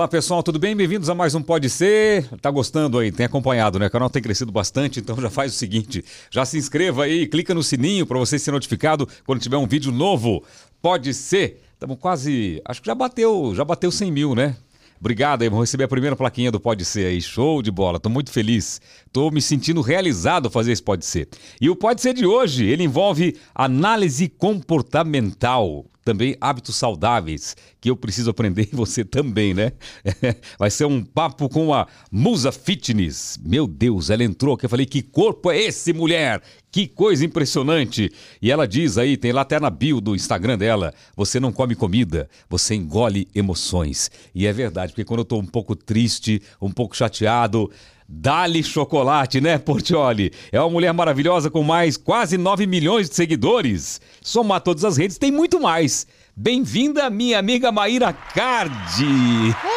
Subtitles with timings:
[0.00, 0.74] Olá pessoal, tudo bem?
[0.74, 2.26] Bem-vindos a mais um Pode Ser.
[2.40, 3.12] Tá gostando aí?
[3.12, 3.86] Tem acompanhado, né?
[3.86, 7.52] O canal tem crescido bastante, então já faz o seguinte: já se inscreva aí, clica
[7.52, 10.42] no sininho para você ser notificado quando tiver um vídeo novo.
[10.80, 11.62] Pode ser.
[11.74, 12.62] Estamos quase.
[12.64, 14.56] Acho que já bateu, já bateu 100 mil, né?
[14.98, 17.20] Obrigado aí, vou receber a primeira plaquinha do Pode Ser aí.
[17.20, 18.80] Show de bola, tô muito feliz.
[19.12, 21.28] Tô me sentindo realizado fazer esse Pode Ser.
[21.60, 27.96] E o Pode Ser de hoje, ele envolve análise comportamental também hábitos saudáveis que eu
[27.96, 29.72] preciso aprender e você também, né?
[30.58, 33.38] Vai ser um papo com a Musa Fitness.
[33.42, 34.66] Meu Deus, ela entrou aqui.
[34.66, 36.42] Eu falei: que corpo é esse, mulher?
[36.70, 38.10] Que coisa impressionante!
[38.40, 41.74] E ela diz aí, tem lá até na bio do Instagram dela: você não come
[41.74, 44.10] comida, você engole emoções.
[44.34, 47.70] E é verdade, porque quando eu tô um pouco triste, um pouco chateado,
[48.12, 50.32] Dali Chocolate, né, Portioli?
[50.50, 54.00] É uma mulher maravilhosa com mais quase 9 milhões de seguidores.
[54.20, 56.08] Somar todas as redes, tem muito mais.
[56.36, 59.04] Bem-vinda, minha amiga Maíra Cardi.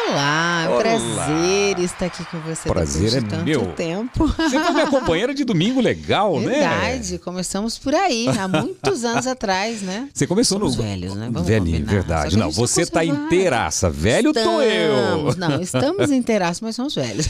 [0.08, 3.74] Olá, é um prazer estar aqui com você prazer depois de é tanto meu.
[3.74, 4.26] tempo.
[4.26, 6.46] Você foi minha companheira de domingo legal, né?
[6.60, 10.08] Verdade, começamos por aí, há muitos anos atrás, né?
[10.14, 10.82] Você começou Somos no.
[10.82, 11.28] velhos, né?
[11.30, 11.92] Vamos Velhinho, combinar.
[11.92, 12.36] Verdade.
[12.38, 13.26] Não, você tá conservado.
[13.26, 13.90] inteiraça.
[13.90, 15.28] Velho tô eu.
[15.28, 17.26] Estamos, Não, estamos inteiraços, mas somos velhos.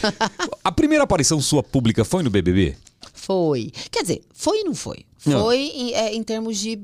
[0.63, 2.77] A primeira aparição sua pública foi no BBB?
[3.13, 3.73] Foi.
[3.91, 5.05] Quer dizer, foi e não foi.
[5.19, 6.79] Foi em, é, em termos de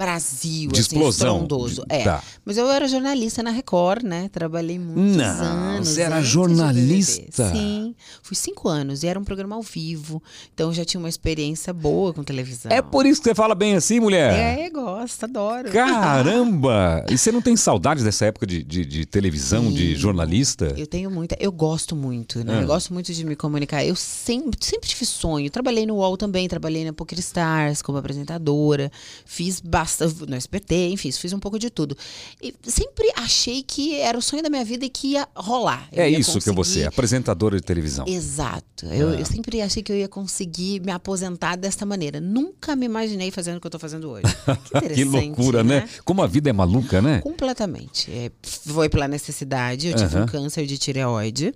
[0.00, 1.34] Brasil, De assim, explosão.
[1.34, 1.84] estrondoso.
[1.90, 2.04] É.
[2.04, 2.24] Tá.
[2.42, 4.30] Mas eu era jornalista na Record, né?
[4.32, 5.88] Trabalhei muitos Não, anos.
[5.88, 7.50] você era jornalista?
[7.52, 7.94] Sim.
[8.22, 10.22] Fui cinco anos e era um programa ao vivo.
[10.54, 12.72] Então eu já tinha uma experiência boa com televisão.
[12.72, 14.32] É por isso que você fala bem assim, mulher?
[14.32, 15.70] É, gosto, adoro.
[15.70, 17.04] Caramba!
[17.10, 20.72] E você não tem saudades dessa época de, de, de televisão, de jornalista?
[20.78, 21.36] Eu tenho muita.
[21.40, 22.58] Eu gosto muito, né?
[22.58, 22.62] Ah.
[22.62, 23.84] Eu gosto muito de me comunicar.
[23.84, 25.50] Eu sempre, sempre tive sonho.
[25.50, 28.90] Trabalhei no UOL também, trabalhei na Poker Stars como apresentadora.
[29.26, 29.89] Fiz bastante.
[30.28, 31.96] No SBT, enfim, fiz um pouco de tudo.
[32.42, 35.88] E sempre achei que era o sonho da minha vida e que ia rolar.
[35.92, 38.04] Eu É ia isso que você é, conseguir- apresentadora de televisão.
[38.08, 38.86] Exato.
[38.86, 39.14] Eu, Ah.
[39.20, 42.20] eu sempre achei que eu ia conseguir me aposentar desta maneira.
[42.20, 44.22] Nunca me imaginei fazendo o que eu tô fazendo hoje.
[44.80, 45.88] Que que loucura, né?
[46.04, 47.20] Como a vida é maluca, né?
[47.20, 48.10] Completamente.
[48.10, 49.88] É, foi pela necessidade.
[49.88, 50.24] Eu tive Aham.
[50.24, 51.54] um câncer de tireoide.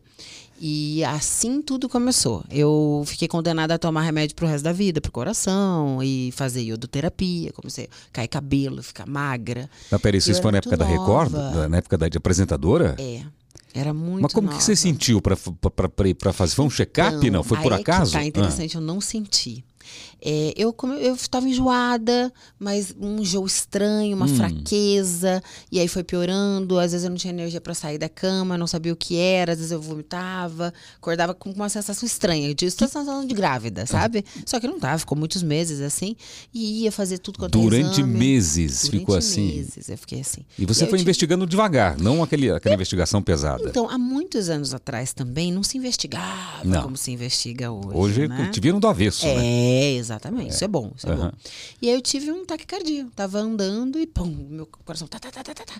[0.60, 2.44] E assim tudo começou.
[2.50, 7.52] Eu fiquei condenada a tomar remédio pro resto da vida, pro coração, e fazer iodoterapia.
[7.52, 9.68] Comecei a cair cabelo, ficar magra.
[9.90, 11.32] Mas peraí, isso foi na época da muito Record?
[11.32, 11.68] nova.
[11.68, 12.94] Na época da de apresentadora?
[12.98, 13.22] É.
[13.76, 14.80] Era muito Mas como que você nova.
[14.82, 16.54] sentiu pra fazer?
[16.54, 17.16] Foi um check-up?
[17.16, 17.42] Então, Não?
[17.42, 18.12] Foi por é que acaso?
[18.12, 19.64] tá interessante, eu não senti.
[20.20, 24.20] É, eu eu estava enjoada, mas um enjoo estranho, Hum.
[24.20, 26.78] uma fraqueza, e aí foi piorando.
[26.78, 29.52] Às vezes eu não tinha energia para sair da cama, não sabia o que era,
[29.52, 34.24] às vezes eu vomitava, acordava com uma sensação estranha, de sensação de grávida, sabe?
[34.46, 36.16] Só que eu não tava, ficou muitos meses assim,
[36.52, 38.18] e ia fazer tudo quanto é Durante exame.
[38.18, 39.46] meses Durante ficou assim.
[39.56, 40.42] meses, eu fiquei assim.
[40.58, 43.64] E você eu foi investigando devagar, não aquele, aquela investigação pesada.
[43.68, 46.82] Então, há muitos anos atrás também não se investigava Não.
[46.82, 47.88] como se investiga hoje.
[47.96, 48.48] Hoje né?
[48.52, 49.34] te viram do avesso, né?
[49.74, 50.50] É, exatamente.
[50.52, 51.30] Isso é bom, isso é Aham.
[51.30, 51.32] bom.
[51.82, 53.06] E aí eu tive um taquicardia.
[53.16, 55.74] Tava andando e pum, meu coração tá, tá, tá, tá, tá, tá.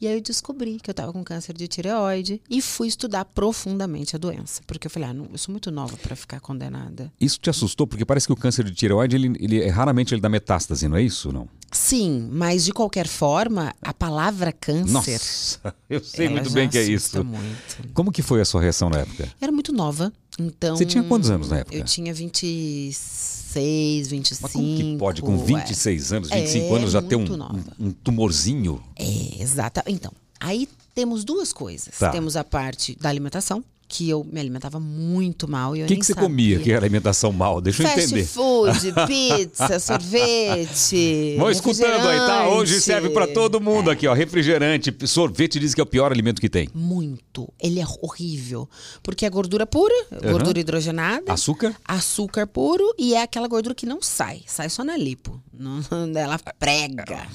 [0.00, 4.14] E aí eu descobri que eu tava com câncer de tireoide e fui estudar profundamente
[4.16, 4.60] a doença.
[4.66, 7.10] Porque eu falei, ah, não, eu sou muito nova pra ficar condenada.
[7.20, 7.86] Isso te assustou?
[7.86, 10.96] Porque parece que o câncer de tireoide, ele, ele- é- raramente ele dá metástase, não
[10.96, 11.32] é isso?
[11.32, 11.48] Não?
[11.72, 14.92] Sim, mas de qualquer forma, a palavra câncer.
[14.92, 17.22] Nossa, eu sei muito bem que é isso.
[17.24, 17.92] Muito.
[17.92, 19.28] Como que foi a sua reação na época?
[19.40, 20.12] Era muito nova.
[20.38, 20.76] Então.
[20.76, 21.76] Você tinha quantos anos na época?
[21.76, 24.42] Eu tinha 26, 25.
[24.42, 27.92] Mas como que pode, com 26 anos, 25 É, anos, já ter um, um, um
[27.92, 28.82] tumorzinho?
[28.96, 29.82] É, exata.
[29.86, 31.94] Então, aí temos duas coisas.
[31.98, 32.10] Tá.
[32.10, 35.96] Temos a parte da alimentação, que eu me alimentava muito mal e eu O que,
[35.96, 36.28] que você sabia.
[36.28, 37.60] comia que era alimentação mal?
[37.60, 38.24] Deixa eu Fast entender.
[38.26, 41.36] food, pizza, sorvete.
[41.38, 42.48] Vão escutando aí, tá?
[42.48, 44.14] Hoje serve pra todo mundo aqui, ó.
[44.14, 46.68] Refrigerante, sorvete diz que é o pior alimento que tem.
[46.74, 47.52] Muito.
[47.60, 48.68] Ele é horrível.
[49.02, 51.32] Porque é gordura pura, gordura hidrogenada.
[51.32, 51.74] Açúcar?
[51.86, 55.40] Açúcar puro e é aquela gordura que não sai, sai só na lipo.
[55.52, 55.80] Não,
[56.16, 57.26] ela prega.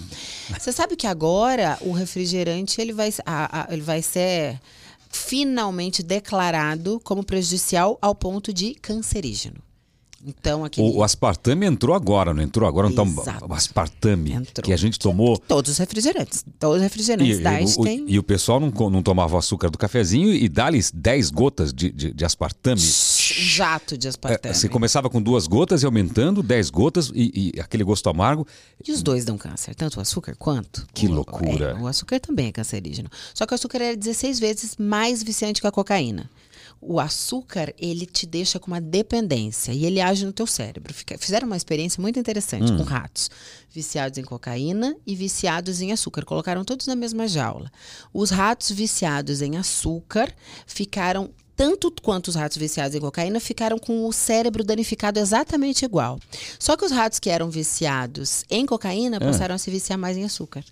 [0.59, 4.59] Você sabe que agora o refrigerante ele vai, a- a- ele vai ser
[5.12, 9.70] finalmente declarado como prejudicial ao ponto de cancerígeno.
[10.25, 10.88] Então, aquele.
[10.88, 12.88] O, o aspartame entrou agora, não entrou agora?
[12.89, 13.06] Então,
[13.47, 14.63] o aspartame Entrou.
[14.63, 15.38] que a gente tomou.
[15.38, 16.45] Todos os refrigerantes.
[16.59, 18.06] Todos os E, refrigerantes diet o, tem.
[18.07, 21.91] e o pessoal não, não tomava o açúcar do cafezinho e dá-lhe 10 gotas de,
[21.91, 22.79] de, de aspartame.
[22.81, 24.56] Jato de É, aspartame.
[24.56, 28.45] Você começava com duas gotas e aumentando, 10 gotas e, e aquele gosto amargo.
[28.85, 30.85] E os dois dão câncer, tanto o açúcar quanto.
[30.94, 31.71] Que o- loucura.
[31.77, 33.09] é, o açúcar também é cancerígeno.
[33.33, 36.29] Só que o açúcar é 16 vezes mais viciante que a cocaína.
[36.81, 40.94] O açúcar, ele te deixa com uma dependência e ele age no teu cérebro.
[41.19, 43.30] Fizeram uma experiência muito interessante com ratos
[43.69, 46.25] viciados em cocaína e viciados em açúcar.
[46.25, 47.72] Colocaram todos na mesma jaula.
[48.12, 50.33] Os ratos viciados em açúcar
[50.66, 56.19] ficaram tanto quanto os ratos viciados em cocaína ficaram com o cérebro danificado exatamente igual.
[56.57, 60.24] Só que os ratos que eram viciados em cocaína passaram a se viciar mais em
[60.24, 60.63] açúcar.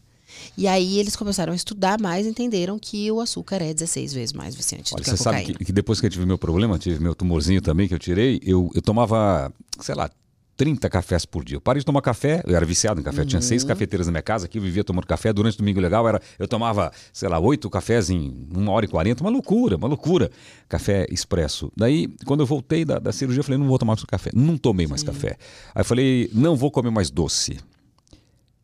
[0.57, 4.33] E aí eles começaram a estudar mais e entenderam que o açúcar é 16 vezes
[4.33, 5.57] mais viciante Olha, do que a você sabe cocaína.
[5.59, 8.39] que, que depois que eu tive meu problema, tive meu tumorzinho também que eu tirei,
[8.44, 10.09] eu, eu tomava, sei lá,
[10.57, 11.56] 30 cafés por dia.
[11.56, 13.47] Eu parei de tomar café, eu era viciado em café, eu tinha Uhum.
[13.47, 15.31] seis cafeteiras na minha casa aqui, eu vivia tomando café.
[15.31, 18.89] Durante o domingo legal, era, eu tomava, sei lá, oito cafés em uma hora e
[18.89, 20.30] quarenta, uma loucura, uma loucura.
[20.68, 21.71] Café expresso.
[21.77, 24.31] Daí, quando eu voltei da, da cirurgia, eu falei, não vou tomar mais café.
[24.33, 25.38] Não tomei mais café.
[25.74, 27.57] Aí eu falei, não vou comer mais doce.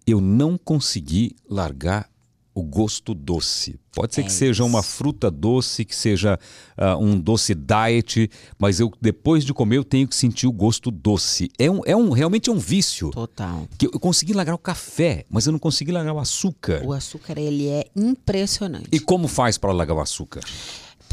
[0.06, 2.10] Eu não consegui largar
[2.56, 3.78] o gosto doce.
[3.94, 6.40] Pode ser que seja uma fruta doce, que seja
[6.78, 10.90] ah, um doce diet, mas eu depois de comer eu tenho que sentir o gosto
[10.90, 11.52] doce.
[11.60, 13.12] É um, é um realmente é um vício.
[13.12, 13.68] Total.
[13.78, 16.81] Que eu consegui largar o café, mas eu não consegui largar o açúcar.
[16.86, 18.88] O açúcar, ele é impressionante.
[18.90, 20.42] E como faz para largar o açúcar?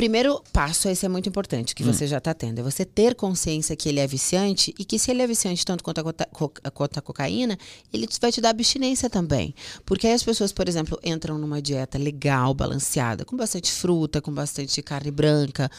[0.02, 3.76] Primeiro passo, esse é muito importante, que você já está tendo, é você ter consciência
[3.76, 6.52] que ele é viciante e que se ele é viciante tanto quanto a, cota- co-
[6.75, 7.56] quanto a cocaína,
[7.93, 9.54] ele vai te dar abstinência também.
[9.87, 14.34] Porque aí as pessoas, por exemplo, entram numa dieta legal, balanceada, com bastante fruta, com
[14.34, 15.70] bastante carne branca,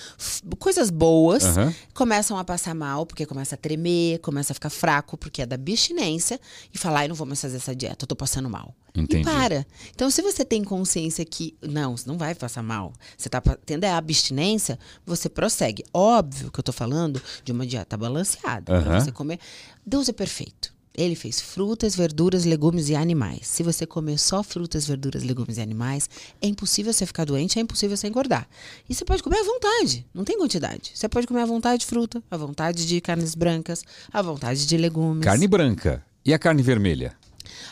[0.58, 1.76] coisas boas, Aham.
[1.94, 5.56] começam a passar mal, porque começa a tremer, começa a ficar fraco, porque é da
[5.56, 6.40] abstinência,
[6.74, 8.74] e falar, ai, não vou mais fazer essa dieta, eu tô passando mal.
[8.96, 9.22] Entendi.
[9.28, 9.66] E para.
[9.94, 13.58] Então, se você tem consciência que, não, você não vai passar mal, você tá pa-
[13.66, 15.84] tendo a abstinência, você prossegue.
[15.94, 19.40] Óbvio que eu tô falando de uma dieta balanceada, pra você comer.
[19.86, 20.72] Deus é perfeito.
[20.96, 23.48] Ele fez frutas, verduras, legumes e animais.
[23.48, 26.08] Se você comer só frutas, verduras, legumes e animais,
[26.40, 28.48] é impossível você ficar doente, é impossível você engordar.
[28.88, 30.92] E você pode comer à vontade, não tem quantidade.
[30.94, 33.82] Você pode comer à vontade de fruta, à vontade de carnes brancas,
[34.12, 35.24] à vontade de legumes.
[35.26, 36.06] Carne branca.
[36.24, 37.18] E a carne vermelha?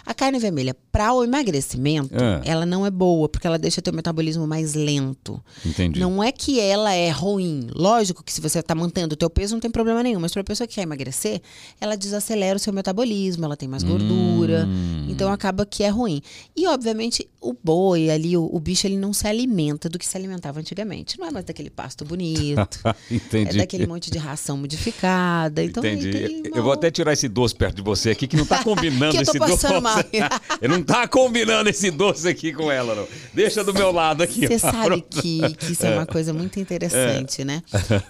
[0.03, 2.42] A carne vermelha, para o emagrecimento, Ah.
[2.44, 5.42] ela não é boa, porque ela deixa teu metabolismo mais lento.
[5.66, 6.00] Entendi.
[6.00, 7.68] Não é que ela é ruim.
[7.74, 10.20] Lógico que se você está mantendo o teu peso, não tem problema nenhum.
[10.20, 11.42] Mas para a pessoa que quer emagrecer,
[11.80, 14.66] ela desacelera o seu metabolismo, ela tem mais gordura.
[14.68, 15.06] Hum.
[15.10, 16.22] Então acaba que é ruim.
[16.56, 20.18] E, obviamente, o boi ali, o, o bicho, ele não se alimenta do que se
[20.18, 21.18] alimentava antigamente.
[21.20, 22.60] Não é mais daquele pasto bonito.
[23.10, 23.56] Entendi.
[23.56, 25.64] É daquele monte de ração modificada.
[25.64, 26.12] Então, Entendi.
[26.12, 28.62] tem Eu uma- vou até tirar esse doce perto de você aqui, que não tá
[28.64, 29.80] combinando Que eu tô esse doce.
[29.80, 29.98] mal.
[30.62, 33.08] Eu não tá combinando esse doce aqui com ela, não.
[33.34, 34.46] Deixa do meu lado aqui.
[34.46, 37.64] Você sabe que, que isso é uma coisa muito interessante, né?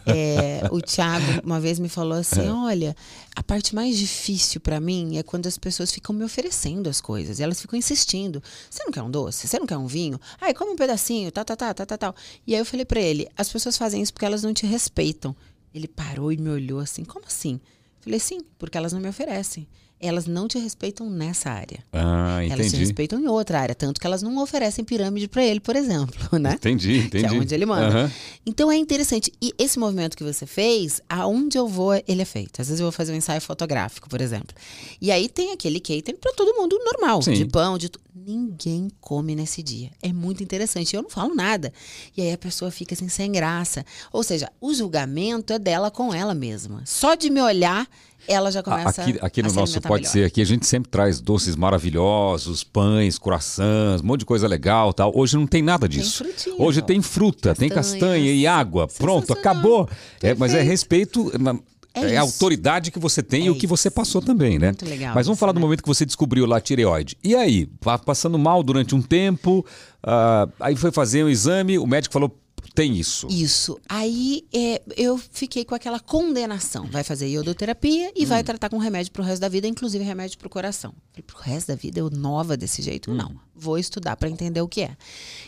[0.06, 2.95] É, o Thiago uma vez me falou assim: olha,
[3.36, 7.39] a parte mais difícil pra mim é quando as pessoas ficam me oferecendo as coisas.
[7.39, 8.42] E elas ficam insistindo.
[8.69, 9.48] Você não quer um doce?
[9.48, 10.19] Você não quer um vinho?
[10.39, 12.16] Ai, come um pedacinho, tá, tá, tá, tá, tá, tal.
[12.45, 15.36] E aí eu falei pra ele: as pessoas fazem isso porque elas não te respeitam.
[15.74, 17.60] Ele parou e me olhou assim: como assim?
[18.01, 19.68] Falei, sim, porque elas não me oferecem.
[20.01, 21.80] Elas não te respeitam nessa área.
[21.94, 22.77] Ah, Elas te entendi.
[22.77, 26.53] respeitam em outra área, tanto que elas não oferecem pirâmide pra ele, por exemplo, né?
[26.53, 27.27] Entendi, entendi.
[27.27, 27.88] Que é onde ele manda.
[27.88, 28.12] Aham.
[28.45, 29.31] Então é interessante.
[29.42, 32.59] E esse movimento que você fez, aonde eu vou, ele é feito.
[32.62, 34.56] Às vezes eu vou fazer um ensaio fotográfico, por exemplo.
[35.00, 37.33] E aí tem aquele catering pra todo mundo normal, Sim.
[37.33, 38.01] de pão, de tudo.
[38.13, 39.89] Ninguém come nesse dia.
[40.01, 40.95] É muito interessante.
[40.95, 41.71] Eu não falo nada.
[42.15, 43.86] E aí a pessoa fica assim, sem graça.
[44.12, 46.83] Ou seja, o julgamento é dela com ela mesma.
[46.86, 47.88] Só de me olhar,
[48.27, 50.12] ela já começa Aqui, aqui a no se nosso Pode melhor.
[50.12, 54.94] Ser, aqui a gente sempre traz doces maravilhosos, pães, croissants, um monte de coisa legal
[54.94, 55.12] tal.
[55.15, 56.23] Hoje não tem nada disso.
[56.23, 56.83] frutinha, Hoje ó.
[56.83, 58.01] tem fruta, tem Castanhas.
[58.04, 58.87] castanha e água.
[58.87, 59.90] Pronto, acabou.
[60.21, 61.31] É, mas é respeito.
[61.40, 61.57] na-
[61.94, 64.68] É É, a autoridade que você tem e É o que você passou também, né?
[64.68, 65.61] Muito legal Mas vamos isso, falar do né?
[65.66, 67.18] momento que você descobriu lá a tireoide.
[67.21, 69.66] E aí, pa- passando mal durante um tempo,
[70.01, 72.33] ah, aí foi fazer um exame, o médico falou:
[72.73, 73.28] tem isso.
[73.30, 73.78] Isso.
[73.90, 76.85] Aí é, eu fiquei com aquela condenação.
[76.87, 78.28] Vai fazer iodoterapia e Hum.
[78.28, 80.94] vai tratar com remédio pro resto da vida, inclusive remédio pro coração.
[81.11, 83.11] Falei, pro resto da vida eu nova desse jeito?
[83.11, 83.16] Hum.
[83.16, 83.35] Não.
[83.63, 84.97] Vou estudar para entender o que é.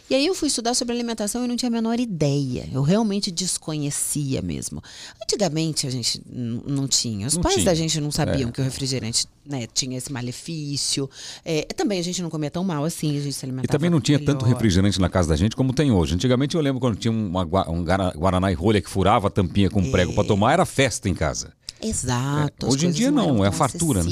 [0.08, 2.70] E aí eu fui estudar sobre alimentação e não tinha a menor ideia.
[2.72, 4.84] Eu realmente desconhecia mesmo.
[5.20, 7.26] Antigamente a gente não tinha.
[7.26, 7.66] Os Não pais tinha.
[7.66, 8.52] da gente não sabiam É.
[8.52, 11.10] que o refrigerante né, tinha esse malefício.
[11.44, 13.90] É, também a gente não comia tão mal assim, a gente se E alimentava também
[13.90, 14.54] não tinha tanto melhor.
[14.58, 16.14] refrigerante na casa da gente como tem hoje.
[16.14, 19.72] Antigamente eu lembro quando tinha uma, um Guara- Guaraná e rolha que furava a tampinha
[19.72, 21.52] com prego para tomar, era festa em casa.
[21.82, 22.66] Exato.
[22.66, 24.10] É, hoje em dia não, eram é a fartura, né?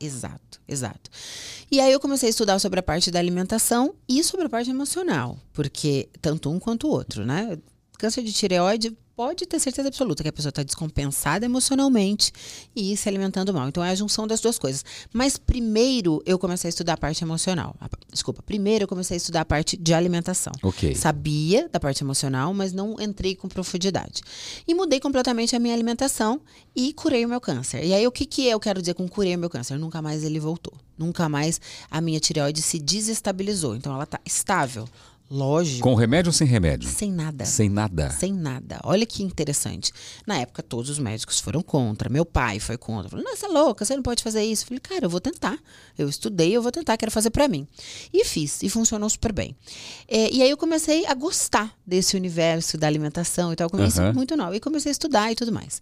[0.00, 1.10] Exato, exato.
[1.72, 4.68] E aí eu comecei a estudar sobre a parte da alimentação e sobre a parte
[4.68, 7.58] emocional, porque tanto um quanto o outro, né?
[7.98, 12.30] Câncer de tireoide pode ter certeza absoluta que a pessoa está descompensada emocionalmente
[12.76, 13.68] e se alimentando mal.
[13.68, 14.84] Então é a junção das duas coisas.
[15.14, 17.74] Mas primeiro eu comecei a estudar a parte emocional.
[18.10, 18.42] Desculpa.
[18.42, 20.52] Primeiro eu comecei a estudar a parte de alimentação.
[20.62, 20.94] Ok.
[20.94, 24.22] Sabia da parte emocional, mas não entrei com profundidade.
[24.66, 26.40] E mudei completamente a minha alimentação
[26.76, 27.82] e curei o meu câncer.
[27.84, 29.78] E aí o que, que eu quero dizer com curei o meu câncer?
[29.78, 30.74] Nunca mais ele voltou.
[31.02, 33.74] Nunca mais a minha tireoide se desestabilizou.
[33.74, 34.88] Então ela está estável.
[35.32, 35.88] Lógico.
[35.88, 36.86] Com remédio ou sem remédio?
[36.90, 37.46] Sem nada.
[37.46, 38.10] Sem nada.
[38.10, 38.78] Sem nada.
[38.84, 39.90] Olha que interessante.
[40.26, 42.10] Na época, todos os médicos foram contra.
[42.10, 43.08] Meu pai foi contra.
[43.08, 44.64] Falou, é louca, você não pode fazer isso.
[44.64, 45.58] Eu falei, cara, eu vou tentar.
[45.96, 47.66] Eu estudei, eu vou tentar, quero fazer para mim.
[48.12, 49.56] E fiz, e funcionou super bem.
[50.06, 53.70] É, e aí eu comecei a gostar desse universo da alimentação e tal.
[53.70, 54.12] Comecei Aham.
[54.12, 54.54] muito nova.
[54.54, 55.80] E comecei a estudar e tudo mais.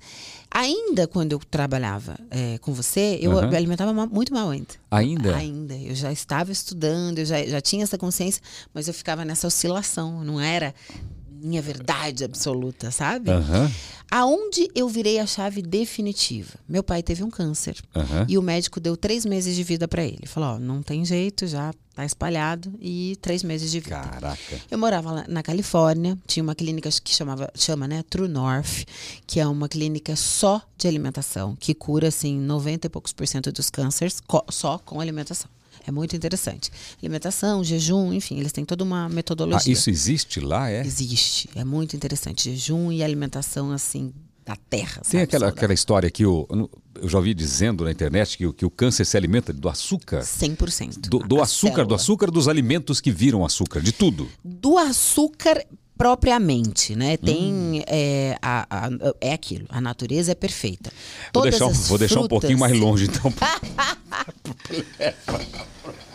[0.48, 3.48] Ainda quando eu trabalhava é, com você, eu Aham.
[3.48, 4.74] me alimentava muito mal ainda.
[4.92, 5.34] Ainda?
[5.34, 5.74] Ainda.
[5.74, 8.40] Eu já estava estudando, eu já, já tinha essa consciência,
[8.72, 10.24] mas eu ficava nessa oscilação.
[10.24, 10.74] Não era
[11.42, 13.30] minha verdade absoluta, sabe?
[13.30, 13.70] Aham.
[14.10, 16.54] Aonde eu virei a chave definitiva?
[16.68, 17.76] Meu pai teve um câncer.
[17.94, 18.26] Aham.
[18.28, 20.26] E o médico deu três meses de vida para ele.
[20.26, 22.74] Falou: Ó, não tem jeito, já tá espalhado.
[22.80, 24.00] E três meses de vida.
[24.00, 24.60] Caraca.
[24.68, 28.84] Eu morava lá na Califórnia, tinha uma clínica que chamava, chama, né, True North,
[29.26, 33.52] que é uma clínica só de alimentação, que cura, assim, 90 e poucos por cento
[33.52, 34.20] dos cânceres
[34.50, 35.48] só com alimentação.
[35.86, 36.70] É muito interessante.
[37.02, 39.72] Alimentação, jejum, enfim, eles têm toda uma Ah, metodologia.
[39.72, 40.80] isso existe lá, é?
[40.84, 41.48] Existe.
[41.54, 42.50] É muito interessante.
[42.50, 44.12] Jejum e alimentação, assim,
[44.44, 45.02] da terra.
[45.08, 45.48] Tem aquela, Saudável.
[45.58, 46.46] aquela história que eu,
[47.00, 50.20] eu já ouvi dizendo na internet que, o- que o câncer se alimenta do açúcar.
[50.22, 51.08] 100%.
[51.08, 51.96] Do, do açúcar, do célula.
[51.96, 54.28] açúcar dos alimentos que viram açúcar, de tudo.
[54.44, 55.64] do açúcar
[56.00, 57.18] propriamente, né?
[57.18, 57.82] Tem Hum.
[57.86, 58.88] é, a, a-
[59.20, 59.66] é aquilo.
[59.68, 60.90] A natureza é perfeita.
[61.34, 63.30] Vou Todas deixar, um- as vou deixar um frutas- pouquinho mais longe, então.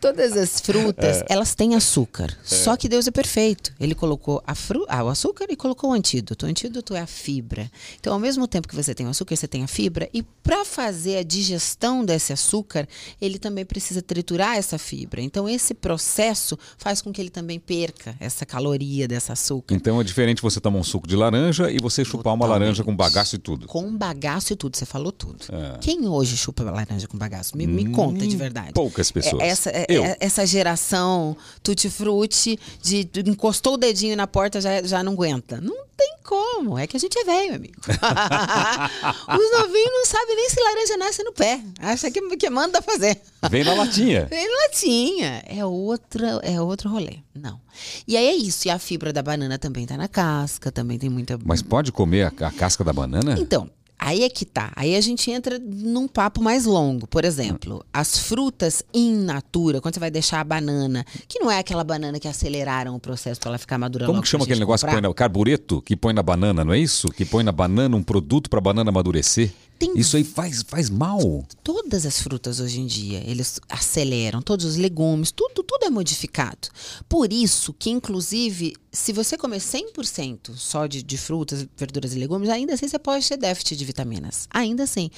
[0.00, 1.26] Todas as frutas, É.
[1.28, 2.36] elas têm açúcar.
[2.44, 3.72] Só que Deus é perfeito.
[3.80, 6.46] Ele colocou a fru ah, o açúcar e colocou o antídoto.
[6.46, 7.70] O antídoto é a fibra.
[7.98, 10.08] Então, ao mesmo tempo que você tem o açúcar, você tem a fibra.
[10.12, 12.86] E para fazer a digestão desse açúcar,
[13.20, 15.20] ele também precisa triturar essa fibra.
[15.20, 19.74] Então, esse processo faz com que ele também perca essa caloria desse açúcar.
[19.74, 22.60] Então é diferente você tomar um suco de laranja e você chupar uma Totalmente.
[22.66, 23.66] laranja com bagaço e tudo.
[23.66, 25.44] Com bagaço e tudo, você falou tudo.
[25.50, 25.78] É.
[25.80, 27.56] Quem hoje chupa laranja com bagaço?
[27.56, 28.70] Me, me conta de verdade.
[28.70, 29.42] Hum, poucas pessoas.
[29.42, 35.02] É- essa, é- essa geração tutti-frutti, de, de encostou o dedinho na porta, já, já
[35.02, 35.60] não aguenta.
[35.60, 36.78] Não tem como.
[36.78, 37.74] É que a gente é velho, amigo.
[37.86, 41.60] Os novinhos não sabem nem se laranja nasce no pé.
[41.78, 43.20] Acha que, que manda fazer.
[43.50, 44.26] Vem na latinha.
[44.30, 45.42] Vem latinha.
[45.46, 47.18] É outra, é outro rolê.
[47.34, 47.60] Não.
[48.06, 48.66] E aí é isso.
[48.68, 51.38] E a fibra da banana também tá na casca, também tem muita.
[51.44, 53.36] Mas pode comer a, a casca da banana?
[53.38, 54.72] Então, aí é que tá.
[54.76, 57.06] Aí a gente entra num papo mais longo.
[57.06, 61.58] Por exemplo, as frutas in natura, quando você vai deixar a banana, que não é
[61.58, 64.86] aquela banana que aceleraram o processo para ela ficar madura Como que chama aquele negócio
[64.86, 65.02] que comprar.
[65.02, 67.08] põe na carbureto, que põe na banana, não é isso?
[67.08, 69.52] Que põe na banana um produto para banana amadurecer?
[69.78, 71.44] Tem Isso aí faz, faz mal.
[71.62, 76.68] Todas as frutas hoje em dia, eles aceleram, todos os legumes, tudo, tudo é modificado.
[77.08, 82.48] Por isso que, inclusive, se você comer 100% só de, de frutas, verduras e legumes,
[82.48, 84.48] ainda assim você pode ter déficit de vitaminas.
[84.50, 85.10] Ainda assim.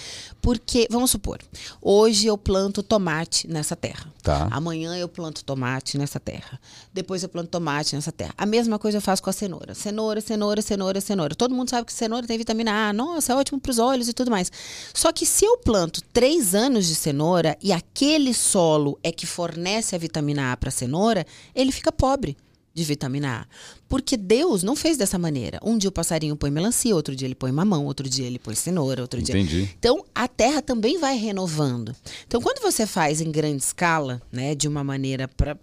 [0.43, 1.39] Porque, vamos supor,
[1.81, 4.13] hoje eu planto tomate nessa terra.
[4.23, 4.49] Tá.
[4.51, 6.61] Amanhã eu planto tomate nessa terra.
[6.93, 8.35] Depois eu planto tomate nessa terra.
[8.37, 9.75] A mesma coisa eu faço com a cenoura.
[9.75, 11.35] Cenoura, cenoura, cenoura, cenoura.
[11.37, 12.93] Todo mundo sabe que cenoura tem vitamina A.
[12.93, 14.48] Nossa, é ótimo para os olhos e tudo mais.
[14.95, 19.95] Só que se eu planto três anos de cenoura e aquele solo é que fornece
[19.95, 22.37] a vitamina A para a cenoura, ele fica pobre
[22.79, 23.47] de vitamina A.
[23.89, 25.59] Porque Deus não fez dessa maneira.
[25.63, 28.55] Um dia o passarinho põe melancia, outro dia ele põe mamão, outro dia ele põe
[28.55, 29.35] cenoura, outro dia.
[29.35, 29.69] Entendi.
[29.79, 31.95] Então, a terra também vai renovando.
[32.27, 35.57] Então, quando você faz em grande escala, né, de uma maneira para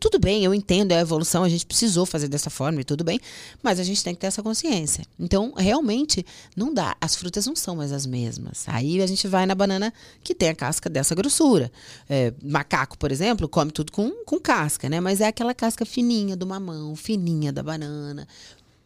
[0.00, 3.02] tudo bem, eu entendo, é a evolução, a gente precisou fazer dessa forma e tudo
[3.04, 3.18] bem,
[3.62, 5.04] mas a gente tem que ter essa consciência.
[5.18, 6.24] Então, realmente,
[6.56, 6.96] não dá.
[7.00, 8.64] As frutas não são mais as mesmas.
[8.66, 11.70] Aí a gente vai na banana que tem a casca dessa grossura.
[12.08, 15.00] É, macaco, por exemplo, come tudo com, com casca, né?
[15.00, 18.26] Mas é aquela casca fininha do mamão, fininha da banana.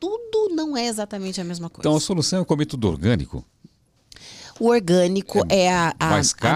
[0.00, 1.82] Tudo não é exatamente a mesma coisa.
[1.88, 3.44] Então a solução é comer tudo orgânico.
[4.60, 6.08] O orgânico é, a, a-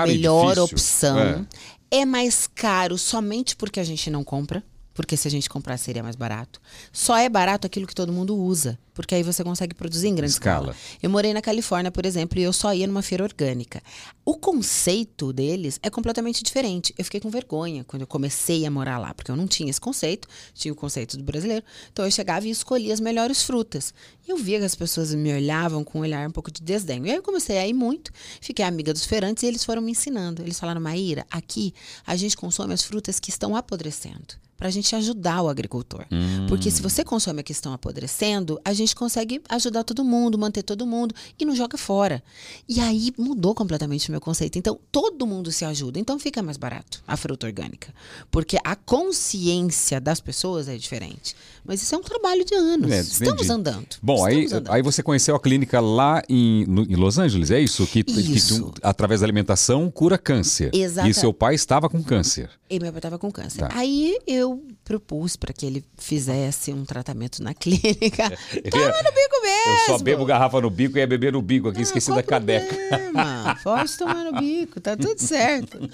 [0.02, 1.46] a e melhor opção.
[1.90, 2.04] É.
[2.04, 4.62] mais caro somente porque a gente não compra.
[4.96, 6.58] Porque se a gente comprar seria mais barato.
[6.90, 8.78] Só é barato aquilo que todo mundo usa.
[8.94, 10.72] Porque aí você consegue produzir em grande Escala.
[10.72, 10.98] escala.
[11.02, 13.82] Eu morei na Califórnia, por exemplo, e eu só ia numa feira orgânica.
[14.24, 16.94] O conceito deles é completamente diferente.
[16.96, 19.80] Eu fiquei com vergonha quando eu comecei a morar lá, porque eu não tinha esse
[19.80, 21.62] conceito, tinha o conceito do brasileiro.
[21.92, 23.92] Então eu chegava e escolhia as melhores frutas.
[24.26, 27.06] E eu via que as pessoas me olhavam com um olhar um pouco de desdém.
[27.06, 28.10] E aí eu comecei a ir muito,
[28.40, 30.40] fiquei amiga dos feirantes e eles foram me ensinando.
[30.40, 31.74] Eles falaram, Maíra, aqui
[32.06, 34.45] a gente consome as frutas que estão apodrecendo.
[34.56, 36.04] Para a gente ajudar o agricultor.
[36.10, 36.46] Hum.
[36.48, 40.62] Porque se você consome a que estão apodrecendo, a gente consegue ajudar todo mundo, manter
[40.62, 42.22] todo mundo e não joga fora.
[42.68, 44.58] E aí mudou completamente o meu conceito.
[44.58, 45.98] Então, todo mundo se ajuda.
[45.98, 47.92] Então, fica mais barato a fruta orgânica.
[48.30, 51.34] Porque a consciência das pessoas é diferente.
[51.64, 52.90] Mas isso é um trabalho de anos.
[52.92, 53.86] É, Estamos andando.
[54.00, 54.72] Bom, aí, Estamos andando.
[54.74, 57.86] aí você conheceu a clínica lá em, no- em Los Angeles, é isso?
[57.86, 58.72] Que, que Isso.
[58.82, 60.70] através da alimentação cura câncer.
[60.72, 62.48] Exata- E seu pai estava com câncer.
[62.70, 63.58] E meu pai estava com câncer.
[63.60, 63.68] Tá.
[63.72, 64.45] Aí eu
[64.84, 68.32] propus para que ele fizesse um tratamento na clínica.
[68.52, 69.72] Ele Toma é- no bico mesmo.
[69.72, 72.22] Eu só bebo garrafa no bico e ia beber no bico aqui, Ah, esqueci da
[72.22, 72.74] cadeca.
[72.74, 73.58] problema?
[73.64, 75.90] Pode tomar no bico, tá tudo certo.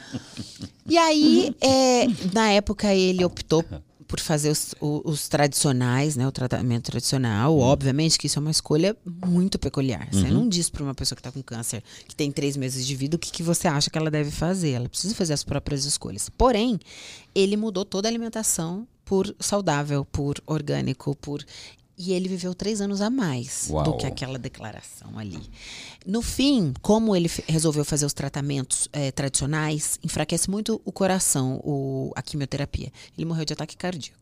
[0.87, 3.65] E aí, é, na época, ele optou
[4.13, 6.29] por fazer os, os tradicionais, né?
[6.29, 7.59] O tratamento tradicional.
[7.59, 8.95] Obviamente que isso é uma escolha
[9.27, 10.07] muito peculiar.
[10.13, 12.95] Você não diz para uma pessoa que está com câncer, que tem três meses de
[12.95, 14.73] vida, o que, que você acha que ela deve fazer.
[14.73, 16.29] Ela precisa fazer as próprias escolhas.
[16.29, 16.79] Porém,
[17.35, 21.43] ele mudou toda a alimentação por saudável, por orgânico, por.
[21.97, 23.85] E ele viveu três anos a mais Uau.
[23.85, 25.39] do que aquela declaração ali.
[26.07, 32.11] No fim, como ele resolveu fazer os tratamentos eh, tradicionais, enfraquece muito o coração, o-
[32.17, 32.91] a quimioterapia.
[33.17, 34.21] Ele morreu de ataque cardíaco.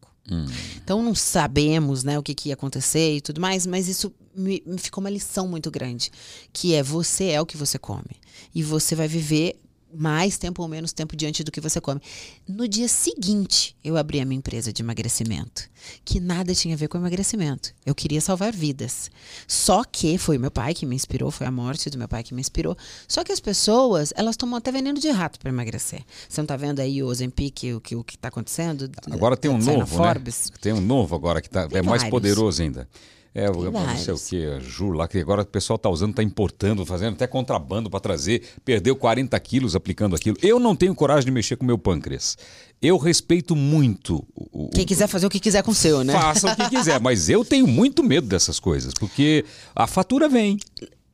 [0.76, 4.62] Então não sabemos né, o que, que ia acontecer e tudo mais, mas isso me,
[4.64, 6.12] me ficou uma lição muito grande,
[6.52, 8.16] que é você é o que você come.
[8.54, 9.58] E você vai viver
[9.94, 12.00] mais tempo ou menos tempo diante do que você come.
[12.46, 15.68] No dia seguinte, eu abri a minha empresa de emagrecimento,
[16.04, 17.72] que nada tinha a ver com emagrecimento.
[17.84, 19.10] Eu queria salvar vidas.
[19.46, 22.22] Só que foi o meu pai que me inspirou, foi a morte do meu pai
[22.22, 22.76] que me inspirou.
[23.08, 26.02] Só que as pessoas, elas tomam até veneno de rato para emagrecer.
[26.28, 28.90] Você não tá vendo aí o Ozempic, o que o que tá acontecendo?
[29.10, 29.86] Agora tem um novo, né?
[29.86, 30.50] Forbes.
[30.60, 32.10] Tem um novo agora que tá, é mais vários.
[32.10, 32.88] poderoso ainda.
[33.32, 33.54] É, Tem
[33.86, 37.14] não sei o a Ju lá, que agora o pessoal tá usando, tá importando, fazendo
[37.14, 38.42] até contrabando para trazer.
[38.64, 40.36] Perdeu 40 quilos aplicando aquilo.
[40.42, 42.36] Eu não tenho coragem de mexer com o meu pâncreas.
[42.82, 46.12] Eu respeito muito o, o- Quem quiser fazer o que quiser com o seu, né?
[46.12, 49.44] Faça o que quiser, mas eu tenho muito medo dessas coisas, porque
[49.76, 50.58] a fatura vem.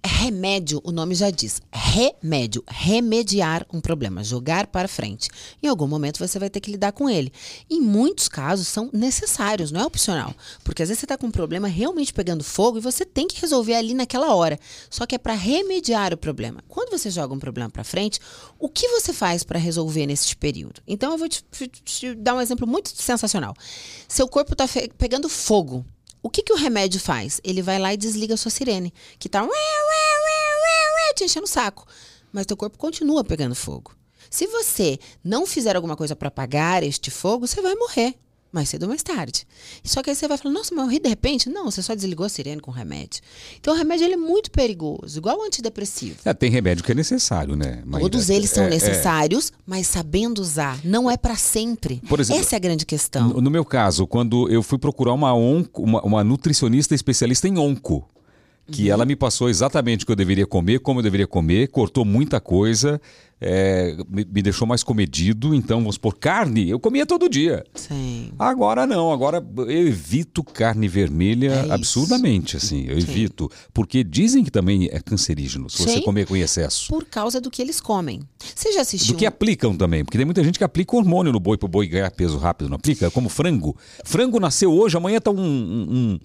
[0.06, 1.60] Remédio, o nome já diz.
[1.72, 5.28] Remédio, remediar um problema, jogar para frente.
[5.62, 7.32] Em algum momento você vai ter que lidar com ele.
[7.68, 10.34] Em muitos casos são necessários, não é opcional.
[10.64, 13.40] Porque às vezes você está com um problema realmente pegando fogo e você tem que
[13.40, 14.58] resolver ali naquela hora.
[14.88, 16.62] Só que é para remediar o problema.
[16.68, 18.20] Quando você joga um problema para frente,
[18.58, 20.80] o que você faz para resolver nesse período?
[20.86, 23.54] Então eu vou te, te- te dar um exemplo muito sensacional.
[24.08, 25.84] Seu corpo está pegando fogo.
[26.26, 27.40] O que, que o remédio faz?
[27.44, 29.44] Ele vai lá e desliga a sua sirene, que tá
[31.14, 31.86] te enchendo o saco.
[32.32, 33.94] Mas teu corpo continua pegando fogo.
[34.28, 38.16] Se você não fizer alguma coisa para apagar este fogo, você vai morrer.
[38.56, 39.46] Mais cedo ou mais tarde.
[39.84, 41.50] Só que aí você vai falar, nossa, mas eu morri de repente?
[41.50, 43.20] Não, você só desligou a sirene com remédio.
[43.60, 46.16] Então o remédio ele é muito perigoso, igual o antidepressivo.
[46.24, 47.82] É, tem remédio que é necessário, né?
[47.84, 48.00] Maíra?
[48.08, 48.70] Todos eles são É, é.
[48.70, 50.80] necessários, mas sabendo usar.
[50.82, 52.00] Não é para sempre.
[52.08, 53.28] Por exemplo, Essa é a grande questão.
[53.28, 57.58] No, no meu caso, quando eu fui procurar uma, onco, uma, uma nutricionista especialista em
[57.58, 58.08] onco,
[58.70, 62.04] que ela me passou exatamente o que eu deveria comer, como eu deveria comer, cortou
[62.04, 63.00] muita coisa,
[63.40, 65.54] é, me, me deixou mais comedido.
[65.54, 67.64] Então, vamos por carne, eu comia todo dia.
[67.74, 68.32] Sim.
[68.38, 71.72] Agora não, agora eu evito carne vermelha É isso.
[71.72, 73.48] absurdamente, assim, eu evito.
[73.72, 76.02] Porque dizem que também é cancerígeno se você Sim.
[76.02, 76.88] comer com excesso.
[76.88, 78.20] Por causa do que eles comem.
[78.54, 79.14] Você já assistiu?
[79.14, 81.86] Do que aplicam também, porque tem muita gente que aplica hormônio no boi pro boi
[81.86, 83.10] ganhar peso rápido, não aplica?
[83.10, 83.76] Como frango.
[84.04, 85.36] Frango nasceu hoje, amanhã tá um.
[85.38, 86.18] um- um-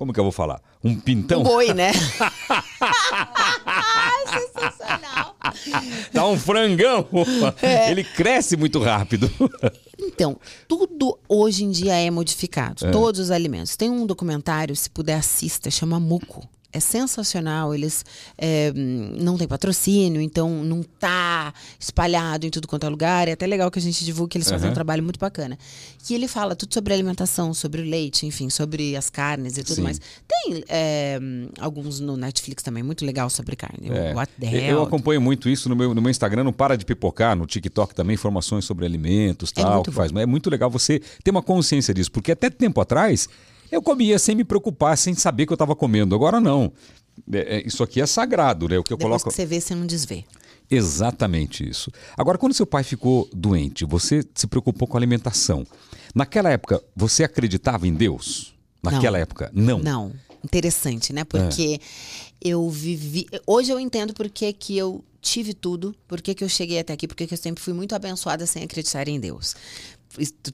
[0.00, 0.62] como que eu vou falar?
[0.82, 1.42] Um pintão?
[1.42, 1.92] Um boi, né?
[4.32, 5.36] Sensacional.
[6.10, 7.06] Tá um frangão.
[7.60, 7.90] É.
[7.90, 9.30] Ele cresce muito rápido.
[10.02, 12.90] Então, tudo hoje em dia é modificado.
[12.90, 13.76] Todos os alimentos.
[13.76, 16.48] Tem um documentário, se puder assista, chama Muco.
[16.72, 18.04] É sensacional, eles
[18.38, 23.26] é, não tem patrocínio, então não tá espalhado em tudo quanto é lugar.
[23.26, 25.58] É até legal que a gente divulgue que eles fazem um trabalho muito bacana.
[26.04, 29.76] Que ele fala tudo sobre alimentação, sobre o leite, enfim, sobre as carnes e tudo
[29.76, 29.82] Sim.
[29.82, 30.00] mais.
[30.28, 31.18] Tem é,
[31.58, 33.88] alguns no Netflix também, muito legal sobre carne.
[33.90, 34.14] É.
[34.14, 34.82] What the Eu Hell.
[34.82, 38.14] acompanho muito isso no meu, no meu Instagram, não para de pipocar, no TikTok também,
[38.14, 39.96] informações sobre alimentos É tal, muito que bom.
[39.96, 40.12] faz.
[40.12, 43.28] Mas é muito legal você ter uma consciência disso, porque até tempo atrás
[43.70, 46.14] eu comia sem me preocupar, sem saber que eu estava comendo.
[46.14, 46.72] Agora não.
[47.32, 48.78] É, é, isso aqui é sagrado, né?
[48.78, 49.30] O que eu Depois coloco.
[49.30, 50.24] que você vê, você não desvê.
[50.70, 51.90] Exatamente isso.
[52.16, 55.66] Agora, quando seu pai ficou doente, você se preocupou com a alimentação.
[56.14, 58.54] Naquela época, você acreditava em Deus?
[58.82, 59.22] Naquela Não.
[59.22, 59.50] época?
[59.52, 59.78] Não.
[59.80, 60.12] Não.
[60.44, 61.24] Interessante, né?
[61.24, 61.80] Porque
[62.40, 63.26] eu vivi.
[63.46, 66.94] Hoje eu entendo por que, que eu tive tudo, por que, que eu cheguei até
[66.94, 69.54] aqui, porque que eu sempre fui muito abençoada sem acreditar em Deus.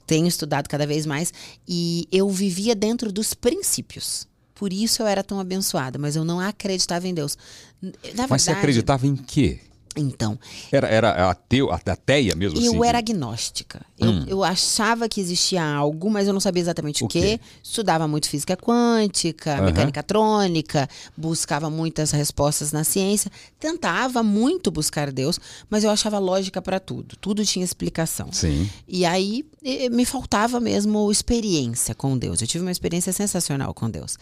[0.05, 1.33] Tenho estudado cada vez mais
[1.67, 4.27] e eu vivia dentro dos princípios.
[4.53, 7.37] Por isso eu era tão abençoada, mas eu não acreditava em Deus.
[7.81, 7.91] Na
[8.27, 9.59] Mas você verdade, acreditava em quê?
[9.99, 10.37] Então,
[10.71, 12.85] Era, era ateu, ateia mesmo eu assim?
[12.87, 13.85] era agnóstica.
[13.97, 17.19] Eu, eu achava que existia algo, mas eu não sabia exatamente o, O quê.
[17.21, 17.39] quê?
[17.63, 19.65] Estudava muito física quântica, Aham.
[19.65, 26.61] mecânica trônica, buscava muitas respostas na ciência, tentava muito buscar Deus, mas eu achava lógica
[26.61, 27.15] para tudo.
[27.19, 28.31] Tudo tinha explicação.
[28.31, 28.69] Sim.
[28.87, 29.43] E aí
[29.91, 32.41] me faltava mesmo experiência com Deus.
[32.41, 34.17] Eu tive uma experiência sensacional com Deus.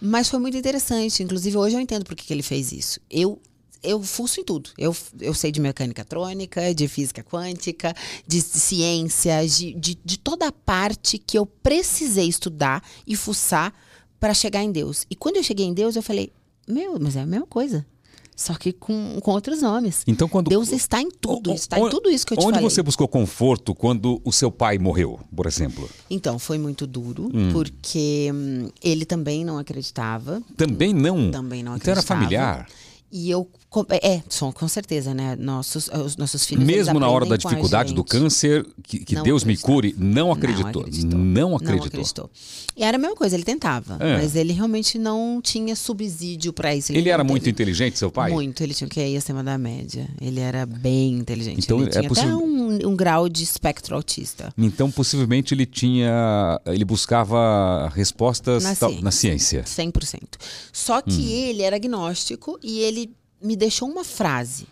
[0.00, 1.22] Mas foi muito interessante.
[1.22, 3.00] Inclusive, hoje eu entendo por que que ele fez isso.
[3.10, 3.38] Eu.
[3.82, 4.70] Eu fuço em tudo.
[4.76, 7.94] Eu, eu sei de mecânica trônica, de física quântica,
[8.26, 13.72] de ciência, de, de, de toda a parte que eu precisei estudar e fuçar
[14.20, 15.04] para chegar em Deus.
[15.10, 16.32] E quando eu cheguei em Deus, eu falei:
[16.66, 17.86] Meu, mas é a mesma coisa.
[18.34, 20.02] Só que com, com outros nomes.
[20.06, 21.50] Então, quando- Deus está em tudo.
[21.50, 22.70] O- está o- em tudo isso que eu te Onde falei.
[22.70, 25.90] você buscou conforto quando o seu pai morreu, por exemplo?
[26.08, 27.50] Então, foi muito duro, Hum.
[27.52, 30.40] porque hum, ele também não acreditava.
[30.56, 31.32] Também não.
[31.32, 32.20] Também não Então era acreditava.
[32.20, 32.68] familiar.
[33.10, 33.50] E eu.
[33.70, 35.36] Co- É, são, com certeza, né?
[35.36, 36.64] Nossos, os nossos filhos.
[36.64, 40.32] Mesmo na hora da com dificuldade do câncer, que, que Não Deus me cure, não
[40.32, 40.84] acreditou.
[41.14, 42.30] Não acreditou.
[42.76, 43.96] E era a mesma coisa, ele tentava.
[44.00, 44.16] É.
[44.18, 46.92] Mas ele realmente não tinha subsídio para isso.
[46.92, 47.50] Ele era não muito teve.
[47.52, 48.30] inteligente, seu pai?
[48.32, 50.08] Muito, ele tinha o QI acima da média.
[50.20, 51.58] Ele era bem inteligente.
[51.64, 54.52] Então, ele é tinha até possível- um, um grau de espectro autista.
[54.56, 56.60] Então, possivelmente, ele tinha.
[56.66, 59.02] Ele buscava respostas Na ciência.
[59.02, 59.62] na ciência.
[59.64, 60.38] 100%.
[60.72, 61.28] Só que Hum.
[61.48, 64.66] ele era agnóstico e ele me deixou uma frase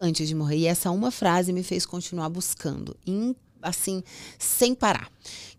[0.00, 0.58] antes de morrer.
[0.58, 2.96] E essa uma frase me fez continuar buscando,
[3.62, 4.02] assim,
[4.38, 5.10] sem parar.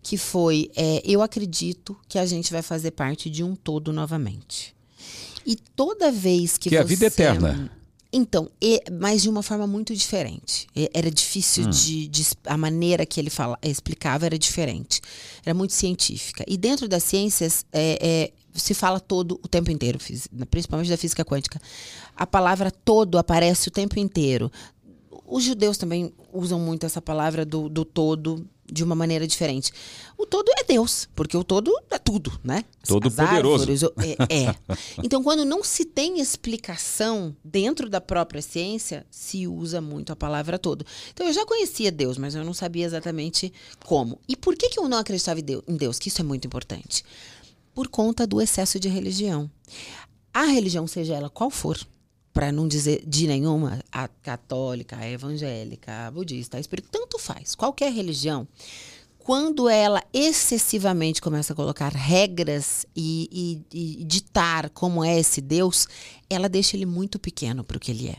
[0.02, 4.74] Que foi: é, Eu acredito que a gente vai fazer parte de um todo novamente.
[5.46, 6.88] E toda vez que Que é a você...
[6.88, 7.70] vida eterna.
[8.12, 10.66] Então, e- mas de uma forma muito diferente.
[10.76, 15.00] E- Era difícil de, de es- A maneira que ele fala, explicava era diferente.
[15.44, 16.44] Era muito científica.
[16.46, 19.98] E dentro das ciências, é, é, se fala todo o tempo inteiro,
[20.50, 21.58] principalmente da física quântica.
[22.14, 24.52] A palavra todo aparece o tempo inteiro.
[25.26, 29.72] Os judeus também usam muito essa palavra do, do todo de uma maneira diferente.
[30.16, 32.64] O todo é Deus, porque o todo é tudo, né?
[32.86, 33.60] Todo As poderoso.
[33.60, 33.82] árvores,
[34.28, 34.54] é, é.
[35.04, 40.58] Então, quando não se tem explicação dentro da própria ciência, se usa muito a palavra
[40.58, 40.86] todo.
[41.12, 43.52] Então, eu já conhecia Deus, mas eu não sabia exatamente
[43.84, 44.18] como.
[44.26, 45.62] E por que, que eu não acreditava em Deus?
[45.68, 45.98] Em Deus?
[45.98, 47.04] Que isso é muito importante.
[47.74, 49.50] Por conta do excesso de religião.
[50.32, 51.78] A religião, seja ela qual for,
[52.32, 57.54] para não dizer de nenhuma, a católica, a evangélica, a budista, a espírita, tanto faz.
[57.54, 58.48] Qualquer religião,
[59.18, 65.86] quando ela excessivamente começa a colocar regras e, e- e ditar como é esse Deus,
[66.28, 68.16] ela deixa ele muito pequeno para o que ele é.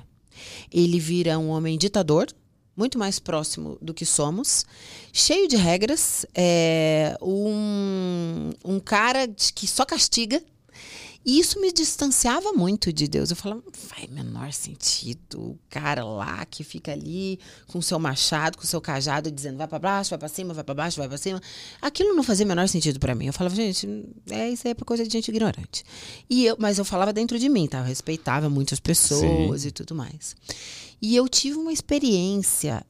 [0.72, 2.28] Ele vira um homem ditador,
[2.76, 4.66] muito mais próximo do que somos,
[5.12, 10.42] cheio de regras, é, um, um cara que só castiga.
[11.26, 13.30] E isso me distanciava muito de Deus.
[13.30, 15.40] Eu falava, faz menor sentido.
[15.40, 19.58] O cara lá que fica ali com o seu machado, com o seu cajado, dizendo
[19.58, 21.42] vai para baixo, vai para cima, vai para baixo, vai para cima.
[21.82, 23.28] Aquilo não fazia menor sentido para mim.
[23.28, 23.88] Eu falava, gente,
[24.30, 25.84] é isso aí é coisa de gente ignorante.
[26.30, 27.80] E eu, mas eu falava dentro de mim, tá?
[27.80, 30.36] Eu respeitava muitas pessoas e tudo mais.
[31.02, 32.86] E eu tive uma experiência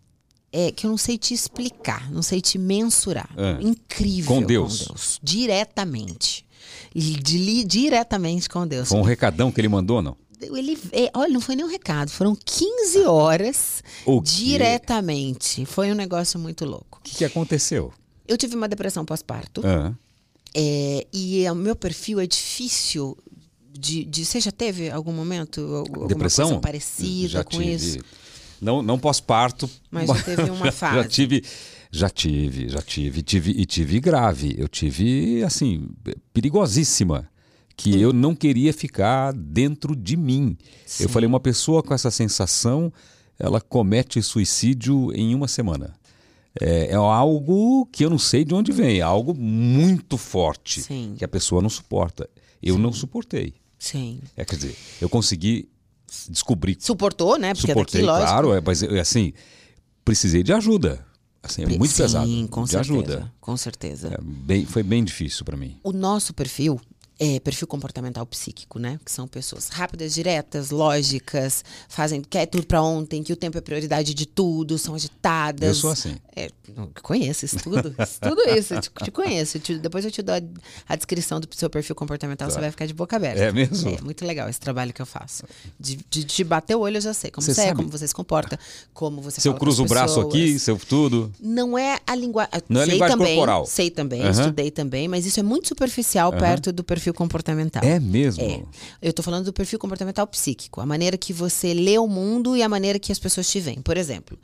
[0.51, 3.29] é, que eu não sei te explicar, não sei te mensurar.
[3.35, 3.59] Ah.
[3.61, 5.19] Incrível Com Deus.
[5.21, 6.45] Diretamente.
[6.95, 8.89] De diretamente com Deus.
[8.89, 10.15] Foi um recadão que ele mandou, não?
[10.41, 13.81] Ele, é, olha, não foi nem um recado, foram 15 horas
[14.23, 15.65] diretamente.
[15.65, 16.99] Foi um negócio muito louco.
[16.99, 17.93] O que, que aconteceu?
[18.27, 19.61] Eu tive uma depressão pós-parto.
[19.65, 19.93] Ah,
[20.53, 23.17] é, e o meu perfil é difícil
[23.71, 24.25] de, de.
[24.25, 26.47] Você já teve algum momento alguma depressão?
[26.47, 27.73] coisa parecida já com tive.
[27.73, 27.99] isso?
[28.61, 29.69] Não, não pós-parto.
[29.89, 30.95] Mas já teve uma fase.
[30.95, 31.43] Já tive,
[31.95, 34.55] já tive, já tive, tive e tive grave.
[34.57, 35.87] Eu tive, assim,
[36.33, 37.29] perigosíssima.
[37.75, 40.57] Que eu não queria ficar dentro de mim.
[40.99, 42.91] Eu falei, uma pessoa com essa sensação,
[43.39, 45.93] ela comete suicídio em uma semana.
[46.59, 51.15] É, é algo que eu não sei de onde vem, é algo muito forte Sim.
[51.17, 52.29] que a pessoa não suporta.
[52.61, 53.55] Eu não suportei.
[53.79, 54.19] Sim.
[54.37, 55.67] É, quer dizer, eu consegui
[56.29, 57.53] descobrir Suportou, né?
[57.55, 58.29] Porque Suportei, daqui, lógico.
[58.29, 59.33] claro, é, mas é, assim,
[60.05, 61.03] precisei de ajuda.
[61.43, 62.47] Assim, é muito Sim, pesado.
[62.49, 62.93] com de certeza.
[62.93, 63.33] ajuda.
[63.41, 64.07] Com certeza.
[64.13, 65.77] É, bem- foi bem difícil para mim.
[65.83, 66.79] O nosso perfil
[67.19, 68.99] é perfil comportamental psíquico, né?
[69.05, 73.61] Que são pessoas rápidas, diretas, lógicas, fazem quer tudo pra ontem, que o tempo é
[73.61, 75.67] prioridade de tudo, são agitadas.
[75.69, 76.15] Eu sou assim.
[76.35, 76.49] É,
[77.01, 77.93] conheço isso tudo.
[77.99, 79.59] Isso tudo isso, eu te, te conheço.
[79.59, 80.41] Te- depois eu te dou a,
[80.87, 83.41] a descrição do seu perfil comportamental, você vai ficar de boca aberta.
[83.41, 83.89] É mesmo?
[83.89, 85.43] É muito legal esse trabalho que eu faço.
[85.79, 88.07] De, de, de bater o olho eu já sei como Você você, é, como você
[88.07, 88.59] se comporta,
[88.93, 91.31] como você Se eu cruzo o braço aqui, se eu tudo.
[91.39, 92.51] Não é a linguagem.
[92.67, 93.65] Não é a sei linguagem também, corporal.
[93.65, 94.31] Sei também, Aham.
[94.31, 97.83] estudei também, mas isso é muito superficial perto do perfil comportamental.
[97.83, 98.43] É mesmo?
[98.43, 98.63] É.
[99.01, 102.63] Eu tô falando do perfil comportamental psíquico, a maneira que você lê o mundo e
[102.63, 103.81] a maneira que as pessoas te veem.
[103.81, 104.37] Por exemplo,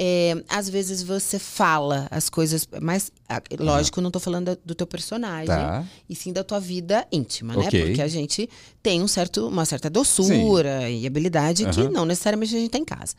[0.00, 4.86] é, às vezes você fala as coisas, mas ah, lógico, não tô falando do teu
[4.86, 5.84] personagem, Tá.
[6.08, 7.66] e sim da tua vida íntima, né?
[7.66, 7.84] Ok.
[7.86, 8.48] Porque a gente
[8.80, 11.90] tem um certo, uma certa doçura e habilidade que Aham.
[11.90, 13.14] não necessariamente a gente tem em casa.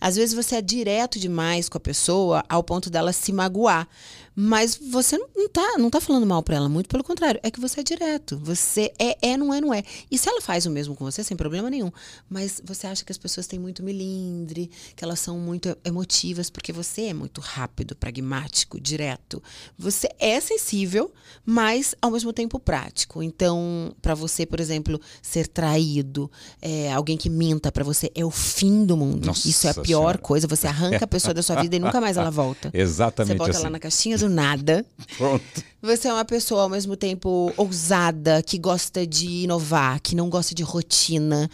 [0.00, 3.88] Às vezes você é direto demais com a pessoa ao ponto dela se magoar.
[4.34, 7.40] Mas você não tá, não tá falando mal pra ela, muito pelo contrário.
[7.42, 8.38] É que você é direto.
[8.42, 9.82] Você é, é, não é, não é.
[10.10, 11.90] E se ela faz o mesmo com você, sem problema nenhum.
[12.28, 16.72] Mas você acha que as pessoas têm muito milindre, que elas são muito emotivas, porque
[16.72, 19.42] você é muito rápido, pragmático, direto.
[19.78, 21.12] Você é sensível,
[21.44, 23.22] mas ao mesmo tempo prático.
[23.22, 26.30] Então, pra você, por exemplo, ser traído,
[26.62, 29.26] é, alguém que minta pra você, é o fim do mundo.
[29.26, 30.18] Nossa Isso é a pior Senhora.
[30.18, 30.46] coisa.
[30.46, 32.70] Você arranca a pessoa da sua vida e nunca mais ela volta.
[32.74, 33.62] Exatamente Você bota assim.
[33.64, 34.84] lá na caixinha nada.
[35.16, 35.64] Pronto.
[35.82, 40.54] Você é uma pessoa ao mesmo tempo ousada, que gosta de inovar, que não gosta
[40.54, 41.50] de rotina,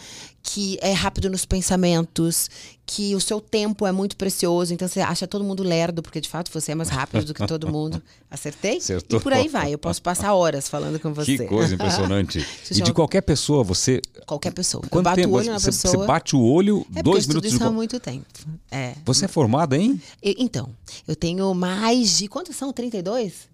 [0.49, 2.49] que é rápido nos pensamentos,
[2.87, 6.29] que o seu tempo é muito precioso, então você acha todo mundo lerdo, porque de
[6.29, 8.01] fato você é mais rápido do que todo mundo.
[8.31, 8.77] Acertei?
[8.77, 9.19] Acertou.
[9.19, 9.75] E por aí vai.
[9.75, 11.37] Eu posso passar horas falando com você.
[11.37, 12.47] Que coisa impressionante.
[12.71, 14.01] E de qualquer pessoa, você.
[14.25, 14.85] Qualquer pessoa.
[14.91, 15.31] eu bato tempo?
[15.31, 15.97] o olho na você, pessoa.
[15.99, 17.65] você bate o olho, é dois minutos isso de.
[17.65, 18.27] há muito tempo.
[18.71, 18.95] É.
[19.05, 20.01] Você é formada, hein?
[20.23, 20.69] E- Então,
[21.09, 22.29] eu tenho mais de.
[22.29, 22.73] Quantos são?
[22.73, 23.49] 32?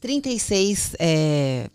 [0.00, 0.94] 36.
[0.98, 1.68] É,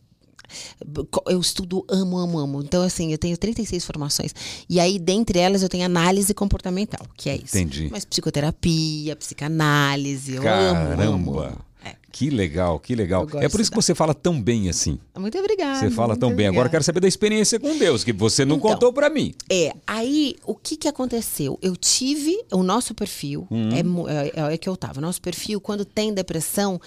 [1.27, 2.61] eu estudo, amo, amo, amo.
[2.61, 4.33] Então, assim, eu tenho 36 formações.
[4.69, 7.57] E aí, dentre elas, eu tenho análise comportamental, que é isso.
[7.57, 7.89] Entendi.
[7.91, 10.97] Mas psicoterapia, psicanálise, eu amo, amo.
[11.35, 11.57] Caramba!
[11.85, 11.95] É.
[12.13, 13.27] Que legal, que legal.
[13.41, 14.97] É por isso que você fala tão bem assim.
[15.17, 15.79] Muito obrigada.
[15.79, 16.45] Você fala tão bem.
[16.45, 16.69] Agora eu obrigada.
[16.69, 18.71] quero saber da experiência com Deus, que você não Então.
[18.71, 19.33] contou pra mim.
[19.51, 21.59] É, aí o que que aconteceu?
[21.61, 23.69] Eu tive o nosso perfil, Hum.
[23.75, 24.99] é, mu- é, é que eu tava.
[24.99, 26.79] O nosso perfil, quando tem depressão,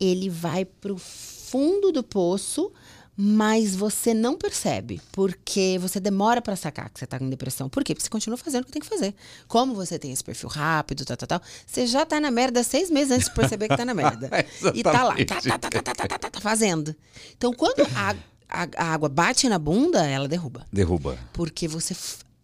[0.00, 2.72] ele vai pro fundo do poço,
[3.22, 7.68] mas você não percebe, porque você demora pra sacar que você tá com depressão.
[7.68, 7.94] Por quê?
[7.94, 9.14] Porque você continua fazendo o que tem que fazer.
[9.46, 12.90] Como você tem esse perfil rápido, tal, tal, tal, você já tá na merda seis
[12.90, 14.30] meses antes de perceber que tá na merda.
[14.74, 16.96] e tá lá, tá, tá, tá, tá, tá, tá, tá, tá, fazendo.
[17.36, 18.16] Então, quando a,
[18.48, 20.66] a- a água bate na bunda, ela derruba.
[20.72, 21.18] Derruba.
[21.34, 21.94] Porque você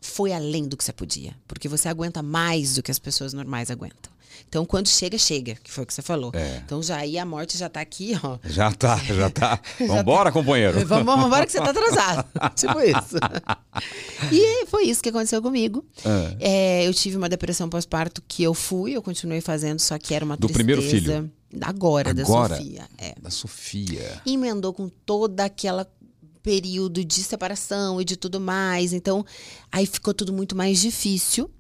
[0.03, 1.35] foi além do que você podia.
[1.49, 4.13] Porque você aguenta mais do que as pessoas normais aguentam.
[4.49, 6.31] Então, quando chega, chega, que foi o que você falou.
[6.35, 6.63] É.
[6.65, 8.39] Então, já aí a morte já tá aqui, ó.
[8.45, 9.61] Já tá, já tá.
[9.87, 10.85] Vambora, companheiro.
[10.87, 12.27] Vamos, embora que você tá atrasado.
[12.55, 13.17] tipo isso.
[14.33, 15.85] e foi isso que aconteceu comigo.
[16.05, 16.35] Ah.
[16.41, 20.25] É, eu tive uma depressão pós-parto que eu fui, eu continuei fazendo, só que era
[20.25, 20.59] uma Do tristeza.
[20.59, 21.31] primeiro filho?
[21.63, 22.49] Agora, Agora?
[22.51, 22.89] da Sofia.
[22.99, 23.15] É.
[23.21, 24.21] Da Sofia.
[24.27, 25.87] emendou com toda aquela
[26.43, 28.93] período de separação e de tudo mais.
[28.93, 29.25] Então,
[29.73, 31.51] aí ficou tudo muito mais difícil.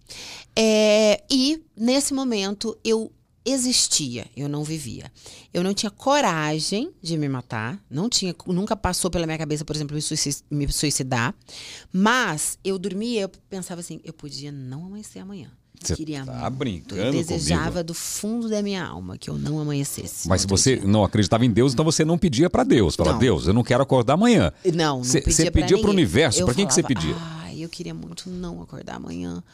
[0.54, 3.12] É, e nesse momento eu
[3.44, 5.10] existia, eu não vivia.
[5.54, 9.76] Eu não tinha coragem de me matar, não tinha, nunca passou pela minha cabeça, por
[9.76, 11.34] exemplo, me suici- me suicidar.
[11.92, 15.50] Mas eu dormia, eu pensava assim, eu podia não amanhecer amanhã.
[15.80, 16.56] Você Queria tá muito.
[16.56, 17.84] brincando Eu desejava comigo.
[17.84, 20.26] do fundo da minha alma que eu não amanhecesse.
[20.26, 20.88] Mas se você dia.
[20.88, 22.96] não acreditava em Deus, então você não pedia pra Deus.
[22.96, 23.18] Fala, Não.
[23.18, 24.50] Deus, eu não quero acordar amanhã.
[24.74, 25.84] Não, não Cê- pedia pro ninguém.
[25.90, 27.14] universo, pra quem que você pedia?
[27.18, 29.44] Ai, eu queria muito não acordar amanhã.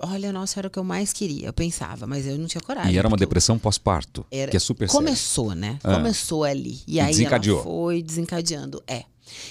[0.00, 1.46] Olha, nossa, era o que eu mais queria.
[1.48, 2.92] Eu pensava, mas eu não tinha coragem.
[2.94, 5.04] E era uma depressão pós-parto, que é super sério.
[5.04, 5.78] Começou, né?
[5.82, 5.94] Ah.
[5.96, 6.80] Começou ali.
[6.86, 7.56] E, E aí desencadeou.
[7.56, 8.82] ela foi desencadeando.
[8.86, 9.04] É.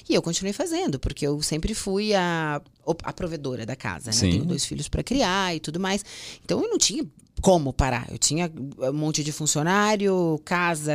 [0.09, 2.61] E eu continuei fazendo, porque eu sempre fui a,
[3.03, 4.17] a provedora da casa, né?
[4.19, 6.03] Tenho dois filhos para criar e tudo mais.
[6.43, 7.05] Então eu não tinha
[7.41, 8.05] como parar.
[8.11, 10.93] Eu tinha um monte de funcionário, casa,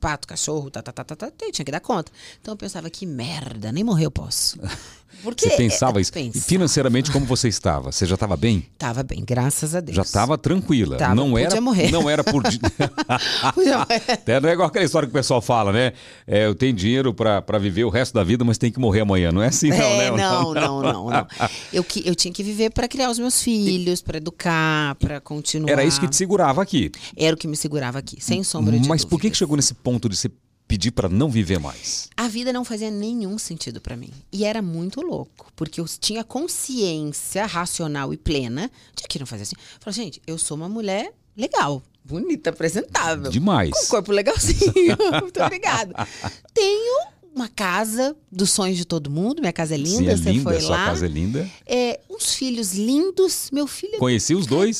[0.00, 2.10] pato, cachorro, tá, tá, tá, tá, tá, eu tinha que dar conta.
[2.40, 4.58] Então eu pensava, que merda, nem morrer eu posso.
[5.24, 6.10] Porque Você pensava isso.
[6.12, 6.44] E pensava.
[6.46, 7.90] financeiramente, como você estava?
[7.92, 8.64] Você já estava bem?
[8.78, 9.96] Tava bem, graças a Deus.
[9.96, 10.96] Já estava tranquila.
[10.96, 11.90] Tava, não podia era, morrer.
[11.90, 12.42] não era por.
[14.08, 15.92] Até não é igual aquela história que o pessoal fala, né?
[16.26, 19.32] É, eu tenho dinheiro pra viver o resto da vida, mas tem que morrer amanhã.
[19.32, 20.16] Não é assim, não, é, né?
[20.16, 21.26] não, não, não, não.
[21.72, 25.72] Eu, que- eu tinha que viver para criar os meus filhos, para educar, para continuar.
[25.72, 26.90] Era isso que te segurava aqui.
[27.16, 29.74] Era o que me segurava aqui, sem sombra de Mas por que, que chegou nesse
[29.74, 30.30] ponto de você
[30.66, 32.08] pedir pra não viver mais?
[32.16, 34.10] A vida não fazia nenhum sentido para mim.
[34.32, 39.42] E era muito louco, porque eu tinha consciência racional e plena de que não fazia
[39.42, 39.56] assim.
[39.56, 43.30] Eu falei, gente, eu sou uma mulher legal, bonita, apresentável.
[43.30, 43.70] Demais.
[43.70, 44.96] Com um corpo legalzinho.
[45.20, 46.06] Muito obrigada.
[46.54, 49.40] Tenho uma casa dos sonhos de todo mundo.
[49.40, 50.84] Minha casa é linda, Sim, é você linda, foi sua lá.
[50.86, 51.48] casa é linda.
[51.66, 53.48] É, uns filhos lindos.
[53.52, 54.76] Meu filho é Conheci os dois.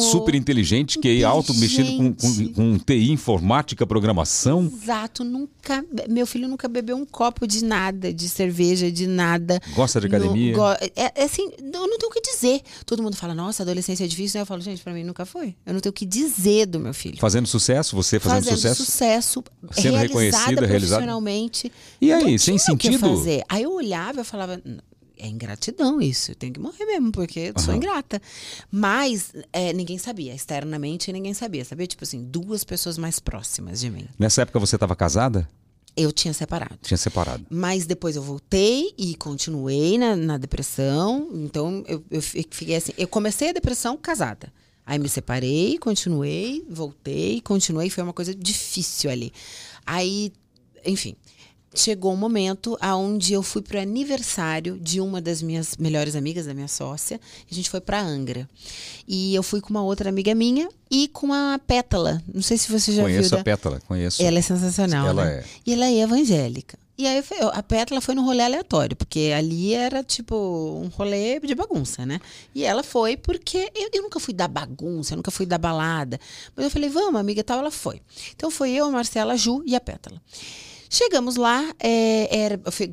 [0.00, 4.70] Super inteligente, que é alto, mexendo com, com, com TI, informática, programação.
[4.82, 5.84] Exato, nunca.
[6.08, 9.60] Meu filho nunca bebeu um copo de nada, de cerveja, de nada.
[9.74, 10.52] Gosta de academia?
[10.52, 12.60] Não, go- é, é assim, eu não tenho o que dizer.
[12.84, 14.38] Todo mundo fala, nossa, adolescência é difícil.
[14.38, 14.42] né?
[14.42, 15.54] Eu falo, gente, pra mim nunca foi.
[15.64, 17.16] Eu não tenho o que dizer do meu filho.
[17.18, 18.84] Fazendo sucesso, você fazendo, sucesso.
[18.84, 21.02] sucesso, Sendo reconhecida, realizada.
[21.02, 21.45] profissionalmente.
[22.00, 22.98] E aí, Não sem sentido?
[22.98, 23.42] fazer.
[23.48, 24.80] Aí eu olhava e falava, "N-
[25.18, 27.76] é ingratidão isso, eu tenho que morrer mesmo, porque eu sou Aham.
[27.78, 28.20] ingrata.
[28.70, 31.86] Mas é, ninguém sabia, externamente ninguém sabia, sabia?
[31.86, 34.06] Tipo assim, duas pessoas mais próximas de mim.
[34.18, 35.48] Nessa época você estava casada?
[35.96, 36.76] Eu tinha separado.
[36.82, 37.46] Tinha separado.
[37.48, 41.30] Mas depois eu voltei e continuei na, na depressão.
[41.32, 42.92] Então eu, eu fi- fiquei assim.
[42.98, 44.52] Eu comecei a depressão casada.
[44.84, 47.88] Aí me separei, continuei, voltei, continuei.
[47.88, 49.32] Foi uma coisa difícil ali.
[49.86, 50.30] Aí,
[50.84, 51.16] enfim,
[51.80, 56.46] chegou um momento aonde eu fui para o aniversário de uma das minhas melhores amigas,
[56.46, 57.20] da minha sócia.
[57.50, 58.48] A gente foi para Angra.
[59.06, 62.22] E eu fui com uma outra amiga minha e com a Pétala.
[62.32, 63.38] Não sei se você já conheço viu.
[63.38, 64.22] a Pétala, conheço.
[64.22, 65.30] Ela é sensacional, Ela né?
[65.40, 65.44] é.
[65.66, 66.78] E ela é evangélica.
[66.98, 70.34] E aí foi- a Pétala foi num rolê aleatório, porque ali era tipo
[70.82, 72.18] um rolê de bagunça, né?
[72.54, 76.18] E ela foi porque eu, eu nunca fui da bagunça, eu nunca fui da balada.
[76.56, 78.00] Mas eu falei, vamos, amiga tal, ela foi.
[78.34, 80.18] Então foi eu, a Marcela, a Ju e a Pétala.
[80.88, 82.88] Chegamos lá, é, era, você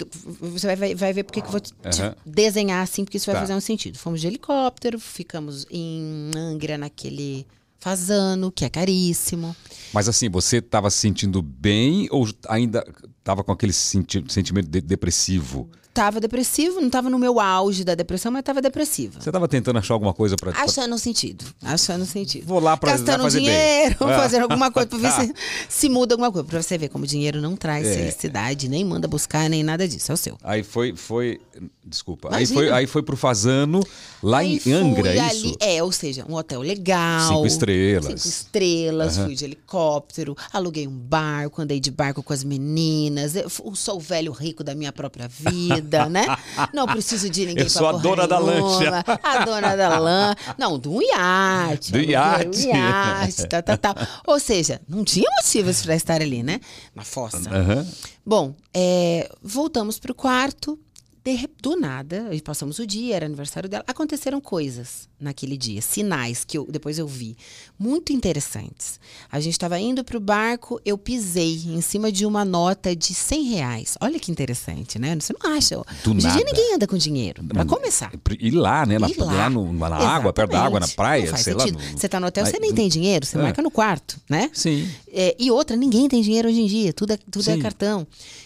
[0.75, 2.15] vai- vai, ver porque que eu vou te, Aham.
[2.25, 3.41] desenhar assim, porque isso vai Tá.
[3.41, 3.97] fazer um sentido.
[3.97, 7.45] Fomos de helicóptero, ficamos em Angra, naquele
[7.79, 9.55] fazano, que é caríssimo.
[9.93, 12.83] Mas assim, você estava se sentindo bem ou ainda
[13.19, 15.69] estava com aquele senti- sentimento de- depressivo?
[15.93, 19.21] Tava depressivo, não tava no meu auge da depressão, mas tava depressiva.
[19.21, 21.45] Você estava tentando achar alguma coisa para Achando sentido.
[21.61, 22.47] Achando sentido.
[22.47, 23.45] Vou lá pra- Gastando fazer bem.
[23.47, 24.17] dinheiro, Ah.
[24.19, 25.33] fazendo alguma coisa pra ver se,
[25.69, 26.47] se muda alguma coisa.
[26.47, 27.93] Pra você ver como dinheiro não traz É.
[27.95, 30.11] felicidade, nem manda buscar, nem nada disso.
[30.11, 30.35] É o seu.
[30.43, 31.39] Aí foi, foi,
[31.85, 32.29] desculpa.
[32.31, 33.83] Aí foi, aí foi pro Fazano
[34.23, 35.57] lá Aí em Angra, é ali- isso?
[35.59, 37.27] É, ou seja, um hotel legal.
[37.27, 38.05] Cinco estrelas.
[38.05, 43.35] Cinco estrelas, fui de helicóptero, aluguei um barco, andei de barco com as meninas.
[43.35, 46.25] Eu sou o velho rico da minha própria vida, né?
[46.73, 49.03] Não preciso de ninguém Eu sou a dona da lancha.
[49.23, 50.35] A dona da lã.
[50.57, 51.91] Não, do iate.
[51.91, 52.67] Do iate.
[52.67, 53.95] Um iate, tal, tal, tal.
[54.25, 56.59] Ou seja, não tinha motivos para estar ali, né?
[56.95, 57.49] Na fossa.
[57.49, 57.85] Aham.
[58.25, 60.79] Bom, é, voltamos pro quarto.
[61.25, 63.85] De, do nada, passamos o dia, era aniversário dela.
[63.87, 67.35] Aconteceram coisas naquele dia, sinais que eu, depois eu vi,
[67.79, 68.99] muito interessantes.
[69.31, 73.43] A gente estava indo pro barco, eu pisei em cima de uma nota de 100
[73.43, 73.97] reais.
[74.01, 75.15] Olha que interessante, né?
[75.19, 75.75] Você não acha?
[75.75, 76.35] Do Hoje em nada.
[76.35, 78.11] dia ninguém anda com dinheiro, para começar.
[78.39, 78.99] Ir lá, né?
[78.99, 79.25] Na, lá.
[79.33, 80.95] lá no- na água, perto da água, na Exatamente.
[80.95, 81.77] praia, sei sentido.
[81.79, 81.85] lá.
[81.91, 83.41] no- Você tá no hotel, você nem tem dinheiro, você É.
[83.41, 84.49] marca no quarto, né?
[84.53, 84.87] Sim.
[85.11, 88.05] É, e outra, ninguém tem dinheiro hoje em dia, tudo é, tudo é cartão.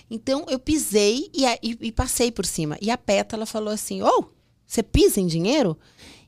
[0.09, 2.77] Então eu pisei e, e- e passei por cima.
[2.81, 4.25] E a Pétala falou assim: Ô,
[4.65, 5.77] você pisa em dinheiro?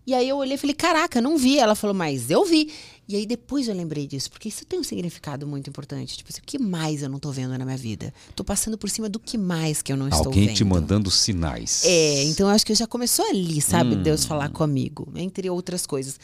[0.09, 1.59] E aí eu olhei e falei: Caraca, não vi.
[1.59, 2.71] Ela falou: Mas eu vi.
[3.07, 6.17] E aí depois eu lembrei disso, porque isso tem um significado muito importante.
[6.17, 8.11] Tipo assim, o que mais eu não tô vendo na minha vida?
[8.35, 10.55] Tô passando por cima do que mais que eu não estou Alguém vendo.
[10.57, 11.83] te mandando sinais.
[11.85, 16.19] É, então eu acho que já começou ali, sabe, Deus falar comigo, entre outras coisas.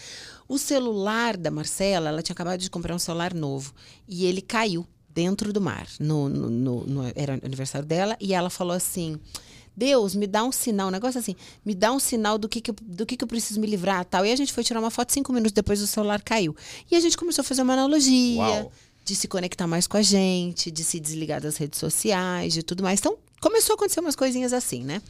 [0.48, 3.74] O celular da Marcela, ela tinha acabado de comprar um celular novo
[4.08, 5.88] e ele caiu dentro do mar.
[6.00, 9.18] No, no- no- no- era aniversário dela e ela falou assim:
[9.76, 11.36] Deus, me dá um sinal, um negócio assim,
[11.66, 14.06] me dá um sinal do que, que, eu, do que, que eu preciso me livrar
[14.06, 14.26] tal.
[14.26, 16.56] E a gente foi tirar uma foto, cinco minutos depois o celular caiu.
[16.90, 18.72] E a gente começou a fazer uma analogia Uau.
[19.04, 22.84] de se conectar mais com a gente, de se desligar das redes sociais, de tudo
[22.84, 23.00] mais.
[23.00, 25.02] Então, começou a acontecer umas coisinhas assim, né?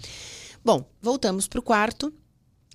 [0.63, 2.12] Bom, voltamos pro quarto.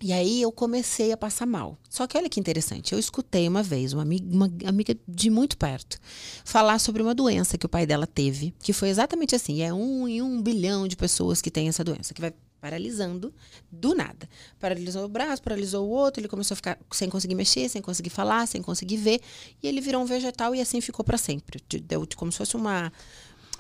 [0.03, 1.77] E aí eu comecei a passar mal.
[1.89, 5.59] Só que olha que interessante, eu escutei uma vez uma amiga, uma amiga de muito
[5.59, 5.99] perto
[6.45, 10.09] falar sobre uma doença que o pai dela teve, que foi exatamente assim, é um
[10.09, 12.33] em um bilhão de pessoas que têm essa doença, que vai
[12.63, 13.33] paralisando
[13.73, 14.29] do nada.
[14.59, 18.11] Paralisou o braço, paralisou o outro, ele começou a ficar sem conseguir mexer, sem conseguir
[18.11, 19.21] falar, sem conseguir ver,
[19.63, 21.61] e ele virou um vegetal e assim ficou para sempre.
[21.69, 22.93] De- Deu como se fosse uma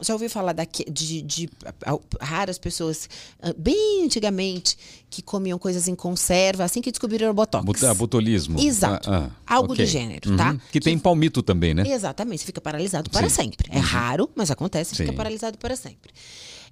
[0.03, 1.49] já ouviu falar daque- de, de,
[2.21, 3.09] raras pessoas,
[3.41, 4.77] ah, bem antigamente,
[5.09, 7.65] que comiam coisas em conserva, assim que descobriram o Botox.
[7.65, 8.59] Bot- ah, botulismo.
[8.61, 9.11] Exato.
[9.11, 9.85] Ah, ah, Algo ok.
[9.85, 10.53] do gênero, tá?
[10.53, 10.61] Uhum.
[10.73, 11.85] Que tem palmito também, né?
[11.87, 13.43] Exatamente, você fica paralisado para Sim.
[13.43, 13.69] sempre.
[13.73, 15.17] É raro, mas acontece, fica Sim.
[15.17, 16.13] paralisado para sempre.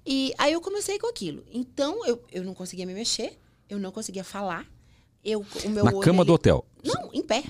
[0.05, 1.43] E aí eu comecei com aquilo.
[1.53, 3.37] Então eu, eu não conseguia me mexer,
[3.69, 4.65] eu não conseguia falar.
[5.23, 6.65] Eu, o meu Na cama ele- do hotel.
[6.83, 7.43] Não, em pé.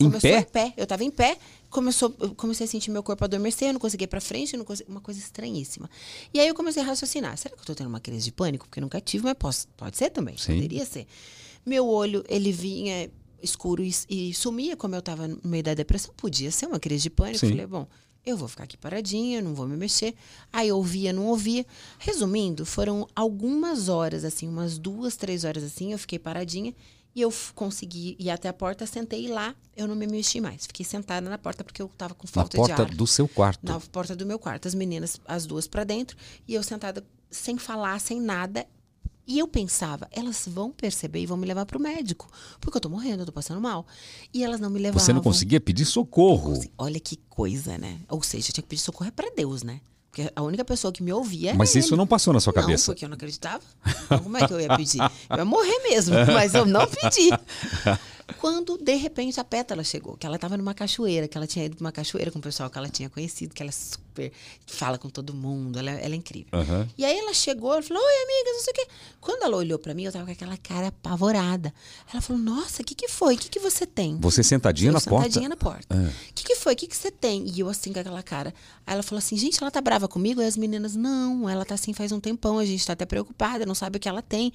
[0.00, 0.38] Em Começou pé?
[0.40, 0.72] em pé.
[0.76, 1.36] Eu tava em pé,
[1.72, 4.90] começou, eu comecei a sentir meu corpo adormecer, eu não conseguia ir pra frente, consegui,
[4.90, 5.90] uma coisa estranhíssima.
[6.32, 7.36] E aí eu comecei a raciocinar.
[7.36, 8.66] Será que eu tô tendo uma crise de pânico?
[8.66, 10.36] Porque eu nunca tive, mas posso, pode ser também.
[10.36, 10.54] Sim.
[10.54, 11.06] Poderia ser.
[11.66, 13.10] Meu olho, ele vinha
[13.42, 16.14] escuro e, e sumia, como eu tava no meio da depressão.
[16.16, 17.38] Podia ser uma crise de pânico.
[17.40, 17.50] Sim.
[17.50, 17.88] Falei, bom,
[18.24, 20.14] eu vou ficar aqui paradinha, não vou me mexer.
[20.52, 21.66] Aí eu ouvia, não ouvia.
[21.98, 26.74] Resumindo, foram algumas horas, assim, umas duas, três horas assim, eu fiquei paradinha.
[27.14, 30.66] E eu consegui ir até a porta, sentei lá, eu não me mexi mais.
[30.66, 32.94] Fiquei sentada na porta porque eu tava com Na falta porta de ar.
[32.96, 33.60] do seu quarto.
[33.64, 34.66] Na porta do meu quarto.
[34.66, 36.16] As meninas, as duas pra dentro.
[36.48, 38.66] E eu sentada sem falar, sem nada,
[39.24, 42.28] E eu pensava, elas vão perceber e vão me levar pro médico.
[42.60, 43.86] Porque eu tô morrendo, eu tô passando mal.
[44.34, 44.98] E elas não me levavam.
[44.98, 46.60] Você não conseguia pedir socorro.
[46.76, 48.00] Olha que coisa, né?
[48.08, 49.80] Ou seja, eu tinha que pedir socorro é pra Deus, né?
[50.12, 51.96] Porque a única pessoa que me ouvia era Mas isso ele.
[51.96, 52.92] não passou na sua Não, cabeça.
[52.92, 53.62] porque eu não acreditava.
[54.04, 55.00] Então, como é que eu ia pedir?
[55.30, 57.30] Eu ia morrer mesmo, mas eu não pedi.
[58.38, 61.78] Quando, de repente, a Pétala chegou, que ela estava numa cachoeira, que ela tinha ido
[61.80, 63.72] numa cachoeira com o pessoal que ela tinha conhecido, que ela é
[64.12, 64.32] super.
[64.66, 66.48] fala com todo mundo, ela, ela é incrível.
[66.52, 66.88] Aham.
[66.96, 68.86] E aí ela chegou, ela falou: Oi, amiga, não sei o quê.
[69.20, 71.72] Quando ela olhou pra mim, eu tava com aquela cara apavorada.
[72.12, 73.34] Ela falou: Nossa, o que, que foi?
[73.34, 74.18] O que, que você tem?
[74.20, 75.24] Você sentadinha Eu na porta?
[75.24, 75.96] sentadinha na porta.
[75.96, 76.74] O que, que foi?
[76.74, 77.46] O que, que você tem?
[77.48, 78.54] E eu assim com aquela cara.
[78.86, 80.40] Aí ela falou assim, gente, ela tá brava comigo?
[80.40, 83.64] Aí as meninas, não, ela tá assim faz um tempão, a gente tá até preocupada,
[83.64, 84.52] não sabe o que ela tem.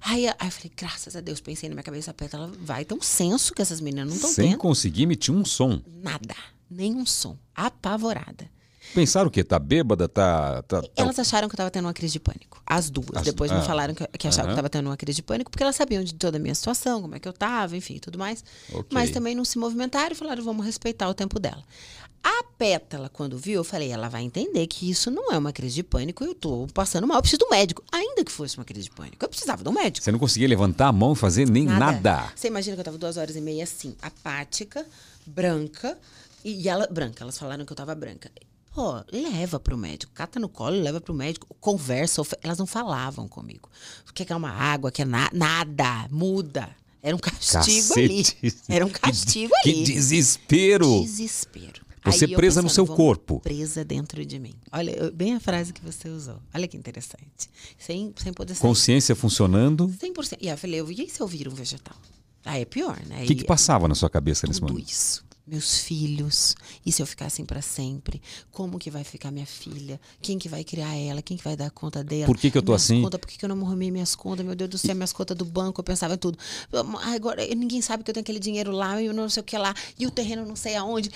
[0.00, 2.94] Aí, aí eu falei, graças a Deus, pensei na minha cabeça, Petra, ela vai ter
[2.94, 4.58] um senso que essas meninas não estão Sem tendo.
[4.58, 5.80] conseguir emitir um som.
[6.02, 6.34] Nada,
[6.70, 7.36] nenhum som.
[7.54, 8.48] Apavorada.
[8.94, 9.42] Pensaram o quê?
[9.42, 10.08] Tá bêbada?
[10.08, 10.62] Tá.
[10.62, 12.62] tá, tá- Elas acharam que eu tava tendo uma crise de pânico.
[12.66, 13.08] As duas.
[13.14, 13.58] As- Depois ah.
[13.58, 14.52] me falaram que, que acharam que Aham.
[14.52, 17.02] eu tava tendo uma crise de pânico, porque elas sabiam de toda a minha situação,
[17.02, 18.44] como é que eu tava, enfim, tudo mais.
[18.70, 18.86] Ok.
[18.92, 21.62] Mas também não se movimentaram e falaram, vamos respeitar o tempo dela.
[22.26, 25.74] A Pétala, quando viu, eu falei, ela vai entender que isso não é uma crise
[25.74, 27.82] de pânico, eu tô passando mal, eu preciso do médico.
[27.92, 30.02] Ainda que fosse uma crise de pânico, eu precisava do médico.
[30.02, 32.32] Você não conseguia levantar a mão e fazer nem nada.
[32.34, 34.86] Você imagina que eu tava duas horas e meia assim, apática,
[35.26, 35.98] branca,
[36.42, 38.30] e, e ela, branca, elas falaram que eu tava branca.
[38.74, 43.70] Pô, leva pro médico, cata no colo, leva pro médico, conversa, elas não falavam comigo.
[44.12, 46.68] Quer que é uma água, quer na, nada, muda.
[47.00, 48.24] Era um castigo ali.
[48.24, 48.56] Cacete.
[48.68, 49.84] Era um Que- castigo que, ali.
[49.84, 51.02] desespero.
[51.02, 51.84] Desespero.
[52.04, 53.40] Você Aí presa no seu corpo.
[53.40, 54.54] Presa dentro de mim.
[54.72, 56.38] Olha, bem a frase que você usou.
[56.52, 57.24] Olha que interessante.
[57.78, 58.60] Sem, sem poder sair.
[58.60, 59.88] Consciência funcionando.
[59.88, 60.38] 100%.
[60.40, 61.96] E eu falei, e se eu vir um vegetal?
[62.44, 63.22] Aí é pior, né?
[63.22, 64.90] O que, que passava na sua cabeça nesse tudo momento?
[64.90, 65.24] isso.
[65.46, 66.56] Meus filhos.
[66.86, 68.22] E se eu ficar assim pra sempre?
[68.50, 70.00] Como que vai ficar minha filha?
[70.22, 71.20] Quem que vai criar ela?
[71.20, 72.24] Quem que vai dar conta dela?
[72.24, 73.02] Por que que eu tô Minhas assim?
[73.02, 74.42] Contas, por que, que eu não arrumei minhas contas?
[74.46, 76.38] Meu Deus do céu, minhas contas do banco, eu pensava em tudo.
[77.12, 79.58] Agora, ninguém sabe que eu tenho aquele dinheiro lá e eu não sei o que
[79.58, 79.74] lá.
[79.98, 81.10] E o terreno não sei aonde.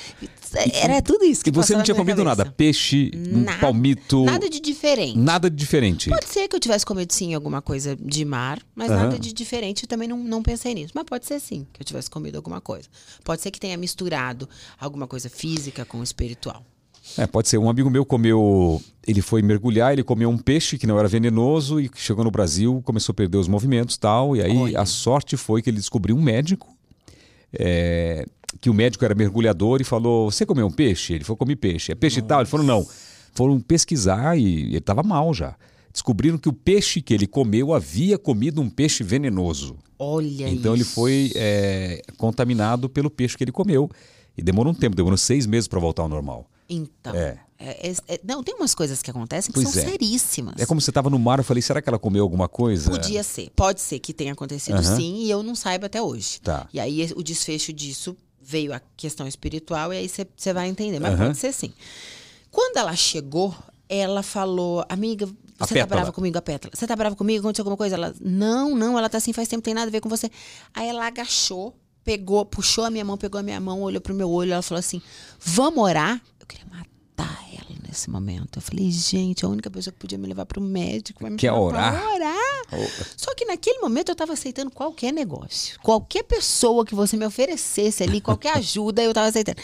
[0.74, 2.36] Era tudo isso que E você não tinha comido cabeça.
[2.44, 2.52] nada?
[2.54, 4.24] Peixe, um Nada- palmito.
[4.26, 5.16] Nada de diferente.
[5.18, 6.10] Nada de diferente.
[6.10, 9.04] Pode ser que eu tivesse comido sim alguma coisa de mar, mas Aham.
[9.04, 9.84] nada de diferente.
[9.84, 10.92] Eu também não, não pensei nisso.
[10.94, 12.86] Mas pode ser sim que eu tivesse comido alguma coisa.
[13.24, 14.17] Pode ser que tenha misturado
[14.78, 16.64] alguma coisa física com espiritual.
[17.16, 17.58] É, pode ser.
[17.58, 18.82] Um amigo meu comeu.
[19.06, 22.82] Ele foi mergulhar, ele comeu um peixe que não era venenoso e chegou no Brasil,
[22.84, 24.36] começou a perder os movimentos e tal.
[24.36, 24.80] E aí Olha.
[24.80, 26.68] a sorte foi que ele descobriu um médico.
[27.58, 28.26] é,
[28.60, 31.14] que o médico era mergulhador e falou: Você comeu um peixe?
[31.14, 31.92] Ele falou: Comi peixe.
[31.92, 32.40] É peixe e tal?
[32.40, 32.86] Ele falou: Não.
[33.32, 35.54] Foram pesquisar e ele estava mal já.
[35.92, 39.76] Descobriram que o peixe que ele comeu havia comido um peixe venenoso.
[39.98, 40.92] Olha Então ele isso.
[40.92, 43.90] foi é, contaminado pelo peixe que ele comeu.
[44.36, 46.48] E demorou um tempo, demorou seis meses para voltar ao normal.
[46.70, 47.14] Então.
[47.14, 47.38] É.
[47.58, 49.86] é- é- é- não, tem umas coisas que acontecem que Pois são é.
[49.90, 50.54] seríssimas.
[50.58, 52.90] É como você estava no mar, eu falei, será que ela comeu alguma coisa?
[52.90, 53.50] Podia ser.
[53.56, 54.96] Pode ser que tenha acontecido Aham.
[54.96, 56.40] sim e eu não saiba até hoje.
[56.40, 56.68] Tá.
[56.72, 61.00] E aí o desfecho disso veio a questão espiritual e aí você vai entender.
[61.00, 61.26] Mas Aham.
[61.26, 61.72] pode ser sim.
[62.50, 63.52] Quando ela chegou,
[63.88, 65.28] ela falou, amiga,
[65.58, 66.72] Você tá brava comigo, a Pétala?
[66.74, 67.40] Você tá brava comigo?
[67.40, 67.96] Aconteceu alguma coisa?
[67.96, 70.30] Ela, não, não, ela tá assim faz tempo, tem nada a ver com você.
[70.72, 74.30] Aí ela agachou, pegou, puxou a minha mão, pegou a minha mão, olhou pro meu
[74.30, 75.02] olho, ela falou assim,
[75.40, 76.22] vamos orar?
[76.40, 78.58] Eu queria matar ela nesse momento.
[78.58, 81.52] Eu falei, gente, a única pessoa que podia me levar pro médico vai me Quer
[81.52, 82.06] orar?
[82.14, 82.36] orar.
[83.16, 85.78] Só que naquele momento eu tava aceitando qualquer negócio.
[85.82, 89.58] Qualquer pessoa que você me oferecesse ali, qualquer ajuda, eu tava aceitando.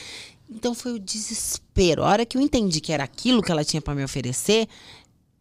[0.51, 2.05] Então foi o desespero.
[2.05, 4.68] A hora que eu entendi que era aquilo que ela tinha pra me oferecer,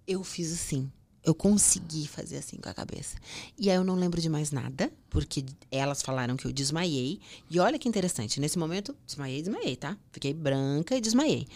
[0.07, 0.91] eu fiz assim.
[1.25, 3.15] Eu consegui fazer assim com a cabeça.
[3.57, 7.21] E aí eu não lembro de mais nada, porque elas falaram que eu desmaiei.
[7.49, 9.97] E olha que interessante, nesse momento, desmaiei, desmaiei, tá?
[10.11, 11.47] Fiquei branca e desmaiei.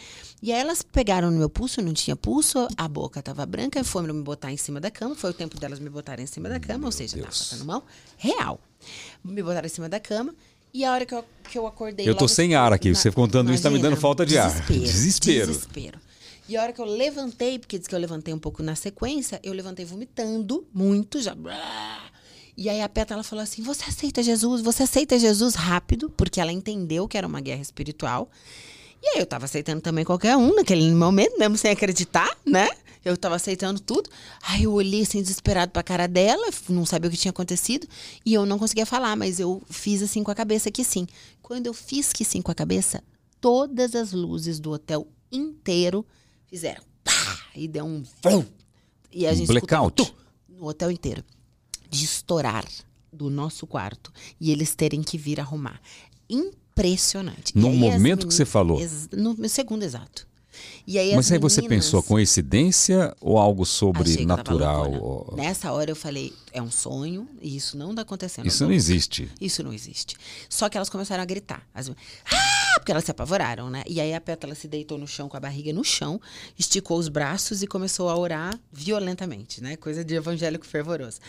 [0.42, 4.14] E aí elas pegaram no meu pulso, não tinha pulso, a boca tava branca, foram
[4.14, 5.16] me botar em cima da cama.
[5.16, 7.40] Foi o tempo delas me botarem em cima da cama, ou seja, tava Deus.
[7.40, 7.86] passando mal.
[8.18, 8.62] Real.
[9.22, 10.34] Me botaram em cima da cama.
[10.74, 12.08] E a hora que eu, que eu acordei.
[12.08, 14.66] Eu tô sem ar aqui, você contando isso tá me dando falta de ar.
[14.66, 15.48] Desespero.
[15.48, 16.07] Desespero.
[16.50, 19.40] E a hora que eu levantei, porque diz que eu levantei um pouco na sequência,
[19.44, 21.36] eu levantei vomitando muito, já.
[22.56, 24.62] E aí a Peta ela falou assim: Você aceita Jesus?
[24.62, 26.10] Você aceita Jesus rápido?
[26.10, 28.30] Porque ela entendeu que era uma guerra espiritual.
[29.04, 32.70] E aí eu tava aceitando também qualquer um naquele momento, mesmo sem acreditar, né?
[33.04, 34.10] Eu tava aceitando tudo.
[34.42, 37.88] Aí eu olhei assim, desesperado pra cara dela, não sabia o que tinha acontecido.
[38.26, 41.08] E eu não conseguia falar, mas eu fiz assim com a cabeça que sim.
[41.42, 43.04] Quando eu fiz que sim com a cabeça,
[43.40, 46.06] todas as luzes do hotel inteiro
[46.48, 47.40] fizeram pá!
[47.56, 48.46] E deu um vrum.
[49.12, 50.02] E a Um gente blackout.
[50.02, 51.24] escutou, no hotel inteiro.
[51.90, 52.66] De estourar
[53.12, 55.80] do nosso quarto e eles terem que vir arrumar.
[56.30, 57.58] Impressionante.
[57.58, 58.80] No momento que você falou?
[59.12, 60.27] No segundo exato.
[60.86, 64.28] E aí Mas as aí você meninas- pensou coincidência ou algo Achei sobre que eu
[64.28, 64.92] tava natural?
[64.92, 65.44] loucona.
[65.44, 68.46] Nessa hora eu falei, é um sonho e isso não tá acontecendo.
[68.48, 69.30] Isso não existe.
[69.42, 70.16] isso não existe.
[70.50, 71.62] Só que elas começaram a gritar.
[71.74, 71.90] As...
[71.90, 72.80] Ah!
[72.80, 73.84] Porque elas se apavoraram, né?
[73.86, 76.22] E aí a pétala se deitou no chão com a barriga no chão,
[76.58, 79.76] esticou os braços e começou a orar violentamente, né?
[79.76, 81.20] Coisa de evangélico fervoroso.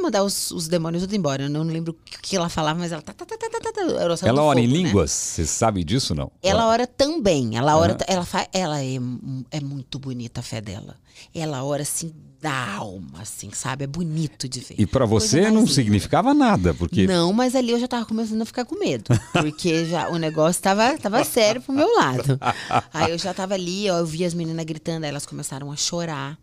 [0.00, 1.44] Mandar os, os demônios tudo embora.
[1.44, 3.02] Eu não lembro o que ela falava, mas ela.
[3.02, 3.80] Tá, tá, tá, tá, tá, tá,
[4.26, 4.84] Ela do ora em fogo, né?
[4.84, 5.10] línguas?
[5.10, 6.30] Você sabe disso não?
[6.42, 7.56] Ela ora também.
[7.56, 8.00] Ela ora, Aham.
[8.06, 8.96] ela fa, ela é,
[9.50, 10.96] é muito bonita a fé dela.
[11.34, 13.84] Ela ora assim da alma, assim, sabe?
[13.84, 14.74] É bonito de ver.
[14.78, 15.72] E pra Coisa você não linda.
[15.72, 19.04] significava nada, porque Não, mas ali eu já tava começando a ficar com medo.
[19.32, 22.40] Porque já o negócio tava, tava sério pro meu lado.
[22.94, 25.76] Aí eu já tava ali, ó, eu vi as meninas gritando, aí elas começaram a
[25.76, 26.38] chorar.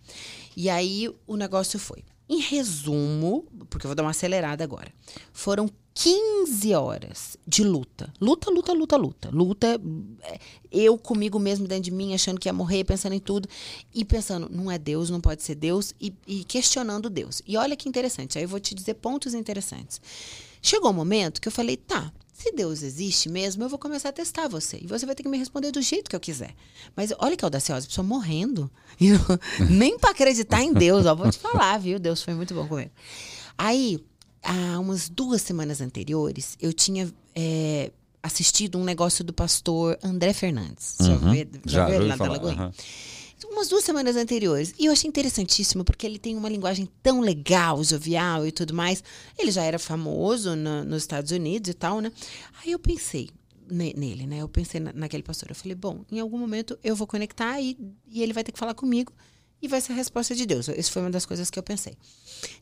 [0.56, 2.04] E aí o negócio foi.
[2.30, 4.92] Em resumo, porque eu vou dar uma acelerada agora.
[5.32, 8.14] Foram 15 horas de luta.
[8.22, 9.30] Luta, luta, luta, luta.
[9.32, 9.82] Luta,
[10.22, 10.40] é,
[10.72, 13.50] eu comigo mesmo dentro de mim, achando que ia morrer, pensando em tudo.
[13.96, 15.96] E pensando, não é Deus, não pode ser Deus.
[16.00, 17.42] E, e questionando Deus.
[17.48, 20.00] E olha que interessante, aí eu vou te dizer pontos interessantes.
[20.62, 24.12] Chegou um momento que eu falei, tá, se Deus existe mesmo, eu vou começar a
[24.14, 24.78] testar você.
[24.80, 26.54] E você vai ter que me responder do jeito que eu quiser.
[26.96, 28.70] Mas olha que audaciosa, a pessoa morrendo.
[29.02, 29.18] Eu-
[29.70, 31.98] nem para acreditar em Deus, ó, vou te falar, viu?
[31.98, 32.92] Deus foi muito bom comigo.
[33.58, 34.00] Aí,
[34.44, 40.96] há umas duas semanas anteriores, eu tinha é, assistido um negócio do pastor André Fernandes.
[41.00, 41.32] Já, Uhum.
[41.32, 42.56] vê, já, Já, viu já ele lá da falar, Lagoinha?
[42.62, 42.72] aham.
[43.46, 44.74] Umas duas semanas anteriores.
[44.80, 49.04] E eu achei interessantíssimo, porque ele tem uma linguagem tão legal, jovial e tudo mais.
[49.38, 52.12] Ele já era famoso na- nos Estados Unidos e tal, né?
[52.64, 53.30] Aí eu pensei
[53.70, 54.38] ne- nele, né?
[54.42, 55.50] Eu pensei na- naquele pastor.
[55.50, 57.78] Eu falei, bom, em algum momento eu vou conectar e,
[58.10, 59.12] e ele vai ter que falar comigo
[59.62, 60.68] e vai ser a resposta de Deus.
[60.70, 61.98] Isso foi uma das coisas que eu pensei.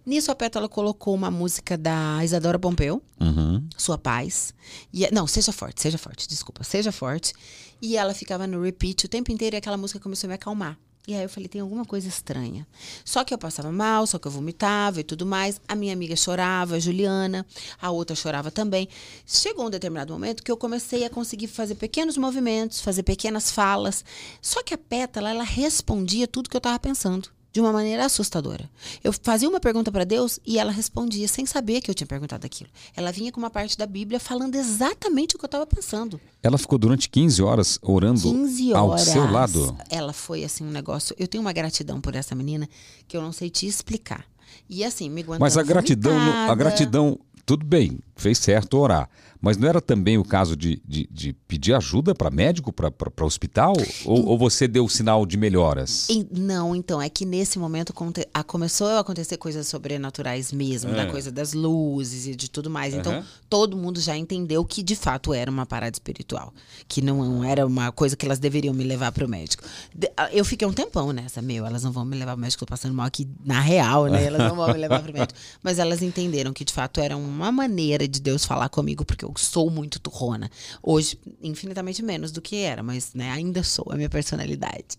[0.06, 3.68] Nisso, a Pétala colocou uma música da Isadora Pompeu, Uhum.
[3.78, 4.54] sua paz.
[4.94, 7.34] E, não, seja forte, seja forte, desculpa, seja forte.
[7.82, 10.78] E ela ficava no repeat o tempo inteiro e aquela música começou a me acalmar.
[11.08, 12.66] E aí eu falei, tem alguma coisa estranha.
[13.04, 15.62] Só que eu passava mal, só que eu vomitava e tudo mais.
[15.68, 17.46] A minha amiga chorava, a Juliana,
[17.80, 18.90] a outra chorava também.
[19.24, 24.04] Chegou um determinado momento que eu comecei a conseguir fazer pequenos movimentos, fazer pequenas falas.
[24.42, 28.70] Só que a pétala, ela respondia tudo que eu estava pensando de uma maneira assustadora.
[29.02, 32.46] Eu fazia uma pergunta para Deus e ela respondia sem saber que eu tinha perguntado
[32.46, 32.70] aquilo.
[32.94, 36.20] Ela vinha com uma parte da Bíblia falando exatamente o que eu estava pensando.
[36.44, 39.04] Ela ficou durante 15 horas orando 15 ao horas.
[39.04, 39.74] seu lado.
[39.90, 41.16] Ela foi assim um negócio.
[41.18, 42.68] Eu tenho uma gratidão por essa menina
[43.08, 44.26] que eu não sei te explicar.
[44.70, 46.56] E assim, me Mas a gratidão, no- a vomitada.
[46.56, 49.10] gratidão, tudo bem, fez certo orar.
[49.46, 52.92] Mas não era também o caso de, de, de pedir ajuda para médico, para
[53.24, 53.74] hospital?
[54.04, 56.10] Ou, ou você deu sinal de melhoras?
[56.10, 60.92] E- não, então, é que nesse momento conte- a- começou a acontecer coisas sobrenaturais mesmo,
[60.94, 61.06] da É.
[61.12, 62.96] coisa das luzes e de tudo mais.
[62.96, 66.52] Então, todo mundo já entendeu que de fato era uma parada espiritual.
[66.88, 69.64] Que não era uma coisa que elas deveriam me levar pro médico.
[69.94, 72.66] De- a- eu fiquei um tempão nessa, meu, elas não vão me levar pro médico,
[72.66, 74.24] tô passando mal aqui na real, né?
[74.26, 75.40] Elas não vão me levar pro médico.
[75.62, 79.35] Mas elas entenderam que de fato era uma maneira de Deus falar comigo, porque eu
[79.36, 80.50] sou muito turrona.
[80.82, 84.98] Hoje, infinitamente menos do que era, mas né, ainda sou, é a minha personalidade.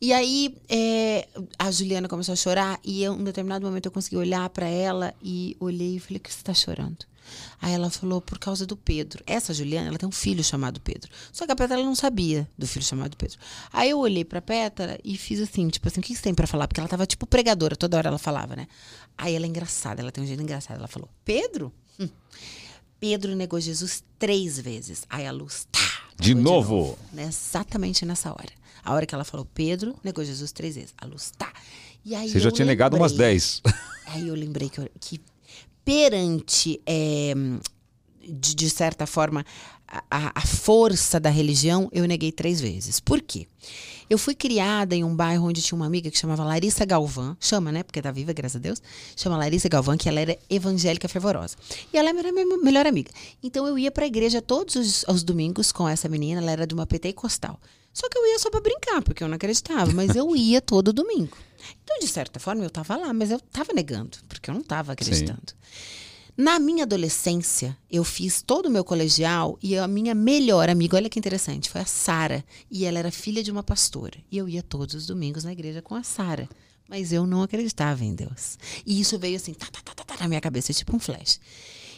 [0.00, 1.26] E aí é,
[1.58, 5.14] a Juliana começou a chorar e em um determinado momento eu consegui olhar para ela
[5.22, 7.06] e olhei e falei: "O que você está chorando?"
[7.60, 9.24] Aí ela falou: "Por causa do Pedro".
[9.26, 11.10] Essa Juliana, ela tem um filho chamado Pedro.
[11.32, 13.38] Só que a Pétala não sabia do filho chamado Pedro.
[13.72, 16.46] Aí eu olhei para Pétala e fiz assim, tipo assim: "O que você tem para
[16.46, 18.66] falar?" Porque ela tava tipo pregadora, toda hora ela falava, né?
[19.16, 20.78] Aí ela é engraçada, ela tem um jeito engraçado.
[20.78, 22.08] Ela falou: "Pedro?" Hum.
[23.06, 25.02] Pedro negou Jesus três vezes.
[25.10, 25.78] Aí a luz tá,
[26.18, 26.98] De negou novo?
[27.12, 27.24] né?
[27.24, 28.48] Exatamente nessa hora.
[28.82, 30.94] A hora que ela falou, Pedro negou Jesus três vezes.
[30.96, 31.52] A luz tá.
[32.02, 33.60] E aí Você já tinha negado umas lembrei- 10.
[34.06, 35.20] Aí eu lembrei que, eu- que
[35.84, 37.34] perante, é,
[38.26, 39.44] de, de certa forma,
[39.86, 43.00] a- a, a força da religião, eu neguei três vezes.
[43.00, 43.46] Por quê?
[44.08, 47.72] Eu fui criada em um bairro onde tinha uma amiga que chamava Larissa Galvão, chama,
[47.72, 47.82] né?
[47.82, 48.82] Porque tá viva, graças a Deus.
[49.16, 51.56] Chama Larissa Galvão, que ela era evangélica fervorosa.
[51.92, 53.10] E ela era minha melhor amiga.
[53.42, 56.74] Então eu ia pra igreja todos os, os domingos com essa menina, ela era de
[56.74, 57.58] uma pentecostal.
[57.92, 60.92] Só que eu ia só pra brincar, porque eu não acreditava, mas eu ia todo
[60.92, 61.36] domingo.
[61.82, 64.92] Então, de certa forma, eu tava lá, mas eu tava negando, porque eu não tava
[64.92, 65.54] acreditando.
[66.36, 71.08] Na minha adolescência, eu fiz todo o meu colegial e a minha melhor amiga, olha
[71.08, 72.44] que interessante, foi a Sara.
[72.68, 74.18] E ela era filha de uma pastora.
[74.32, 76.48] E eu ia todos os domingos na igreja com a Sara.
[76.88, 78.58] Mas eu não acreditava em Deus.
[78.84, 81.38] E isso veio assim, tá, tá, tá, tá, tá, na minha cabeça, tipo um flash.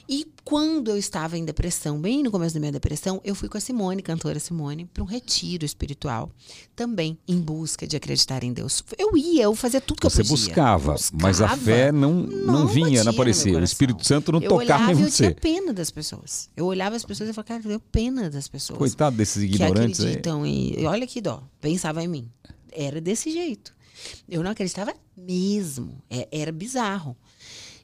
[0.09, 3.59] E quando eu estava em depressão, bem no começo da minha depressão, eu fui com
[3.59, 6.31] a Simone, cantora Simone, para um retiro espiritual,
[6.77, 8.85] também em busca de acreditar em Deus.
[8.97, 10.47] Eu ia, eu fazia tudo que você eu podia.
[10.47, 13.59] Buscava, buscava, mas a fé não, não, não vinha, não aparecia.
[13.59, 15.27] O Espírito Santo não eu tocava em você.
[15.27, 16.49] Eu tinha pena das pessoas.
[16.57, 18.79] Eu olhava as pessoas e falava, cara, eu tenho pena das pessoas.
[18.79, 19.99] Coitado desses ignorantes.
[19.99, 20.81] Que acreditam em...
[20.81, 21.43] E olha que dó.
[21.61, 22.31] Pensava em mim.
[22.71, 23.75] Era desse jeito.
[24.29, 26.01] Eu não acreditava mesmo.
[26.09, 27.17] É, era bizarro.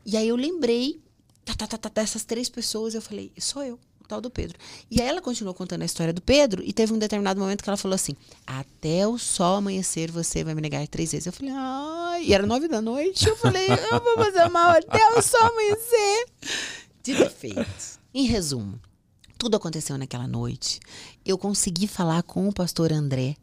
[0.06, 1.00] E aí eu lembrei
[1.44, 2.94] tá, tá, tá, tá, dessas três pessoas.
[2.94, 4.58] Eu falei, sou eu, o tal do Pedro.
[4.90, 6.62] E aí ela continuou contando a história do Pedro.
[6.64, 8.16] E teve um determinado momento que ela falou assim:
[8.46, 11.26] Até o sol amanhecer, você vai me negar três vezes.
[11.26, 12.24] Eu falei, ai.
[12.24, 13.28] E era nove da noite.
[13.28, 16.26] Eu falei, eu vou fazer mal até o sol amanhecer.
[17.02, 18.00] De defeito.
[18.14, 18.78] Em resumo,
[19.38, 20.78] tudo aconteceu naquela noite.
[21.24, 23.36] Eu consegui falar com o pastor André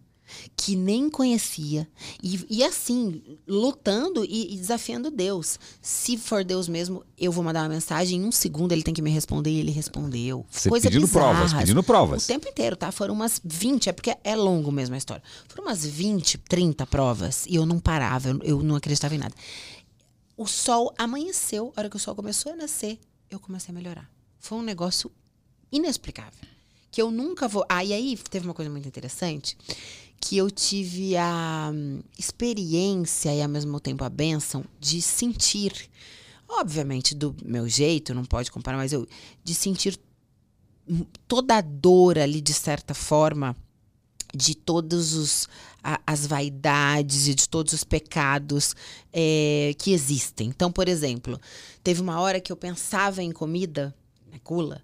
[0.56, 1.88] que nem conhecia.
[2.22, 5.60] E, e assim, lutando e, e, desafiando Deus.
[5.82, 9.02] Se for Deus mesmo, eu vou mandar uma mensagem, em um segundo ele tem que
[9.02, 10.46] me responder e ele respondeu.
[10.50, 11.38] Você Coisa pedindo bizarras.
[11.38, 12.24] provas, pedindo provas.
[12.26, 12.92] O tempo inteiro, tá?
[12.92, 15.24] Foram umas 20, é porque é longo mesmo a história.
[15.48, 19.34] Foram umas 20, 30 provas e eu não parava, eu, eu não acreditava em nada.
[20.36, 22.98] O sol amanheceu, a hora que o sol começou a nascer,
[23.30, 24.10] eu comecei a melhorar.
[24.40, 25.12] Foi um negócio
[25.72, 26.48] inexplicável.
[26.92, 27.66] Que eu nunca vou.
[27.70, 29.56] Ah, e aí teve uma coisa muito interessante
[30.20, 35.90] que eu tive a hum, experiência e ao mesmo tempo a benção de sentir,
[36.48, 39.08] obviamente do meu jeito, não pode comparar, mas eu
[39.44, 40.00] de sentir
[41.28, 43.56] toda a dor ali de certa forma
[44.34, 45.48] de todos os
[45.84, 48.76] a, as vaidades e de todos os pecados
[49.12, 50.50] é, que existem.
[50.50, 51.40] Então, por exemplo,
[51.84, 53.96] teve uma hora que eu pensava em comida,
[54.28, 54.82] na né, gula,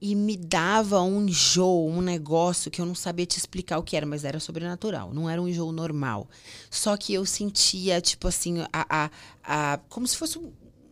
[0.00, 3.96] e me dava um enjoo, um negócio que eu não sabia te explicar o que
[3.96, 6.28] era, mas era sobrenatural, não era um enjoo normal.
[6.70, 9.10] Só que eu sentia, tipo assim, a, a,
[9.42, 10.38] a como se fosse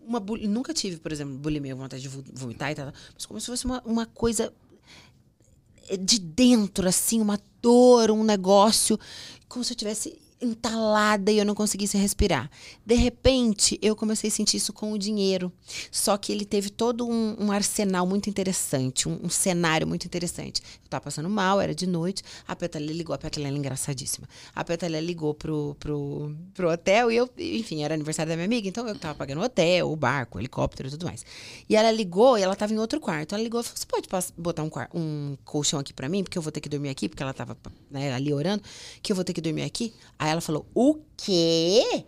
[0.06, 0.20] uma.
[0.20, 3.80] Nunca tive, por exemplo, bulimia, vontade de vomitar e tal, mas como se fosse uma,
[3.84, 4.52] uma coisa
[6.00, 8.98] de dentro, assim, uma dor, um negócio,
[9.48, 12.50] como se eu tivesse entalada e eu não conseguisse respirar.
[12.84, 15.50] De repente, eu comecei a sentir isso com o dinheiro.
[15.90, 20.60] Só que ele teve todo um, um arsenal muito interessante, um, um, cenário muito interessante.
[20.60, 24.28] Eu estava passando mal, era de noite, a Petalha ligou, a Petalha é engraçadíssima.
[24.54, 28.68] A Petalha ligou pro, pro, pro hotel e eu, enfim, era aniversário da minha amiga,
[28.68, 31.24] então eu estava pagando o hotel, o barco, o helicóptero e tudo mais.
[31.68, 33.34] E ela ligou e ela estava em outro quarto.
[33.34, 36.22] Ela ligou e falou: Você pode botar um, um colchão aqui para mim?
[36.22, 37.56] Porque eu vou ter que dormir aqui, porque ela estava
[37.90, 38.62] né, ali orando,
[39.02, 39.94] que eu vou ter que dormir aqui.
[40.26, 42.04] Aí ela falou: O quê?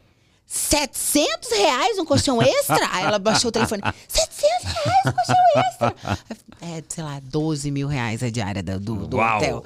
[0.51, 2.89] 700 reais um colchão extra?
[2.91, 3.83] Aí ela baixou o telefone.
[4.09, 6.19] 700 reais um colchão extra?
[6.61, 9.63] É, sei lá, 12 mil reais a diária do, do hotel.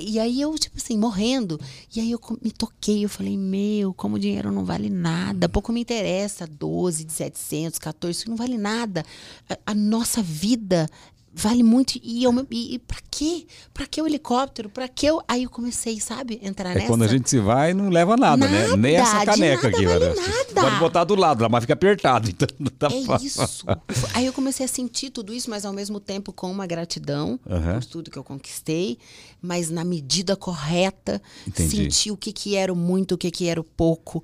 [0.00, 1.60] E aí eu, tipo assim, morrendo.
[1.94, 5.48] E aí eu me toquei, eu falei, meu, como o dinheiro não vale nada.
[5.48, 9.04] Pouco me interessa, 12 de 700, 14, isso não vale nada.
[9.50, 10.88] A, a nossa vida
[11.34, 11.98] vale muito.
[12.02, 13.46] E, eu, e, e pra quê?
[13.72, 14.68] Pra que o helicóptero?
[14.68, 15.22] Pra que eu.
[15.26, 16.86] Aí eu comecei, sabe, entrar é nessa.
[16.86, 18.60] quando a gente se vai, não leva nada, né?
[18.60, 18.76] nada né?
[18.76, 20.14] Nem essa caneca nada aqui, vale né?
[20.14, 20.60] nada.
[20.60, 22.28] Pode botar do lado, lá, mas fica apertado.
[22.32, 23.26] Então não tá É fácil.
[23.26, 23.66] isso.
[24.14, 27.74] Aí eu comecei a sentir tudo isso, mas ao mesmo tempo com uma gratidão Aham.
[27.74, 28.98] por tudo que eu conquistei,
[29.40, 31.76] mas na medida correta, Entendi.
[31.76, 34.22] sentir o que, que era o muito, o que, que era o pouco.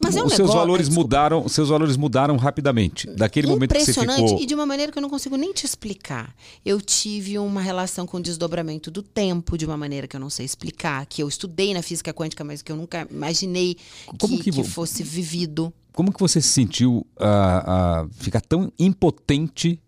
[0.00, 3.08] Mas é um Os seus negócio, valores desculpa, mudaram, seus valores mudaram rapidamente.
[3.08, 4.40] Daquele momento que você impressionante ficou.
[4.40, 6.34] e de uma maneira que eu não consigo nem te explicar.
[6.64, 10.30] Eu tive uma relação com o desdobramento do tempo de uma maneira que eu não
[10.30, 13.76] sei explicar, que eu estudei na física quântica, mas que eu nunca imaginei
[14.18, 15.72] que, que que fosse vivido.
[15.92, 19.80] Como que você se sentiu a ficar tão impotente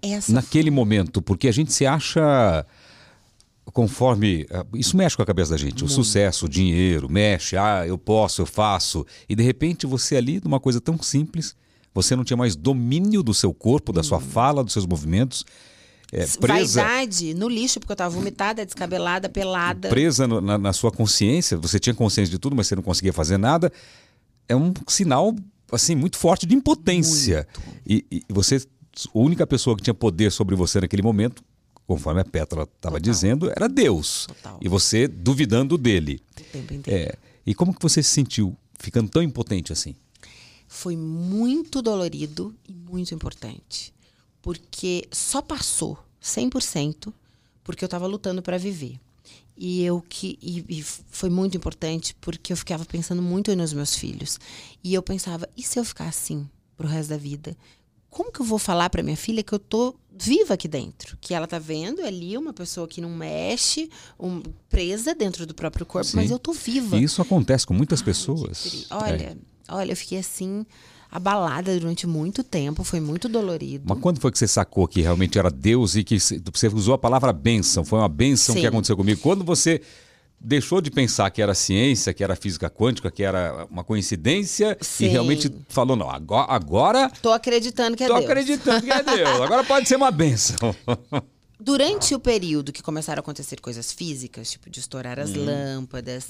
[0.00, 1.20] Essa naquele momento?
[1.20, 2.64] Porque a gente se acha
[3.72, 7.84] conforme ah, isso mexe com a cabeça da gente, o sucesso, o dinheiro, mexe, ah,
[7.86, 11.54] eu posso, eu faço, e de repente você ali numa coisa tão simples,
[11.94, 15.44] você não tinha mais domínio do seu corpo, da sua fala, dos seus movimentos,
[16.10, 19.88] é, presa, Vaidade no lixo, porque eu tava vomitada, descabelada, pelada.
[19.90, 23.12] presa no- na, na sua consciência, você tinha consciência de tudo, mas você não conseguia
[23.12, 23.70] fazer nada,
[24.48, 25.34] é um sinal
[25.70, 27.46] assim muito forte de impotência.
[27.86, 31.42] E, e você, a única pessoa que tinha poder sobre você naquele momento,
[31.88, 34.26] conforme a Petra estava dizendo, era Deus.
[34.26, 34.58] Total.
[34.60, 36.20] E você duvidando dele.
[36.38, 37.10] O tempo inteiro.
[37.10, 37.16] É,
[37.46, 39.96] e como que você se sentiu ficando tão impotente assim?
[40.68, 43.94] Foi muito dolorido e muito importante.
[44.42, 47.10] Porque só passou 100%
[47.64, 49.00] porque eu estava lutando para viver.
[49.56, 53.96] E eu que e, e foi muito importante porque eu ficava pensando muito nos meus
[53.96, 54.38] filhos.
[54.84, 57.56] E eu pensava, e se eu ficar assim pro resto da vida?
[58.10, 61.16] Como que eu vou falar para minha filha que eu tô viva aqui dentro?
[61.20, 63.88] Que ela tá vendo ali uma pessoa que não mexe,
[64.18, 66.16] um- presa dentro do próprio corpo, Sim.
[66.16, 66.96] mas eu tô viva.
[66.96, 68.62] E isso acontece com muitas Ai, pessoas.
[68.62, 69.38] tri- Olha,
[69.68, 70.64] olha, eu fiquei assim.
[71.10, 73.84] abalada durante muito tempo, foi muito dolorido.
[73.88, 76.98] Mas quando foi que você sacou que realmente era Deus e que você usou a
[76.98, 77.82] palavra bênção?
[77.82, 78.60] Foi uma bênção Sim.
[78.60, 79.18] que aconteceu comigo.
[79.22, 79.80] Quando você
[80.40, 85.06] deixou de pensar que era ciência, que era física quântica, que era uma coincidência Sim.
[85.06, 86.46] e realmente falou, não, agora...
[86.52, 88.24] agora tô acreditando que é tô Deus.
[88.24, 89.40] Tô acreditando que é Deus.
[89.40, 90.74] Agora pode ser uma bênção.
[91.60, 95.44] Durante o período que começaram a acontecer coisas físicas, tipo de estourar as hum.
[95.44, 96.28] lâmpadas,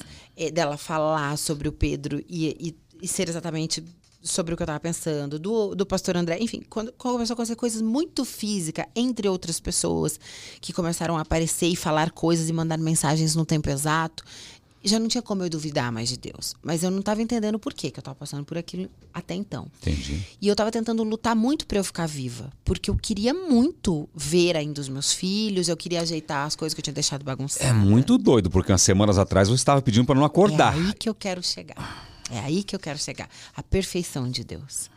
[0.55, 3.85] dela falar sobre o Pedro e, e, e, ser exatamente
[4.23, 7.35] sobre o que eu estava pensando, do, do pastor André, enfim, quando, quando começou a
[7.35, 10.19] acontecer coisas muito físicas entre outras pessoas
[10.61, 14.25] que começaram a aparecer e falar coisas e mandar mensagens no tempo exato,
[14.83, 16.55] já não tinha como eu duvidar mais de Deus.
[16.63, 19.67] Mas eu não estava entendendo por que eu estava passando por aquilo até então.
[19.83, 20.25] Entendi.
[20.41, 22.51] E eu estava tentando lutar muito para eu ficar viva.
[22.65, 26.81] Porque eu queria muito ver ainda os meus filhos, eu queria ajeitar as coisas que
[26.81, 27.69] eu tinha deixado bagunçadas.
[27.69, 30.75] É muito doido, porque umas semanas atrás eu estava pedindo para não acordar.
[30.77, 32.08] É aí que eu quero chegar.
[32.31, 33.29] É aí que eu quero chegar.
[33.55, 34.91] A perfeição de Deus.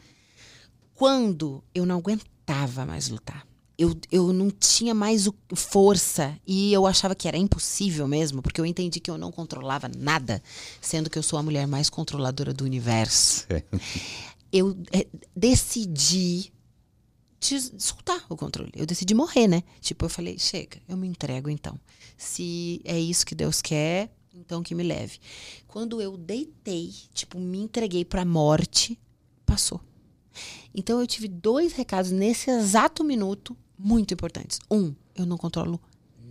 [0.93, 3.45] Quando eu não aguentava mais lutar
[3.81, 8.61] eu, eu não tinha mais o, força e eu achava que era impossível mesmo, porque
[8.61, 10.41] eu entendi que eu não controlava nada,
[10.79, 13.47] sendo que eu sou a mulher mais controladora do universo.
[13.49, 13.63] É.
[14.53, 16.53] Eu é, decidi
[17.39, 18.71] de soltar o controle.
[18.75, 19.63] Eu decidi morrer, né?
[19.79, 21.79] Tipo, eu falei, chega, eu me entrego então.
[22.15, 25.19] Se é isso que Deus quer, então que me leve.
[25.67, 28.99] Quando eu deitei, tipo, me entreguei para a morte,
[29.45, 29.81] passou.
[30.73, 34.59] Então eu tive dois recados nesse exato minuto muito importantes.
[34.69, 35.79] Um, eu não controlo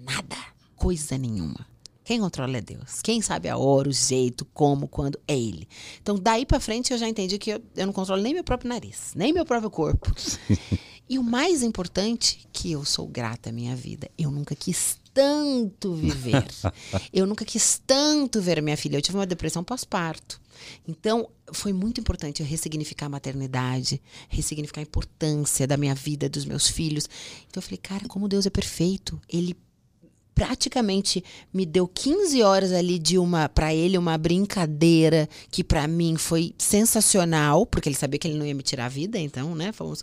[0.04, 0.36] nada,
[0.76, 1.66] coisa nenhuma.
[2.02, 3.02] Quem controla é Deus.
[3.02, 5.68] Quem sabe a hora, o jeito, como, quando, é Ele.
[6.02, 8.68] Então, daí para frente, eu já entendi que eu, eu, não controlo nem meu próprio
[8.68, 10.12] nariz, nem meu próprio corpo.
[11.08, 14.10] e o mais importante, que eu sou grata à minha vida.
[14.18, 16.46] Eu nunca quis tanto viver.
[17.12, 18.96] eu nunca quis tanto ver minha filha.
[18.96, 20.40] Eu tive uma depressão pós-parto.
[20.86, 26.44] Então, foi muito importante eu ressignificar a maternidade, ressignificar a importância da minha vida, dos
[26.44, 27.08] meus filhos.
[27.48, 29.20] Então, eu falei, cara, como Deus é perfeito.
[29.28, 29.56] Ele
[30.34, 36.16] praticamente me deu 15 horas ali de uma para ele uma brincadeira que para mim
[36.16, 39.70] foi sensacional, porque ele sabia que ele não ia me tirar a vida, então, né,
[39.70, 40.02] fomos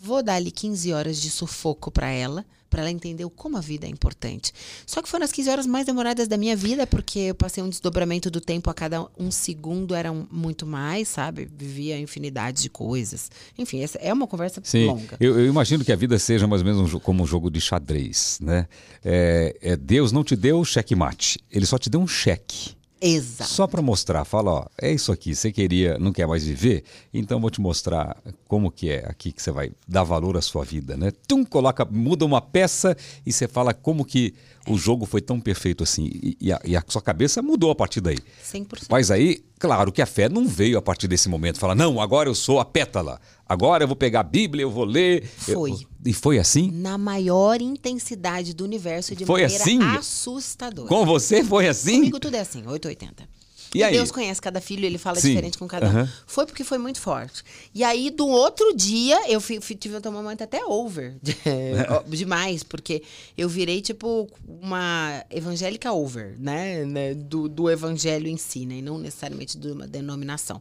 [0.00, 3.86] vou dar ali 15 horas de sufoco para ela para ela entender como a vida
[3.86, 4.52] é importante.
[4.86, 7.68] Só que foram as 15 horas mais demoradas da minha vida, porque eu passei um
[7.68, 11.48] desdobramento do tempo a cada um segundo, era muito mais, sabe?
[11.56, 13.30] Vivia infinidade de coisas.
[13.56, 15.16] Enfim, essa é uma conversa Sim, longa.
[15.20, 17.60] Eu, eu, imagino que a vida seja mais ou menos um, como um jogo de
[17.60, 18.66] xadrez, né?
[19.04, 22.77] É, é, Deus não te deu checkmate, ele só te deu um cheque.
[23.00, 23.50] Exato.
[23.50, 26.84] Só para mostrar, fala, ó, é isso aqui, você queria, não quer mais viver?
[27.14, 30.64] Então vou te mostrar como que é aqui que você vai dar valor à sua
[30.64, 31.12] vida, né?
[31.26, 34.34] Tum, coloca, muda uma peça e você fala como que
[34.68, 36.10] o jogo foi tão perfeito assim.
[36.12, 38.18] E, e, a, e a, sua cabeça mudou a partir daí.
[38.44, 38.86] 100%.
[38.90, 41.58] Mas aí, claro que a fé não veio a partir desse momento.
[41.58, 43.20] Fala, não, agora eu sou a pétala.
[43.48, 45.26] Agora eu vou pegar a Bíblia, eu vou ler.
[45.26, 45.70] Foi.
[45.70, 45.78] Eu...
[46.04, 46.70] E foi assim?
[46.70, 49.82] Na maior intensidade do universo de foi maneira assim?
[49.82, 50.88] assustadora.
[50.88, 51.96] Com você foi assim?
[51.96, 53.28] Comigo tudo é assim, 880.
[53.74, 55.28] E, e Deus conhece cada filho, ele fala Sim.
[55.28, 56.00] diferente com cada um.
[56.00, 56.08] Uhum.
[56.26, 57.42] Foi porque foi muito forte.
[57.74, 61.16] E aí, do outro dia, eu fui, fui, tive um momento até over.
[62.08, 63.02] demais, porque
[63.36, 66.84] eu virei, tipo, uma evangélica over, né?
[66.84, 67.14] né?
[67.14, 68.76] Do, do evangelho em si, né?
[68.76, 70.60] E não necessariamente de uma denominação.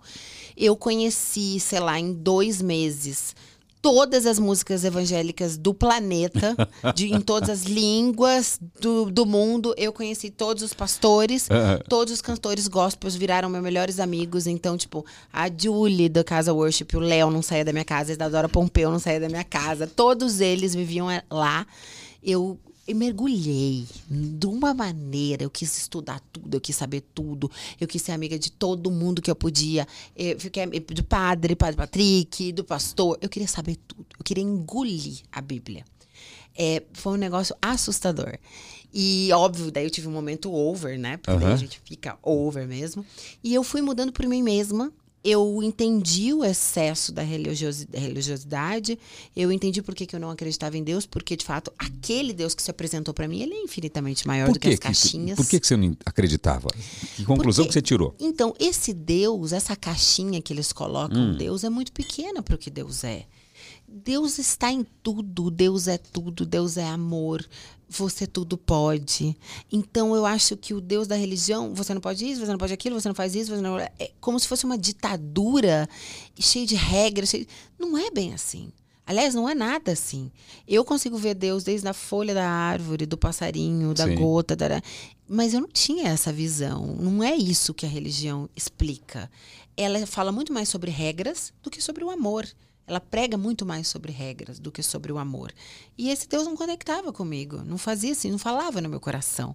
[0.55, 3.35] Eu conheci, sei lá, em dois meses
[3.81, 6.55] todas as músicas evangélicas do planeta,
[6.95, 9.73] de, em todas as línguas do, do mundo.
[9.77, 11.47] Eu conheci todos os pastores,
[11.87, 14.47] todos os cantores gospels viraram meus melhores amigos.
[14.47, 18.13] Então, tipo, a Julie da Casa Worship, o Léo não saía da minha casa, a
[18.13, 19.87] Isadora Pompeu não saía da minha casa.
[19.87, 21.65] Todos eles viviam lá.
[22.23, 25.43] Eu eu mergulhei de uma maneira.
[25.43, 27.51] Eu quis estudar tudo, eu quis saber tudo.
[27.79, 29.85] Eu quis ser amiga de todo mundo que eu podia.
[30.15, 33.17] Eu fiquei do padre, padre Patrick, do pastor.
[33.21, 34.05] Eu queria saber tudo.
[34.17, 35.85] Eu queria engolir a Bíblia.
[36.57, 38.37] É, foi um negócio assustador.
[38.93, 41.17] E óbvio, daí eu tive um momento over, né?
[41.17, 41.39] Porque uhum.
[41.39, 43.05] daí a gente fica over mesmo.
[43.43, 44.91] E eu fui mudando por mim mesma
[45.27, 48.97] eu entendi o excesso da religiosidade,
[49.35, 52.55] eu entendi por que, que eu não acreditava em Deus, porque de fato aquele Deus
[52.55, 55.35] que se apresentou para mim, ele é infinitamente maior por do que, que as caixinhas.
[55.35, 56.69] por que, que você não acreditava?
[57.17, 58.15] Que conclusão porque, que você tirou?
[58.17, 61.37] Então, esse Deus, essa caixinha que eles colocam, hum.
[61.37, 63.25] Deus é muito pequena para o que Deus é.
[63.87, 67.47] Deus está em tudo, Deus é tudo, Deus é amor,
[67.87, 69.35] você tudo pode.
[69.71, 72.73] Então eu acho que o Deus da religião, você não pode isso, você não pode
[72.73, 75.87] aquilo, você não faz isso, você não é como se fosse uma ditadura
[76.37, 77.47] cheia de regras, cheio...
[77.79, 78.71] não é bem assim.
[79.05, 80.29] Aliás, não é nada assim.
[80.67, 84.15] Eu consigo ver Deus desde a folha da árvore, do passarinho, da Sim.
[84.15, 84.81] gota, da...
[85.29, 86.97] mas eu não tinha essa visão.
[86.99, 89.31] Não é isso que a religião explica.
[89.77, 92.45] Ela fala muito mais sobre regras do que sobre o amor.
[92.87, 95.51] Ela prega muito mais sobre regras do que sobre o amor.
[95.97, 99.53] E esse Deus não conectava comigo, não fazia assim, não falava no meu coração.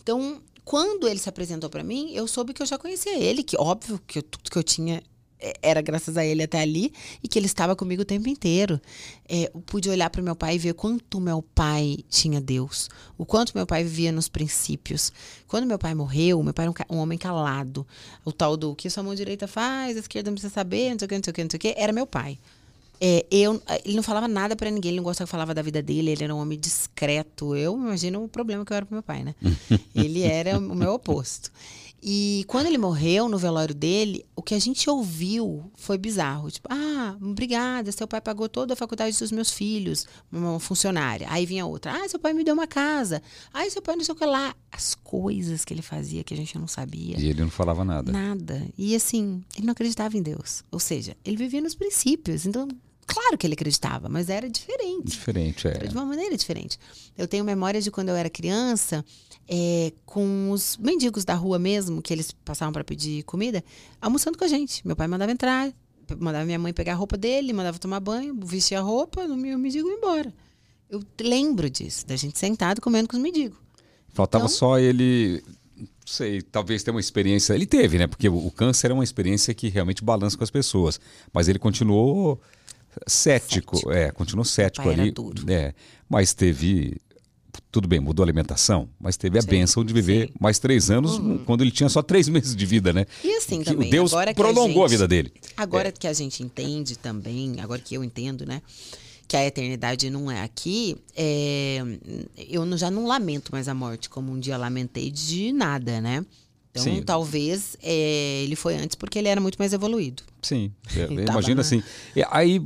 [0.00, 3.56] Então, quando ele se apresentou para mim, eu soube que eu já conhecia ele, que
[3.56, 5.02] óbvio que eu- tudo que eu tinha
[5.44, 8.80] é, era graças a ele até ali e que ele estava comigo o tempo inteiro.
[9.28, 13.26] É, eu pude olhar para meu pai e ver quanto meu pai tinha Deus, o
[13.26, 15.12] quanto meu pai vivia nos princípios.
[15.48, 17.84] Quando meu pai morreu, meu pai era um, um homem calado.
[18.24, 21.06] O tal do que sua mão direita faz, a esquerda não precisa saber, não sei
[21.06, 22.38] o que, não sei o que, não sei o que, era meu pai.
[23.04, 25.82] É, eu, ele não falava nada pra ninguém, ele não gostava que falava da vida
[25.82, 27.56] dele, ele era um homem discreto.
[27.56, 29.34] Eu imagino o problema que eu era pro meu pai, né?
[29.92, 31.50] ele era o meu oposto.
[32.00, 36.48] E quando ele morreu no velório dele, o que a gente ouviu foi bizarro.
[36.48, 41.26] Tipo, ah, obrigada, seu pai pagou toda a faculdade dos meus filhos, uma funcionária.
[41.28, 43.20] Aí vinha outra, ah, seu pai me deu uma casa.
[43.52, 44.54] Ah, seu pai não sei o que lá.
[44.70, 47.18] As coisas que ele fazia que a gente não sabia.
[47.18, 48.12] E ele não falava nada.
[48.12, 48.64] Nada.
[48.78, 50.62] E assim, ele não acreditava em Deus.
[50.70, 52.46] Ou seja, ele vivia nos princípios.
[52.46, 52.68] Então,
[53.06, 55.04] claro que ele acreditava, mas era diferente.
[55.10, 55.88] Diferente, Era é.
[55.88, 56.78] de uma maneira diferente.
[57.16, 59.04] Eu tenho memória de quando eu era criança,
[59.48, 63.62] é, com os mendigos da rua mesmo, que eles passavam para pedir comida,
[64.00, 64.86] almoçando com a gente.
[64.86, 65.72] Meu pai mandava entrar,
[66.18, 69.58] mandava minha mãe pegar a roupa dele, mandava tomar banho, vestir a roupa, no meu
[69.58, 70.32] mendigo ia embora.
[70.88, 73.58] Eu lembro disso, da gente sentado comendo com os mendigos.
[74.12, 75.42] Faltava Então- só ele.
[75.76, 77.54] Não sei, talvez tenha uma experiência.
[77.54, 78.06] Ele teve, né?
[78.06, 81.00] Porque o o câncer é uma experiência que realmente balança com as pessoas.
[81.32, 82.38] Mas ele continuou
[83.06, 83.76] cético.
[83.76, 83.92] Cético.
[83.92, 85.10] É, continuou cético ali.
[85.10, 85.44] duro.
[85.50, 85.74] É,
[86.08, 86.96] mas teve.
[87.70, 90.34] Tudo bem, mudou a alimentação, mas teve a Sim, bênção de viver sim.
[90.40, 93.04] mais três anos quando ele tinha só três meses de vida, né?
[93.22, 95.32] E assim também, Deus agora a prolongou a, gente- vida dele.
[95.56, 98.62] Agora que a gente entende também, agora que eu entendo, né?
[99.28, 101.78] Que a eternidade não é aqui, é,
[102.48, 106.24] eu não- já não lamento mais a morte, como um dia lamentei de nada, né?
[106.70, 107.02] Então, Sim.
[107.02, 110.22] talvez é, ele foi antes porque ele era muito mais evoluído.
[110.40, 110.72] Sim.
[110.96, 111.82] é, imagina na- assim.
[112.16, 112.62] E aí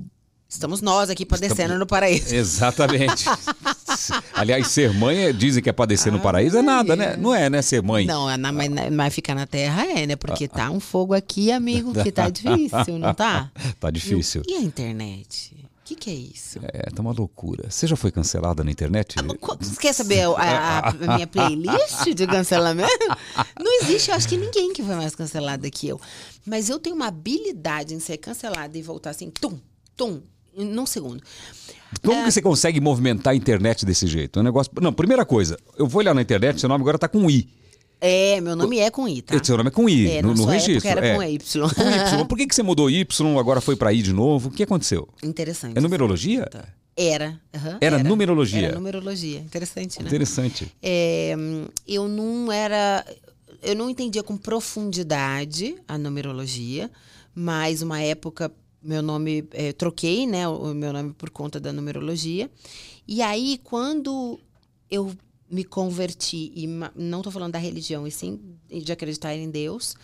[0.56, 2.34] Estamos nós aqui padecendo no paraíso.
[2.34, 3.26] Exatamente.
[4.32, 7.14] Aliás, ser mãe, é- dizem que é padecer no paraíso, é nada, né?
[7.14, 7.60] Não é, né?
[7.60, 8.06] Ser mãe.
[8.06, 10.16] Não, é na- mas, mas ficar na terra é, né?
[10.16, 13.50] Porque tá um fogo aqui, amigo, que tá difícil, não tá?
[13.78, 14.42] Tá difícil.
[14.46, 15.54] E, e a internet?
[15.62, 16.58] O que, que é isso?
[16.72, 17.70] É, tá uma loucura.
[17.70, 19.14] Você já foi cancelada na internet?
[19.60, 23.06] Você quer saber a, a- a minha playlist de cancelamento?
[23.60, 26.00] Não existe, eu acho que ninguém que foi mais cancelada que eu.
[26.46, 29.60] Mas eu tenho uma habilidade em ser cancelada e voltar assim, tum,
[29.96, 30.22] tum,
[30.64, 31.22] num segundo.
[32.02, 34.38] Como que você consegue movimentar a internet desse jeito?
[34.38, 34.72] É um negócio.
[34.80, 37.48] Não, primeira coisa, eu vou olhar na internet, seu nome agora tá com I.
[37.98, 39.42] É, meu nome é com I, tá?
[39.42, 40.88] Seu nome é com I, É, no, no sua registro.
[40.90, 41.14] era é.
[41.14, 41.68] com Y.
[41.74, 42.24] Com Y.
[42.28, 44.48] Por que, que você mudou Y, agora foi pra I de novo?
[44.48, 45.08] O que aconteceu?
[45.22, 45.78] Interessante.
[45.78, 46.48] É numerologia?
[46.96, 47.40] Era.
[47.54, 48.68] aham, Era numerologia?
[48.68, 49.38] Era numerologia.
[49.40, 50.06] Interessante, né?
[50.06, 50.72] Interessante.
[50.82, 51.34] É,
[51.86, 53.04] eu não era.
[53.62, 56.90] Eu não entendia com profundidade a numerologia,
[57.34, 58.52] mas uma época
[58.86, 62.50] meu nome eh, troquei, né, o meu nome por conta da numerologia.
[63.06, 64.38] E aí quando
[64.90, 65.14] eu
[65.50, 69.94] me converti e não estou falando da religião, e sim de acreditar em Deus,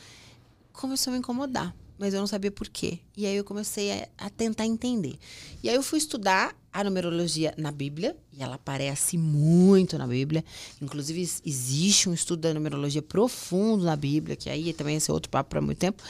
[0.73, 2.99] começou a me incomodar, mas eu não sabia por quê.
[3.17, 5.17] E aí eu comecei a, a tentar entender.
[5.63, 10.43] E aí eu fui estudar a numerologia na Bíblia, e ela aparece muito na Bíblia.
[10.81, 15.15] Inclusive, ex- existe um estudo da numerologia profundo na Bíblia, que aí também esse é
[15.15, 16.03] outro papo para muito tempo.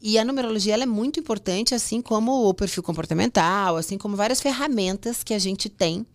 [0.00, 4.40] E a numerologia ela é muito importante, assim como o perfil comportamental, assim como várias
[4.40, 6.06] ferramentas que a gente tem.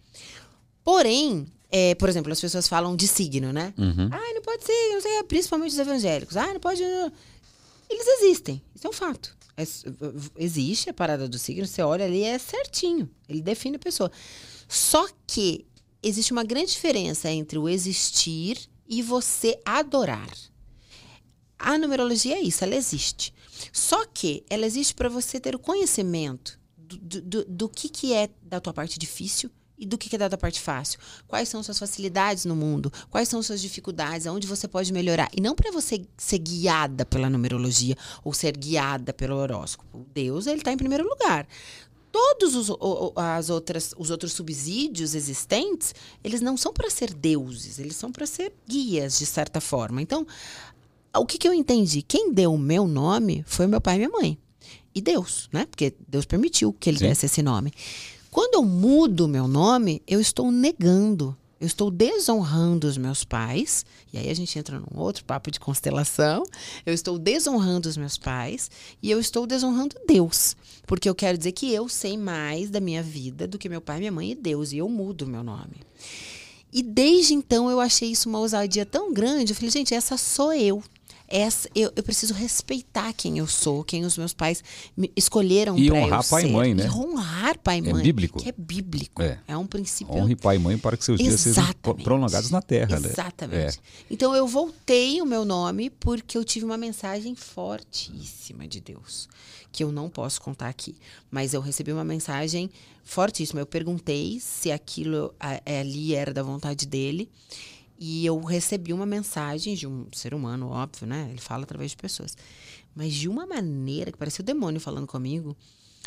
[0.84, 3.74] Porém, é, por exemplo, as pessoas falam de signo, né?
[3.78, 4.10] Uhum.
[4.12, 6.38] Ah, não pode ser, não sei, principalmente os evangélicos.
[6.38, 6.82] Ah, não pode.
[7.90, 9.36] Eles existem, isso é um fato.
[9.58, 9.64] É-
[10.38, 13.10] existe a parada do signo, você olha ali, é certinho.
[13.28, 14.12] Ele define a pessoa.
[14.68, 15.66] Só que
[16.02, 18.58] existe uma grande diferença entre o existir
[18.88, 20.30] e você adorar.
[21.58, 23.34] A numerologia é isso, ela existe.
[23.72, 28.30] Só que ela existe para você ter o conhecimento do, do, do, que, que é
[28.42, 31.00] da tua parte difícil e do que, que é da tua parte fácil.
[31.28, 35.30] Quais são suas facilidades no mundo, quais são suas dificuldades, aonde você pode melhorar.
[35.36, 40.06] E não para você ser guiada pela numerologia ou ser guiada pelo horóscopo.
[40.14, 41.48] Deus, ele está em primeiro lugar.
[42.12, 42.70] Todos os,
[43.16, 48.28] as outras, os outros subsídios existentes, eles não são para ser deuses, eles são para
[48.28, 50.00] ser guias, de certa forma.
[50.00, 50.26] Então,
[51.20, 52.02] o que, que eu entendi?
[52.02, 54.38] Quem deu o meu nome foi meu pai e minha mãe.
[54.96, 55.66] E Deus, né?
[55.66, 57.08] Porque Deus permitiu que ele Sim.
[57.08, 57.72] desse esse nome.
[58.30, 61.38] Quando eu mudo o meu nome, eu estou negando.
[61.60, 63.86] Eu estou desonrando os meus pais.
[64.12, 66.44] E aí a gente entra num outro papo de constelação.
[66.86, 68.70] Eu estou desonrando os meus pais
[69.02, 70.56] e eu estou desonrando Deus.
[70.86, 74.00] Porque eu quero dizer que eu sei mais da minha vida do que meu pai,
[74.00, 74.74] minha mãe e Deus.
[74.74, 75.78] E eu mudo o meu nome.
[76.72, 79.54] E desde então eu achei isso uma ousadia tão grande.
[79.54, 80.84] Eu falei, gente, essa sou eu
[81.34, 84.64] essa, eu, eu, preciso respeitar quem eu sou, quem os meus pais
[84.96, 86.86] me escolheram para eu honrar pai e mãe, né?
[86.86, 88.02] E honrar pai e é mãe.
[88.02, 88.40] É bíblico.
[88.40, 89.20] Que é bíblico.
[89.20, 90.14] É, é um princípio.
[90.14, 91.44] Honre pai e mãe para que seus Exatamente.
[91.44, 93.00] dias sejam prolongados na terra.
[93.00, 93.10] Né?
[93.10, 93.58] Exatamente.
[93.58, 93.66] Né?
[93.68, 94.14] É.
[94.14, 99.28] Então eu voltei o meu nome porque eu tive uma mensagem fortíssima de Deus,
[99.72, 100.96] que eu não posso contar aqui.
[101.32, 102.70] Mas eu recebi uma mensagem
[103.04, 103.60] fortíssima.
[103.60, 107.28] Eu perguntei se aquilo ali era da vontade dele.
[107.98, 111.28] E eu recebi uma mensagem de um ser humano, óbvio, né?
[111.30, 112.36] Ele fala através de pessoas.
[112.96, 115.56] Mas de uma maneira que parecia o demônio falando comigo,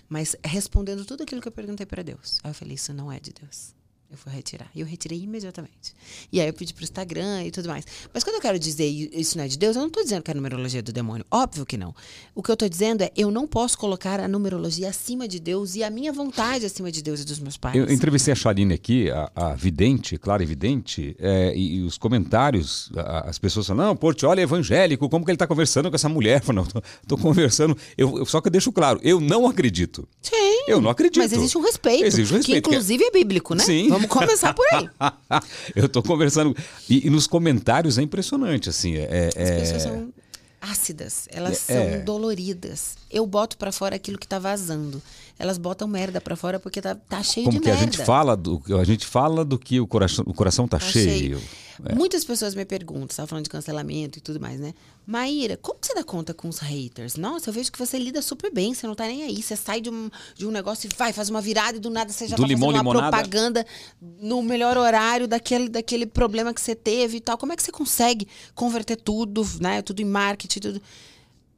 [0.09, 2.39] mas respondendo tudo aquilo que eu perguntei para Deus.
[2.43, 3.76] Aí eu falei: Isso não é de Deus.
[4.11, 4.71] Eu fui retirar.
[4.75, 5.95] E eu retirei imediatamente.
[6.33, 7.85] E aí eu pedi pro Instagram e tudo mais.
[8.15, 10.31] Mas quando eu quero dizer isso não é de Deus, eu não estou dizendo que
[10.31, 11.25] é a numerologia do demônio.
[11.31, 11.95] Óbvio que não.
[12.35, 15.75] O que eu estou dizendo é eu não posso colocar a numerologia acima de Deus
[15.75, 17.75] e a minha vontade acima de Deus e dos meus pais.
[17.75, 22.91] Eu entrevistei a Charine aqui, a, a vidente, claro, evidente, é, e, e, os comentários,
[22.97, 26.09] a, as pessoas falam, não, Portioli é evangélico, como que ele está conversando com essa
[26.09, 26.43] mulher?
[26.47, 26.65] Eu não,
[27.07, 27.77] tô, conversando.
[27.99, 30.09] Eu, eu, só que eu deixo claro, eu não acredito.
[30.23, 30.56] Sim.
[30.67, 31.19] Eu não acredito.
[31.23, 32.05] Mas existe um respeito.
[32.05, 32.63] Existe um respeito.
[32.63, 33.65] Que inclusive é bíblico, né?
[33.65, 33.89] Sim.
[33.89, 34.89] Vamos começar por aí.
[35.75, 36.57] eu estou conversando.
[36.89, 38.97] E, e, nos comentários é impressionante, assim.
[38.97, 39.59] É, As é...
[39.61, 40.13] pessoas são
[40.61, 41.99] ácidas, elas é, são é.
[41.99, 42.97] doloridas.
[43.11, 45.03] Eu boto para fora aquilo que tá vazando.
[45.39, 47.83] Elas botam merda para fora porque tá, tá cheio Como de que merda.
[47.83, 50.87] a gente fala do a gente fala do que o coração o coração tá, tá
[50.87, 51.39] cheio.
[51.39, 51.43] cheio.
[51.85, 51.95] É.
[51.95, 54.73] Muitas pessoas me perguntam, estava falando de cancelamento e tudo mais, né?
[55.07, 57.17] Maíra, como você dá conta com os haters?
[57.17, 59.43] Nossa, eu vejo que você lida super bem, você não tá nem aí.
[59.43, 62.11] Você sai de um, de um negócio e vai, faz uma virada e do nada
[62.11, 63.17] você já do tá limão, fazendo uma limonada.
[63.19, 63.67] propaganda
[64.01, 67.37] no melhor horário daquele, daquele problema que você teve e tal.
[67.37, 69.83] Como é que você consegue converter tudo, né?
[69.83, 70.83] Tudo em marketing, tudo.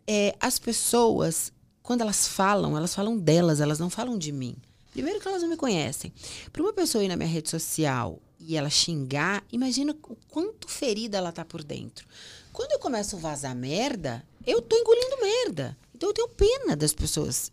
[0.05, 1.53] É, as pessoas,
[1.89, 4.55] quando elas falam, elas falam delas, elas não falam de mim.
[4.93, 6.13] Primeiro que elas não me conhecem.
[6.53, 11.17] Para uma pessoa ir na minha rede social e ela xingar, imagina o quanto ferida
[11.17, 12.07] ela tá por dentro.
[12.53, 15.79] Quando eu começo a vazar merda, eu tô engolindo merda.
[15.95, 17.51] Então eu tenho pena das pessoas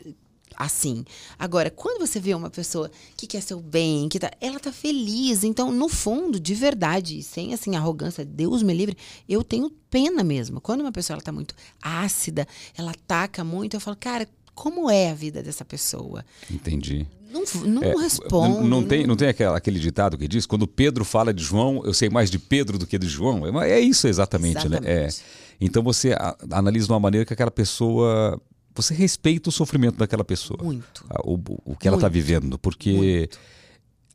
[0.58, 1.06] assim.
[1.38, 5.44] Agora, quando você vê uma pessoa que quer seu bem, que tá, ela tá feliz,
[5.44, 8.98] então no fundo, de verdade, sem assim arrogância, Deus me livre,
[9.28, 10.62] eu tenho pena mesmo.
[10.62, 12.48] Quando uma pessoa ela tá muito ácida,
[12.78, 16.26] ela ataca muito, eu falo, cara, como é a vida dessa pessoa?
[16.50, 17.06] Entendi.
[17.30, 18.60] Não, não é, responde.
[18.60, 21.82] Não, não, tem, não tem aquela, aquele ditado que diz: quando Pedro fala de João,
[21.84, 23.62] eu sei mais de Pedro do que de João.
[23.62, 24.86] É, é isso exatamente, exatamente.
[24.86, 25.08] né?
[25.08, 25.10] É.
[25.60, 28.42] Então você a, analisa de uma maneira que aquela pessoa.
[28.76, 30.62] Você respeita o sofrimento daquela pessoa.
[30.62, 31.06] Muito.
[31.24, 31.40] O,
[31.72, 32.60] o que ela está vivendo.
[32.60, 33.40] Porque Muito.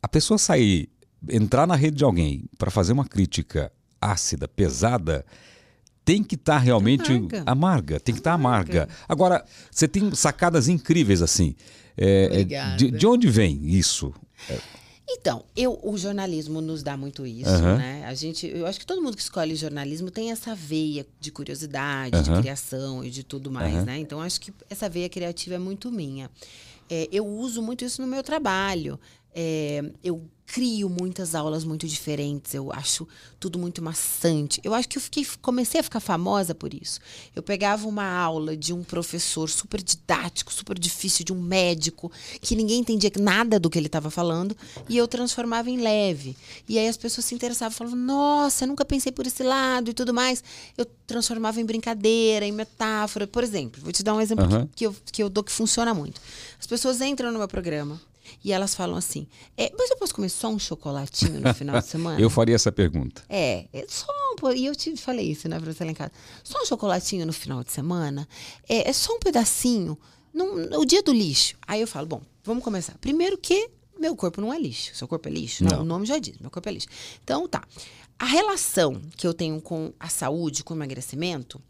[0.03, 0.89] a pessoa sair,
[1.29, 5.25] entrar na rede de alguém para fazer uma crítica ácida, pesada
[6.05, 7.43] tem que estar tá realmente amarga.
[7.47, 8.01] amarga.
[8.01, 8.89] tem que estar tá amarga.
[9.09, 11.55] Agora, você tem sacadas incríveis assim.
[11.97, 14.13] É, é de, de, onde vem isso?
[15.13, 17.77] Então, eu, o jornalismo nos dá muito isso, uhum.
[17.77, 18.05] né?
[18.07, 22.17] A gente, eu acho que todo mundo que escolhe jornalismo tem essa veia de curiosidade,
[22.17, 22.23] uhum.
[22.23, 23.85] de criação e de tudo mais, uhum.
[23.85, 23.99] né?
[23.99, 26.31] Então, acho que essa veia criativa é muito minha.
[26.89, 28.99] É, eu uso muito isso no meu trabalho.
[29.35, 33.07] É, eu crio muitas aulas muito diferentes, eu acho
[33.39, 34.61] tudo muito maçante.
[34.65, 36.99] Eu acho que eu fiquei, comecei a ficar famosa por isso.
[37.37, 42.11] Eu pegava uma aula de um professor super didático, super difícil, de um médico,
[42.41, 44.57] que ninguém entendia nada do que ele estava falando,
[44.89, 46.37] e eu transformava em leve.
[46.69, 49.95] E aí as pessoas se interessavam, falavam, nossa, eu nunca pensei por esse lado e
[49.95, 50.43] tudo mais.
[50.77, 53.25] Eu transformava em brincadeira, em metáfora.
[53.25, 54.67] Por exemplo, vou te dar um exemplo uhum.
[54.67, 56.21] que, que, eu, que eu dou que funciona muito.
[56.59, 58.01] As pessoas entram no meu programa,
[58.45, 59.27] e elas falam assim:
[59.57, 62.21] é, mas eu posso comer só um chocolatinho no final de semana?
[62.21, 63.23] eu faria essa pergunta.
[63.29, 64.53] É, é só um.
[64.55, 66.13] E eu te falei isso, né, lá em casa.
[66.43, 68.27] Só um chocolatinho no final de semana?
[68.69, 69.99] É, é só um pedacinho?
[70.33, 71.57] No, no dia do lixo.
[71.67, 72.97] Aí eu falo: bom, vamos começar.
[72.99, 74.95] Primeiro que meu corpo não é lixo.
[74.95, 75.63] Seu corpo é lixo?
[75.63, 76.89] Não, não, o nome já diz, meu corpo é lixo.
[77.23, 77.63] Então, tá.
[78.19, 81.61] A relação que eu tenho com a saúde, com o emagrecimento,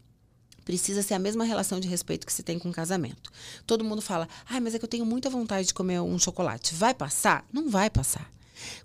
[0.65, 3.31] precisa ser a mesma relação de respeito que se tem com o casamento.
[3.65, 6.75] Todo mundo fala, ah, mas é que eu tenho muita vontade de comer um chocolate.
[6.75, 7.45] Vai passar?
[7.51, 8.31] Não vai passar.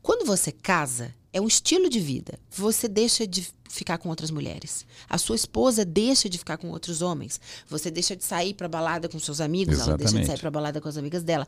[0.03, 2.39] Quando você casa, é um estilo de vida.
[2.51, 4.87] Você deixa de ficar com outras mulheres.
[5.09, 7.41] A sua esposa deixa de ficar com outros homens.
[7.68, 10.01] Você deixa de sair para balada com seus amigos, Exatamente.
[10.01, 11.47] ela deixa de sair para balada com as amigas dela.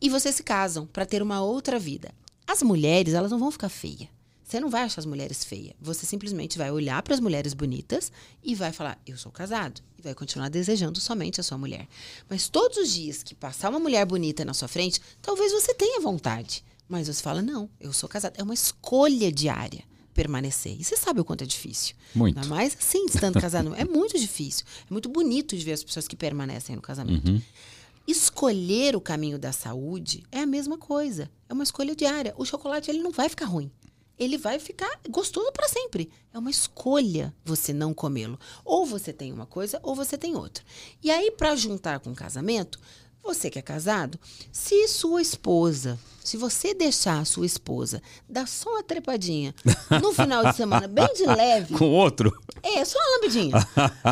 [0.00, 2.10] E vocês se casam para ter uma outra vida.
[2.46, 4.08] As mulheres, elas não vão ficar feias.
[4.46, 5.74] Você não vai achar as mulheres feias.
[5.80, 8.12] Você simplesmente vai olhar para as mulheres bonitas
[8.44, 9.82] e vai falar: Eu sou casado.
[9.98, 11.88] E vai continuar desejando somente a sua mulher.
[12.30, 16.00] Mas todos os dias que passar uma mulher bonita na sua frente, talvez você tenha
[16.00, 16.64] vontade.
[16.88, 18.36] Mas você fala, não, eu sou casada.
[18.38, 19.82] É uma escolha diária
[20.14, 20.76] permanecer.
[20.78, 21.96] E você sabe o quanto é difícil.
[22.14, 22.38] Muito.
[22.38, 23.74] Ainda mais assim, estando casado.
[23.74, 24.64] é muito difícil.
[24.88, 27.28] É muito bonito de ver as pessoas que permanecem no casamento.
[27.28, 27.42] Uhum.
[28.06, 31.28] Escolher o caminho da saúde é a mesma coisa.
[31.48, 32.32] É uma escolha diária.
[32.36, 33.70] O chocolate ele não vai ficar ruim.
[34.18, 36.10] Ele vai ficar gostoso para sempre.
[36.32, 38.38] É uma escolha você não comê-lo.
[38.64, 40.64] Ou você tem uma coisa ou você tem outra.
[41.02, 42.78] E aí para juntar com o casamento,
[43.26, 44.18] você que é casado,
[44.52, 49.52] se sua esposa, se você deixar a sua esposa dar só uma trepadinha
[50.00, 51.74] no final de semana, bem de leve.
[51.74, 52.32] Com outro?
[52.62, 53.68] É, só uma lambidinha.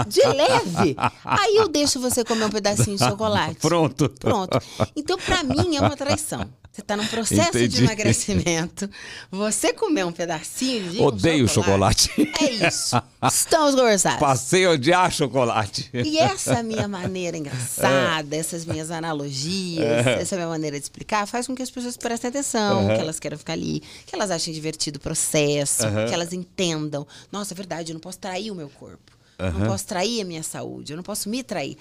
[0.09, 0.97] De leve.
[1.25, 3.57] Aí eu deixo você comer um pedacinho de chocolate.
[3.63, 4.09] Pronto.
[4.19, 4.59] Pronto.
[4.97, 6.49] Então, para mim, é uma traição.
[6.75, 7.69] Você está num processo Entendi.
[7.77, 8.91] de emagrecimento.
[9.31, 12.11] Você comer um pedacinho de Odeio chocolate.
[12.41, 13.01] É isso.
[13.23, 14.19] Estamos conversados.
[14.19, 15.89] Passei a odiar chocolate.
[15.95, 21.55] E essa minha maneira engraçada, essas minhas analogias, essa minha maneira de explicar, faz com
[21.55, 25.01] que as pessoas prestem atenção, que elas queiram ficar ali, que elas achem divertido o
[25.01, 27.07] processo, que elas entendam.
[27.31, 29.15] Nossa, é verdade, eu não posso trair o meu corpo.
[29.39, 31.77] Eu Não posso trair a minha saúde, eu não posso me trair.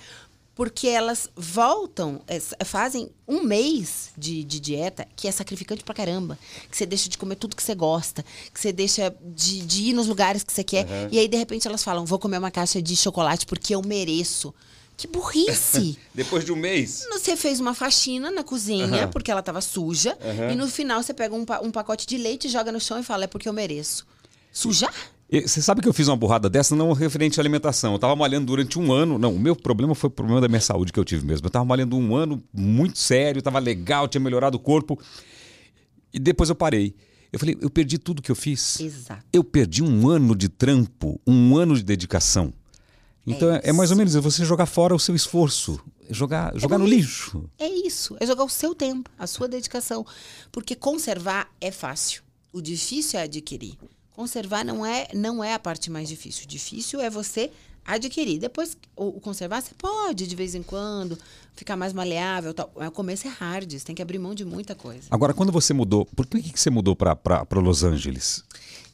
[0.56, 5.96] Porque elas voltam, é, s- fazem um mês de, de dieta que é sacrificante pra
[5.96, 6.38] caramba.
[6.70, 8.24] Que você deixa de comer tudo que você gosta,
[8.54, 10.86] que você deixa de, de ir nos lugares que você quer.
[11.12, 14.54] E aí, de repente, elas falam: vou comer uma caixa de chocolate porque eu mereço.
[14.96, 15.98] Que burrice!
[16.14, 17.04] Depois de um mês.
[17.12, 19.08] Você fez uma faxina na cozinha Aham.
[19.10, 20.16] porque ela estava suja.
[20.52, 23.04] E no final você pega um, pa- um pacote de leite, joga no chão e
[23.04, 24.06] fala: é porque eu mereço.
[24.52, 24.94] Sujar?
[25.42, 27.94] Você sabe que eu fiz uma burrada dessa não referente à alimentação.
[27.94, 29.18] Eu tava malhando durante um ano.
[29.18, 31.48] Não, o meu problema foi o problema da minha saúde que eu tive mesmo.
[31.48, 35.00] Eu tava malhando um ano muito sério, tava legal, tinha melhorado o corpo.
[36.14, 36.96] E depois eu parei.
[37.32, 38.80] Eu falei, eu perdi tudo que eu fiz.
[38.80, 39.26] Exato.
[39.34, 42.54] Eu perdi um ano de trampo, um ano de dedicação.
[43.26, 45.80] Então é, é mais ou menos você jogar fora o seu esforço,
[46.10, 47.50] jogar, jogar no lixo.
[47.58, 50.06] É isso, é jogar o seu tempo, a sua dedicação.
[50.52, 52.22] Porque conservar é fácil.
[52.52, 53.78] O difícil é adquirir.
[54.16, 56.46] Conservar não é, não é a parte mais difícil.
[56.46, 57.52] O difícil é você
[57.86, 58.40] adquirir.
[58.40, 61.18] Depois, o, conservar, você pode, de vez em quando,
[61.56, 62.54] ficar mais maleável.
[62.54, 62.72] Tal.
[62.76, 65.08] Mas o começo é hard, você tem que abrir mão de muita coisa.
[65.10, 68.44] Agora, quando você mudou, por que, que você mudou para Los Angeles?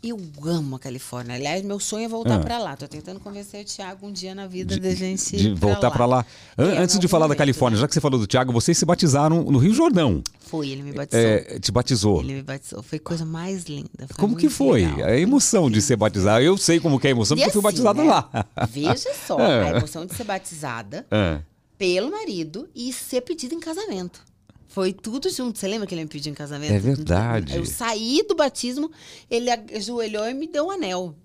[0.01, 1.35] Eu amo a Califórnia.
[1.35, 2.39] Aliás, meu sonho é voltar Ah.
[2.39, 2.77] pra lá.
[2.77, 6.25] Tô tentando convencer o Thiago um dia na vida da gente De voltar para lá.
[6.57, 7.81] An- É, Antes de falar da momento, Califórnia, né?
[7.81, 10.23] já que você falou do Thiago, vocês se batizaram no Rio Jordão.
[10.39, 11.19] Foi, ele me batizou.
[11.21, 12.21] É, te batizou.
[12.21, 12.81] Ele me batizou.
[12.81, 13.89] Foi coisa mais linda.
[14.07, 14.85] Foi Como que foi?
[14.85, 15.09] legal.
[15.09, 16.45] A emoção de ser batizado.
[16.45, 18.07] Eu sei como que é a emoção, E porque eu fui assim, batizado né?
[18.09, 18.45] lá.
[18.69, 19.63] Veja só, É.
[19.73, 21.39] a emoção de ser batizada É.
[21.77, 24.21] pelo marido e ser pedido em casamento.
[24.69, 25.57] Foi tudo junto.
[25.57, 26.71] Você lembra que ele me pediu em casamento?
[26.71, 27.57] É verdade.
[27.57, 28.89] Eu saí do batismo,
[29.29, 31.15] ele ajoelhou e me deu o anel.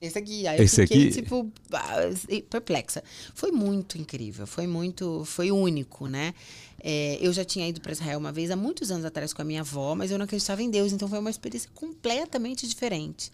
[0.00, 0.46] Esse aqui.
[0.46, 1.22] Aí Esse eu fiquei, aqui?
[1.22, 1.96] tipo, ah,
[2.50, 3.02] perplexa.
[3.34, 6.34] Foi muito incrível, foi muito, foi único, né?
[6.82, 9.44] É, eu já tinha ido para Israel uma vez, há muitos anos atrás, com a
[9.44, 13.32] minha avó, mas eu não acreditava em Deus, então foi uma experiência completamente diferente.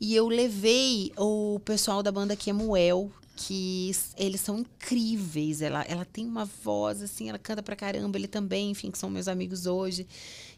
[0.00, 3.10] E eu levei o pessoal da banda Kemuel,
[3.46, 5.62] que eles são incríveis.
[5.62, 9.08] Ela, ela tem uma voz, assim, ela canta pra caramba, ele também, enfim, que são
[9.08, 10.06] meus amigos hoje.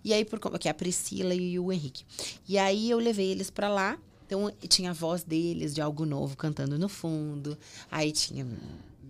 [0.05, 2.05] E aí, por que é a Priscila e o Henrique.
[2.49, 3.97] E aí eu levei eles pra lá.
[4.27, 7.57] Então tinha a voz deles de algo novo cantando no fundo.
[7.91, 8.47] Aí tinha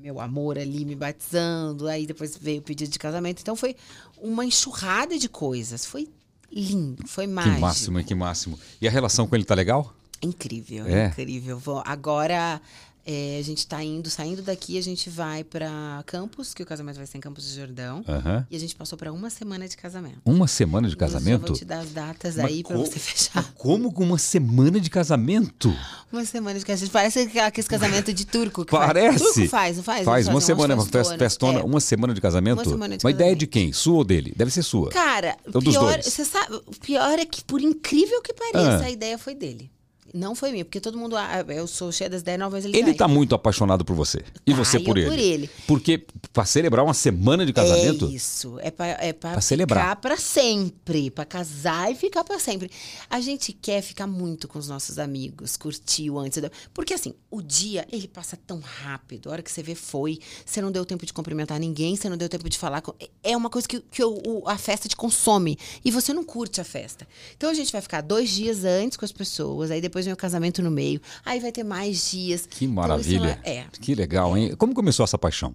[0.02, 1.86] meu amor ali me batizando.
[1.88, 3.40] Aí depois veio o pedido de casamento.
[3.40, 3.76] Então foi
[4.20, 5.86] uma enxurrada de coisas.
[5.86, 6.08] Foi
[6.50, 7.60] lindo, foi Que mágico.
[7.60, 8.04] máximo, hein?
[8.04, 8.58] que máximo.
[8.80, 9.94] E a relação com ele tá legal?
[10.20, 11.06] Incrível, É?
[11.06, 11.60] incrível.
[11.84, 12.60] Agora
[13.04, 16.96] é, a gente está indo, saindo daqui, a gente vai para Campos, que o casamento
[16.96, 18.04] vai ser em Campos do Jordão.
[18.08, 18.46] Aham.
[18.50, 20.20] E a gente passou para uma semana de casamento.
[20.24, 21.46] Uma semana de Eu casamento?
[21.48, 23.52] vou te dar as datas Mas aí para você fechar.
[23.54, 25.74] Como com uma semana de casamento?
[26.12, 26.92] Uma semana de casamento.
[26.92, 28.64] Parece aquele casamento de turco.
[28.66, 29.18] Parece.
[29.18, 29.34] Faz.
[29.34, 30.04] Turco faz, não faz?
[30.04, 31.62] Faz uma semana, uma umas festa, festona, É.
[31.62, 32.58] uma semana de casamento?
[32.58, 33.38] Uma semana de Uma ideia casamento.
[33.40, 33.72] de quem?
[33.72, 34.32] Sua ou dele?
[34.36, 34.90] Deve ser sua.
[34.90, 38.86] Cara, Ou dos pior, você sabe, o pior é que, por incrível que pareça, Ah.
[38.86, 39.70] a ideia foi dele.
[40.12, 41.16] Não foi minha, porque todo mundo.
[41.16, 42.94] Ah, eu sou cheia das ideias, não, mas ele Ele sai.
[42.94, 44.22] tá muito apaixonado por você.
[44.46, 45.08] E Tá, você por ele.
[45.08, 45.50] por ele.
[45.66, 48.58] Porque pra celebrar uma semana de casamento, É isso.
[48.60, 49.82] É pra, é pra, Pra celebrar.
[49.84, 51.10] ficar pra sempre.
[51.10, 52.70] Pra casar e ficar pra sempre.
[53.08, 56.42] A gente quer ficar muito com os nossos amigos, curtir o antes.
[56.74, 59.28] Porque assim, o dia, ele passa tão rápido.
[59.28, 60.18] A hora que você vê, foi.
[60.44, 62.80] Você não deu tempo de cumprimentar ninguém, você não deu tempo de falar.
[62.82, 62.92] Com...
[63.22, 65.58] É uma coisa que, que o- a festa te consome.
[65.84, 67.06] E você não curte a festa.
[67.36, 70.16] Então a gente vai ficar dois dias antes com as pessoas, aí depois vem o
[70.16, 71.00] casamento no meio.
[71.24, 72.46] Aí vai ter mais dias.
[72.46, 73.38] que Então, maravilha.
[73.44, 73.66] isso é- é.
[73.80, 74.54] Que legal, hein?
[74.56, 75.54] Como começou essa paixão?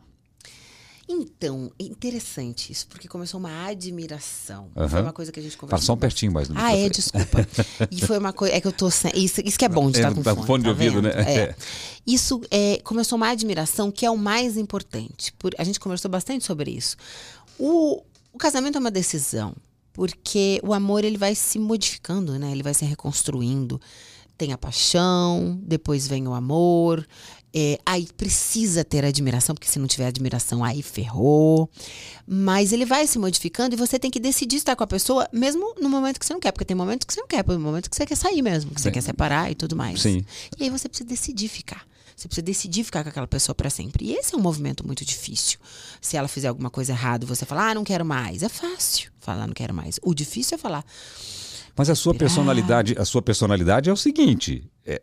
[1.10, 4.68] Então, é interessante isso, porque começou uma admiração.
[4.76, 4.90] Aham.
[4.90, 5.86] Foi uma coisa que a gente Fala conversou.
[5.86, 7.48] só um pertinho mais Ah, é, desculpa.
[7.90, 8.54] E foi uma coisa.
[8.54, 9.12] É que eu tô sem.
[9.16, 10.46] Isso, isso que é bom de É, estar com tá fone.
[10.48, 11.04] fone de tá ouvido, vendo?
[11.04, 11.12] né?
[11.34, 11.56] É.
[12.06, 15.32] Isso é, começou uma admiração que é o mais importante.
[15.40, 16.98] Por, a gente conversou bastante sobre isso.
[17.58, 19.56] O, o casamento é uma decisão.
[19.94, 22.52] Porque o amor ele vai se modificando, né?
[22.52, 23.80] Ele vai se reconstruindo.
[24.38, 27.06] Tem a paixão, depois vem o amor.
[27.54, 31.70] É, aí precisa ter admiração, porque se não tiver admiração, aí ferrou.
[32.28, 35.74] Mas ele vai se modificando e você tem que decidir estar com a pessoa, mesmo
[35.82, 37.88] no momento que você não quer, porque tem momentos que você não quer, tem momentos
[37.88, 38.94] que você quer sair mesmo, que você Sim.
[38.94, 40.02] quer separar e tudo mais.
[40.02, 40.24] Sim.
[40.60, 41.88] E aí você precisa decidir ficar.
[42.16, 44.06] Você precisa decidir ficar com aquela pessoa para sempre.
[44.06, 45.60] E esse é um movimento muito difícil.
[46.02, 48.42] Se ela fizer alguma coisa errada, você falar, ah, não quero mais.
[48.42, 50.00] É fácil falar, não quero mais.
[50.02, 50.84] O difícil é falar,
[51.78, 55.02] Mas a sua personalidade, a sua personalidade é o seguinte: é,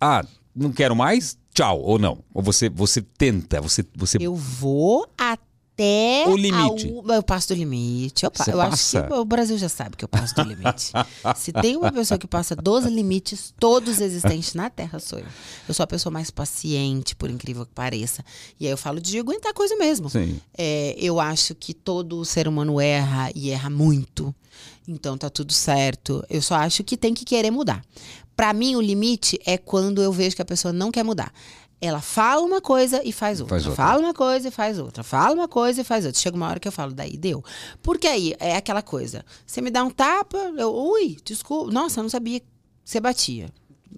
[0.00, 0.24] ah,
[0.54, 2.22] não quero mais, tchau, ou não.
[2.34, 5.49] Ou você, você tenta, você, você eu vou até.
[6.28, 6.92] O limite.
[7.08, 8.24] a eu passo do limite.
[8.24, 10.92] Eu, eu acho que o Brasil já sabe que eu passo do limite.
[11.36, 15.26] Se tem uma pessoa que passa dos limites, todos existentes na Terra, sou eu.
[15.66, 18.24] Eu sou a pessoa mais paciente, por incrível que pareça.
[18.58, 20.10] E aí eu falo de aguentar coisa mesmo.
[20.10, 20.40] Sim.
[20.56, 24.34] É, eu acho que todo ser humano erra e erra muito.
[24.86, 26.24] Então tá tudo certo.
[26.28, 27.82] Eu só acho que tem que querer mudar.
[28.36, 31.32] Pra mim, o limite é quando eu vejo que a pessoa não quer mudar.
[31.80, 33.56] Ela fala uma coisa e faz outra.
[33.56, 33.84] Faz outra.
[33.84, 35.02] Fala uma coisa e faz outra.
[35.02, 36.20] Fala uma coisa e faz outra.
[36.20, 37.42] Chega uma hora que eu falo, daí deu.
[37.82, 39.24] Porque aí é aquela coisa.
[39.46, 41.72] Você me dá um tapa, eu, ui, desculpa.
[41.72, 42.46] Nossa, eu não sabia que
[42.84, 43.48] você batia.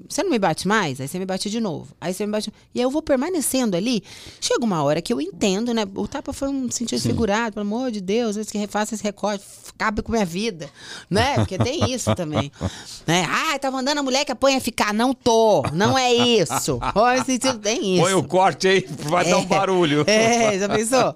[0.08, 1.00] Você não me bate mais?
[1.00, 1.88] Aí você me bate de novo.
[2.00, 2.52] Aí você me bate.
[2.74, 4.02] E aí eu vou permanecendo ali.
[4.40, 5.84] Chega uma hora que eu entendo, né?
[5.94, 9.44] O tapa foi um sentido figurado, pelo amor de Deus, antes que refaça esse recorte,
[9.76, 10.68] cabe com minha vida.
[11.08, 11.34] Né?
[11.36, 12.50] Porque tem isso também.
[13.06, 13.26] Né?
[13.28, 14.94] Ah, tá mandando a mulher que apanha ficar.
[14.94, 15.62] Não tô.
[15.72, 16.78] Não é isso.
[16.94, 18.02] Olha, sentido, tem isso.
[18.02, 20.04] Põe o corte aí, vai dar um barulho.
[20.12, 21.14] É, já pensou?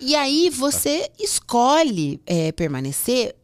[0.00, 3.34] E aí você escolhe é, permanecer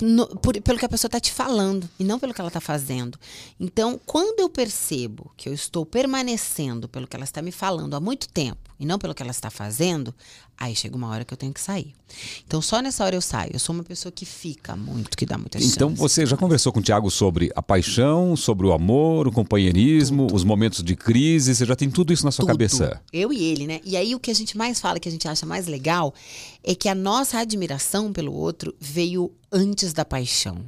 [0.00, 2.60] no- por- pelo que a pessoa está te falando e não pelo que ela está
[2.60, 3.18] fazendo.
[3.58, 8.00] Então, quando eu percebo que eu estou permanecendo pelo que ela está me falando há
[8.00, 10.14] muito tempo e não pelo que ela está fazendo,
[10.56, 11.92] aí chega uma hora que eu tenho que sair.
[12.46, 13.50] Então, só nessa hora eu saio.
[13.54, 15.74] Eu sou uma pessoa que fica muito, que dá muita chance.
[15.74, 20.28] Então você já conversou com o Tiago sobre a paixão, sobre o amor, o companheirismo,
[20.32, 22.52] os momentos de crise, você já tem tudo isso na sua Tudo.
[22.52, 23.00] cabeça.
[23.12, 23.80] Eu e ele, né?
[23.84, 26.14] E aí o que a gente mais fala, que a gente acha mais legal,
[26.62, 30.58] é que a nossa admiração pelo outro veio antes da paixão.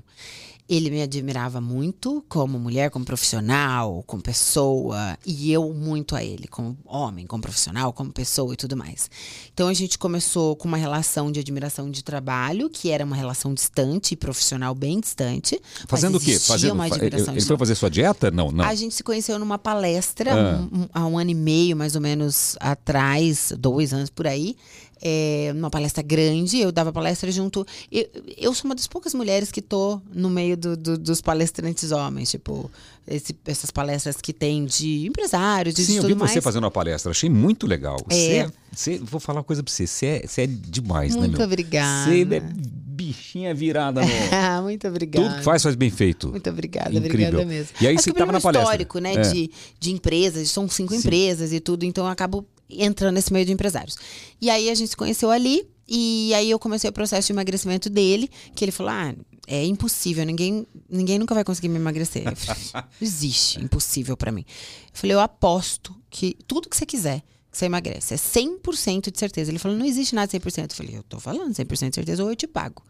[0.68, 6.48] Ele me admirava muito como mulher, como profissional, como pessoa, e eu muito a ele,
[6.48, 9.08] como homem, como profissional, como pessoa e tudo mais.
[9.54, 13.54] Então a gente começou com uma relação de admiração de trabalho, que era uma relação
[13.54, 15.60] distante e profissional bem distante.
[15.86, 16.36] Fazendo o quê?
[16.38, 18.30] Fazendo, uma ele, admiração ele foi fazer sua dieta?
[18.32, 18.64] Não, não.
[18.64, 20.58] a gente se conheceu numa palestra Ah.
[20.72, 24.56] um- um- há um ano e meio, mais ou menos, atrás, dois anos por aí.
[25.02, 27.66] É, numa palestra grande, eu dava palestra junto.
[27.92, 31.92] Eu, eu sou uma das poucas mulheres que tô no meio do- do- dos palestrantes
[31.92, 32.70] homens, tipo,
[33.06, 36.30] esse- essas palestras que tem de empresários, de, Sim, eu vi mais.
[36.32, 37.98] você fazendo uma palestra, achei muito legal.
[38.08, 38.14] É.
[38.14, 41.42] Você, é- você- vou falar uma coisa pra você, você é, é demais, né, Muito
[41.42, 42.10] obrigada.
[42.10, 44.08] Você é bichinha virada no...
[44.32, 45.28] Ah, muito obrigada.
[45.28, 46.30] Tudo que faz, faz bem feito.
[46.30, 47.28] Muito obrigada, Incrível.
[47.28, 47.76] obrigada mesmo.
[47.80, 48.62] E aí Acho você tava na palestra.
[48.62, 49.20] histórico, né, É.
[49.20, 51.00] de, de empresas, são cinco Sim.
[51.00, 53.96] empresas e tudo, então eu acabo entrando nesse meio de empresários.
[54.40, 57.88] E aí a gente se conheceu ali, e aí eu comecei o processo de emagrecimento
[57.88, 59.14] dele, que ele falou: ah,
[59.46, 62.24] é impossível, ninguém, ninguém nunca vai conseguir me emagrecer.
[62.34, 64.44] Falei, existe, impossível pra mim.
[64.46, 67.22] Eu falei, eu aposto que tudo que você quiser.
[67.52, 69.50] Você emagrece, é 100% de certeza.
[69.50, 70.70] Ele falou: não existe nada de 100%.
[70.70, 72.82] Eu falei: eu tô falando 100% de certeza ou eu te pago.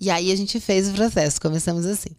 [0.00, 2.10] E aí a gente fez o processo, começamos assim.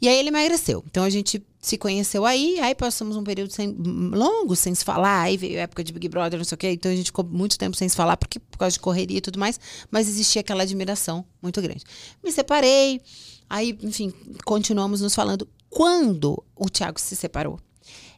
[0.00, 0.84] E aí ele emagreceu.
[0.86, 5.22] Então a gente se conheceu aí, aí passamos um período sem, longo sem se falar,
[5.22, 7.24] aí veio a época de Big Brother, não sei o quê, então a gente ficou
[7.24, 9.58] muito tempo sem se falar porque, por causa de correria e tudo mais,
[9.90, 11.82] mas existia aquela admiração muito grande.
[12.22, 13.00] Me separei,
[13.48, 14.12] aí, enfim,
[14.44, 15.48] continuamos nos falando.
[15.70, 17.58] Quando o Thiago se separou,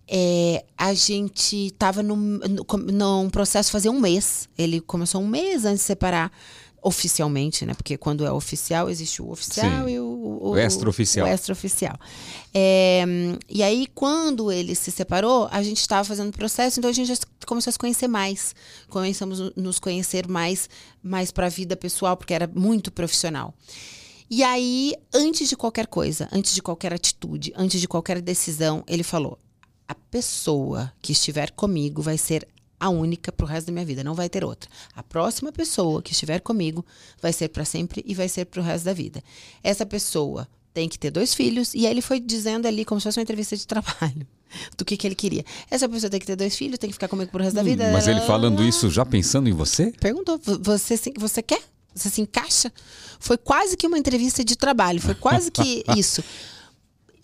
[0.09, 2.17] é, a gente estava num,
[2.93, 4.49] num- processo fazer um mês.
[4.57, 6.31] Ele começou um mês antes de separar
[6.87, 7.75] oficialmente, né?
[7.75, 9.95] Porque quando é oficial, existe o oficial Sim.
[9.95, 11.27] e o, o, O extraoficial.
[11.27, 11.99] O extraoficial.
[12.55, 13.05] É,
[13.49, 17.17] e aí, quando ele se separou, a gente estava fazendo processo, então a gente já
[17.45, 18.55] começou a se conhecer mais.
[18.89, 20.71] Começamos a nos conhecer mais,
[21.03, 23.53] mais para a vida pessoal, porque era muito profissional.
[24.31, 29.03] E aí, antes de qualquer coisa, antes de qualquer atitude, antes de qualquer decisão, ele
[29.03, 29.37] falou:
[29.89, 32.47] a pessoa que estiver comigo vai ser
[32.79, 34.69] a única pro resto da minha vida, não vai ter outra.
[34.95, 36.85] A próxima pessoa que estiver comigo
[37.23, 39.23] vai ser para sempre e vai ser pro resto da vida.
[39.63, 43.05] Essa pessoa tem que ter dois filhos e aí ele foi dizendo ali como se
[43.05, 44.27] fosse uma entrevista de trabalho
[44.77, 45.45] do que que ele queria.
[45.71, 47.85] Essa pessoa tem que ter dois filhos, tem que ficar comigo pro resto da vida.
[47.89, 49.91] Hum, Mas ele falando isso já pensando em você?
[49.99, 51.63] Perguntou, "Vo- você, você quer?
[51.95, 52.71] Você se encaixa?
[53.19, 56.23] Foi quase que uma entrevista de trabalho, foi quase que isso.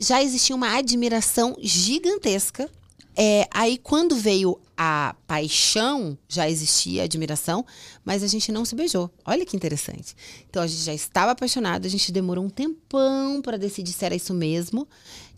[0.00, 2.68] Já existia uma admiração gigantesca
[3.14, 7.64] É, aí quando veio a paixão, já existia a admiração,
[8.04, 9.08] mas a gente não se beijou.
[9.24, 10.16] Olha que interessante.
[10.50, 14.16] Então a gente já estava apaixonado, a gente demorou um tempão para decidir se era
[14.16, 14.88] isso mesmo.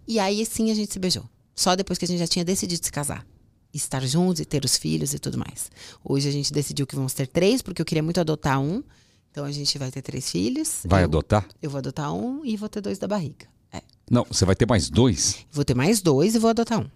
[0.09, 1.29] E aí sim a gente se beijou.
[1.55, 3.27] Só depois que a gente já tinha decidido se casar.
[3.73, 5.71] Estar juntos e ter os filhos e tudo mais.
[6.03, 8.83] Hoje a gente decidiu que vamos ter três, porque eu queria muito adotar um.
[9.31, 10.81] Então a gente vai ter três filhos.
[10.87, 11.47] Vai eu, adotar?
[11.61, 13.47] Eu vou adotar um e vou ter dois da barriga.
[13.71, 13.83] É.
[14.11, 15.45] Não, você vai ter mais dois?
[15.53, 16.89] Vou ter mais dois e vou adotar um.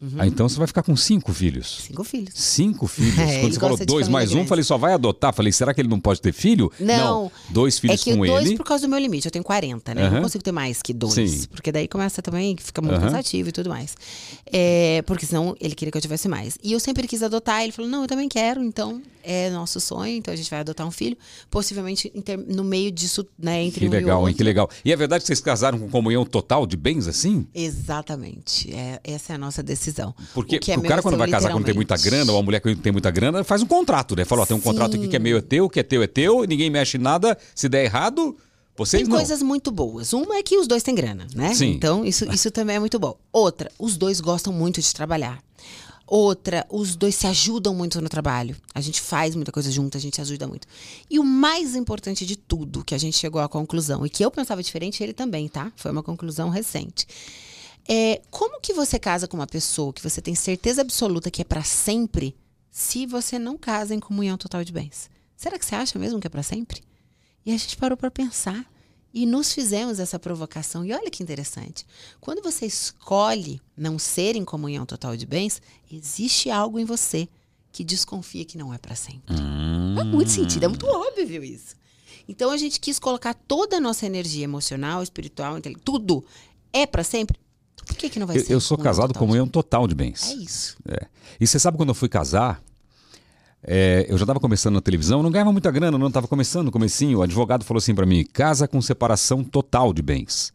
[0.00, 0.12] Uhum.
[0.16, 1.82] Ah, então você vai ficar com cinco filhos.
[1.86, 2.32] Cinco filhos.
[2.34, 3.18] Cinco filhos.
[3.18, 5.34] É, Quando você falou dois mais um, falei, só vai adotar.
[5.34, 6.72] Falei, será que ele não pode ter filho?
[6.80, 7.24] Não.
[7.24, 8.56] não dois filhos é que com dois ele.
[8.56, 9.26] por causa do meu limite.
[9.26, 10.00] Eu tenho 40, né?
[10.00, 10.06] Uhum.
[10.06, 11.12] Eu não consigo ter mais que dois.
[11.12, 11.46] Sim.
[11.50, 13.02] Porque daí começa também, fica muito uhum.
[13.02, 13.94] cansativo e tudo mais.
[14.46, 16.56] É, porque senão ele queria que eu tivesse mais.
[16.62, 17.62] E eu sempre quis adotar.
[17.62, 18.62] Ele falou, não, eu também quero.
[18.62, 20.16] Então é nosso sonho.
[20.16, 21.16] Então a gente vai adotar um filho.
[21.50, 22.10] Possivelmente
[22.48, 23.64] no meio disso, né?
[23.64, 24.36] Entre que um legal, e hein?
[24.36, 24.70] Que legal.
[24.82, 27.46] E é verdade que vocês casaram com comunhão total de bens assim?
[27.54, 28.72] Exatamente.
[28.72, 29.89] É, essa é a nossa decisão.
[30.34, 32.60] Porque o, é o cara, quando vai casar quando tem muita grana, ou a mulher
[32.60, 34.24] quando tem muita grana, faz um contrato, né?
[34.24, 34.64] Fala, ó, tem um Sim.
[34.64, 37.00] contrato aqui que é meu é teu, que é teu é teu, ninguém mexe em
[37.00, 37.36] nada.
[37.54, 38.36] Se der errado,
[38.76, 39.16] vocês tem não.
[39.16, 40.12] coisas muito boas.
[40.12, 41.52] Uma é que os dois têm grana, né?
[41.54, 41.72] Sim.
[41.72, 43.16] Então, isso, isso também é muito bom.
[43.32, 45.42] Outra, os dois gostam muito de trabalhar.
[46.10, 48.56] Outra, os dois se ajudam muito no trabalho.
[48.74, 50.66] A gente faz muita coisa junto, a gente se ajuda muito.
[51.08, 54.30] E o mais importante de tudo, que a gente chegou à conclusão, e que eu
[54.30, 55.70] pensava diferente, ele também, tá?
[55.76, 57.06] Foi uma conclusão recente.
[57.88, 61.44] É, como que você casa com uma pessoa que você tem certeza absoluta que é
[61.44, 62.36] para sempre,
[62.70, 65.10] se você não casa em comunhão total de bens?
[65.36, 66.82] Será que você acha mesmo que é para sempre?
[67.44, 68.70] E a gente parou para pensar
[69.12, 70.84] e nos fizemos essa provocação.
[70.84, 71.84] E olha que interessante.
[72.20, 77.28] Quando você escolhe não ser em comunhão total de bens, existe algo em você
[77.72, 79.34] que desconfia que não é para sempre.
[79.34, 79.94] Hum.
[79.96, 81.74] Faz muito sentido, é muito óbvio isso.
[82.28, 86.24] Então a gente quis colocar toda a nossa energia emocional, espiritual, tudo
[86.72, 87.38] é para sempre.
[87.90, 88.52] Por que, que não vai eu, ser?
[88.52, 90.30] Eu sou casado com comunhão total de bens.
[90.30, 90.76] É isso.
[90.88, 91.06] É.
[91.40, 92.62] E você sabe quando eu fui casar,
[93.62, 96.70] é, eu já estava começando na televisão, não ganhava muita grana, não estava começando no
[96.70, 97.18] comecinho.
[97.18, 100.52] O advogado falou assim para mim: casa com separação total de bens,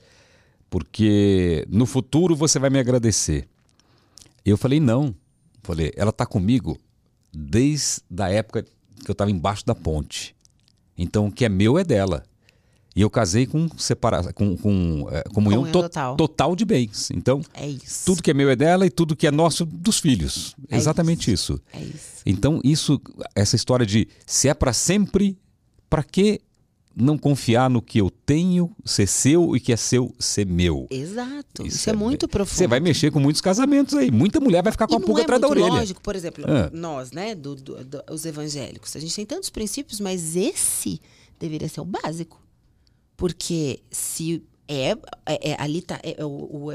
[0.70, 3.48] porque no futuro você vai me agradecer.
[4.46, 5.14] Eu falei: não.
[5.62, 6.78] Falei: ela está comigo
[7.34, 10.34] desde a época que eu estava embaixo da ponte.
[10.98, 12.24] Então o que é meu é dela.
[12.96, 14.32] E eu casei com, separa...
[14.32, 16.16] com, com é, comunhão, comunhão to total.
[16.16, 16.56] total.
[16.56, 17.10] de bens.
[17.12, 20.56] Então, é tudo que é meu é dela e tudo que é nosso dos filhos.
[20.70, 21.54] É Exatamente isso.
[21.54, 21.62] isso.
[21.74, 22.22] É isso.
[22.26, 23.02] Então, isso,
[23.36, 25.38] essa história de se é para sempre,
[25.90, 26.40] para que
[26.96, 30.88] não confiar no que eu tenho ser seu e que é seu ser meu?
[30.90, 31.66] Exato.
[31.66, 32.58] Isso, isso é, é, muito profundo.
[32.58, 34.10] Você vai mexer com muitos casamentos aí.
[34.10, 35.68] Muita mulher vai ficar com e a pulga é atrás da orelha.
[35.68, 36.70] lógico, por exemplo, ah.
[36.72, 41.02] nós, né, do, do, do, os evangélicos, a gente tem tantos princípios, mas esse
[41.38, 42.45] deveria ser o básico.
[43.18, 44.92] Porque se é,
[45.26, 46.72] é, é ali tá é, o,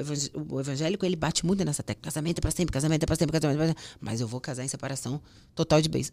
[0.50, 2.02] o, evangélico ele bate muito nessa tecla.
[2.04, 4.40] Casamento é para sempre casamento é para sempre casamento é pra sempre, mas eu vou
[4.40, 5.20] casar em separação
[5.54, 6.12] total de bens.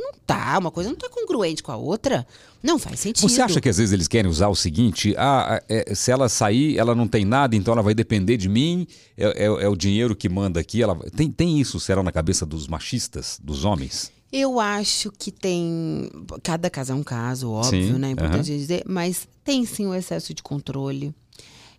[0.00, 2.26] Não tá uma coisa não tá congruente com a outra.
[2.62, 3.28] Não faz sentido.
[3.28, 5.14] Você acha que às vezes eles querem usar o seguinte?
[5.16, 8.86] Ah é, se ela sair ela não tem nada então ela vai depender de mim.
[9.16, 12.44] É, é, é o dinheiro que manda aqui ela tem tem isso será na cabeça
[12.44, 16.10] dos machistas dos homens eu acho que tem.
[16.42, 18.08] Cada caso é um caso, óbvio, sim, né?
[18.08, 21.14] É importante dizer, mas tem sim o excesso de controle.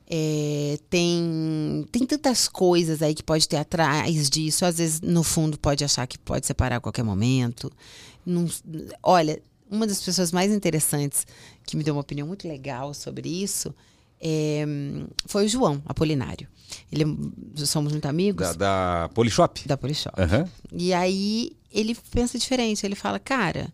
[0.08, 4.64] É, tem, tem tantas coisas aí que pode ter atrás disso.
[4.64, 7.70] Às vezes, no fundo, pode achar que pode separar a qualquer momento.
[8.26, 8.48] Não,
[9.04, 11.28] olha, uma das pessoas mais interessantes
[11.66, 13.76] que me deu uma opinião muito legal sobre isso
[14.20, 14.66] é,
[15.26, 16.48] foi o João Apolinário.
[16.92, 17.06] Ele,
[17.58, 18.56] somos muito amigos.
[18.56, 19.68] Da, da Polishop?
[19.68, 20.20] Da Polishop.
[20.20, 20.48] Uhum.
[20.72, 22.86] E aí ele pensa diferente.
[22.86, 23.72] Ele fala, cara,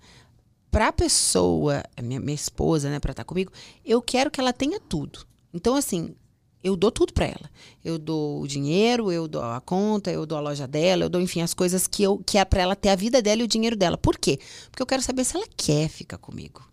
[0.70, 3.52] pra pessoa, minha, minha esposa, né, pra estar comigo,
[3.86, 5.20] eu quero que ela tenha tudo.
[5.54, 6.16] Então, assim,
[6.64, 7.50] eu dou tudo para ela.
[7.84, 11.22] Eu dou o dinheiro, eu dou a conta, eu dou a loja dela, eu dou,
[11.22, 13.48] enfim, as coisas que, eu, que é para ela ter a vida dela e o
[13.48, 13.98] dinheiro dela.
[13.98, 14.40] Por quê?
[14.70, 16.68] Porque eu quero saber se ela quer ficar comigo.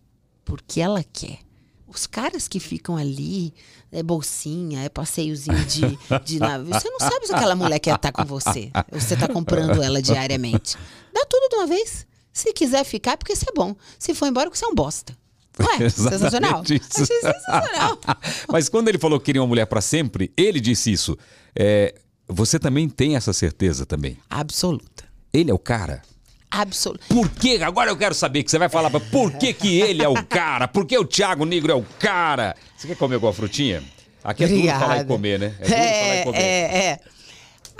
[0.45, 1.39] Porque ela quer.
[1.91, 3.53] Os caras que ficam ali,
[3.91, 6.69] é bolsinha, é passeiozinho de, de nave.
[6.71, 8.71] Você não sabe se aquela mulher quer estar com você.
[8.91, 10.77] Você está comprando ela diariamente.
[11.13, 12.05] Dá tudo de uma vez.
[12.31, 13.75] Se quiser ficar, é porque você é bom.
[13.97, 15.17] Se for embora, porque você é um bosta.
[15.59, 16.63] Ué, sensacional.
[16.63, 17.03] Isso.
[17.03, 17.99] Achei sensacional.
[18.47, 21.17] Mas quando ele falou que queria uma mulher para sempre, ele disse isso.
[21.55, 21.95] É,
[22.27, 24.17] você também tem essa certeza também?
[24.29, 25.05] Absoluta.
[25.33, 26.01] Ele é o cara?
[26.51, 27.05] Absoluto.
[27.07, 27.61] Por que?
[27.63, 30.67] Agora eu quero saber que você vai falar por que, que ele é o cara?
[30.67, 32.55] Por que o Thiago Negro é o cara?
[32.75, 33.83] Você quer comer alguma frutinha?
[34.23, 34.79] Aqui é Obrigada.
[34.79, 35.55] duro falar e comer, né?
[35.59, 36.39] É duro é, falar e comer.
[36.39, 36.99] É, é.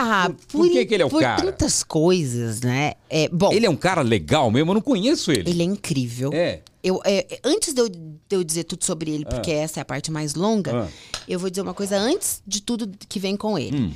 [0.02, 1.41] Ah, por, por que, que ele é o por cara?
[1.41, 2.94] Por tantas coisas, né?
[3.10, 5.50] É, bom, ele é um cara legal mesmo, eu não conheço ele.
[5.50, 6.32] Ele é incrível.
[6.34, 6.62] É.
[6.82, 9.56] Eu, é, antes de eu, de eu, dizer tudo sobre ele, porque ah.
[9.56, 10.88] essa é a parte mais longa, ah.
[11.28, 13.78] eu vou dizer uma coisa antes de tudo que vem com ele.
[13.78, 13.91] Hum.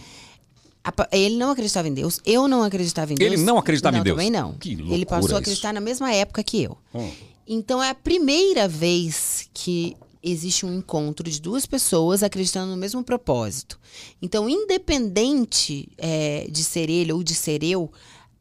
[1.12, 3.34] Ele não acreditava em Deus, eu não acreditava em Deus.
[3.34, 4.18] Ele não acreditava em Deus?
[4.18, 4.54] Também não.
[4.54, 5.36] Que ele loucura passou a isso.
[5.38, 6.78] acreditar na mesma época que eu.
[6.94, 7.10] Hum.
[7.48, 13.04] Então é a primeira vez que existe um encontro de duas pessoas acreditando no mesmo
[13.04, 13.78] propósito.
[14.22, 17.92] Então, independente é, de ser ele ou de ser eu,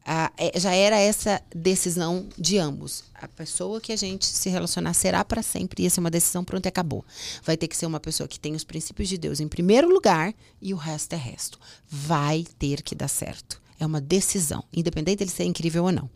[0.05, 3.03] a- é, já era essa decisão de ambos.
[3.13, 6.43] A pessoa que a gente se relacionar será para sempre e essa é uma decisão
[6.43, 7.03] pronto e acabou.
[7.43, 10.33] Vai ter que ser uma pessoa que tem os princípios de Deus em primeiro lugar
[10.61, 11.59] e o resto é resto.
[11.87, 13.61] Vai ter que dar certo.
[13.79, 16.09] É uma decisão, independente dele ser incrível ou não.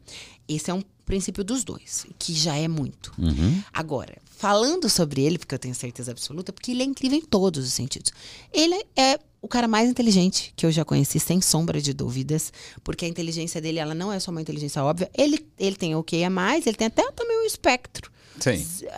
[0.47, 3.13] Esse é um princípio dos dois, que já é muito.
[3.73, 7.65] Agora, falando sobre ele, porque eu tenho certeza absoluta, porque ele é incrível em todos
[7.65, 8.11] os sentidos.
[8.53, 12.51] Ele é o cara mais inteligente que eu já conheci, sem sombra de dúvidas,
[12.83, 15.09] porque a inteligência dele, ela não é só uma inteligência óbvia.
[15.17, 18.11] Ele, ele tem o que a mais, ele tem até também um espectro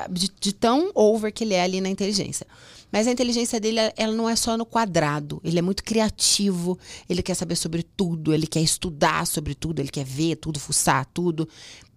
[0.10, 2.46] de, de tão over que ele é ali na inteligência.
[2.92, 5.40] Mas a inteligência dele, ela não é só no quadrado.
[5.44, 6.78] Ele é muito criativo,
[7.08, 11.06] ele quer saber sobre tudo, ele quer estudar sobre tudo, ele quer ver tudo, fuçar
[11.14, 11.48] tudo.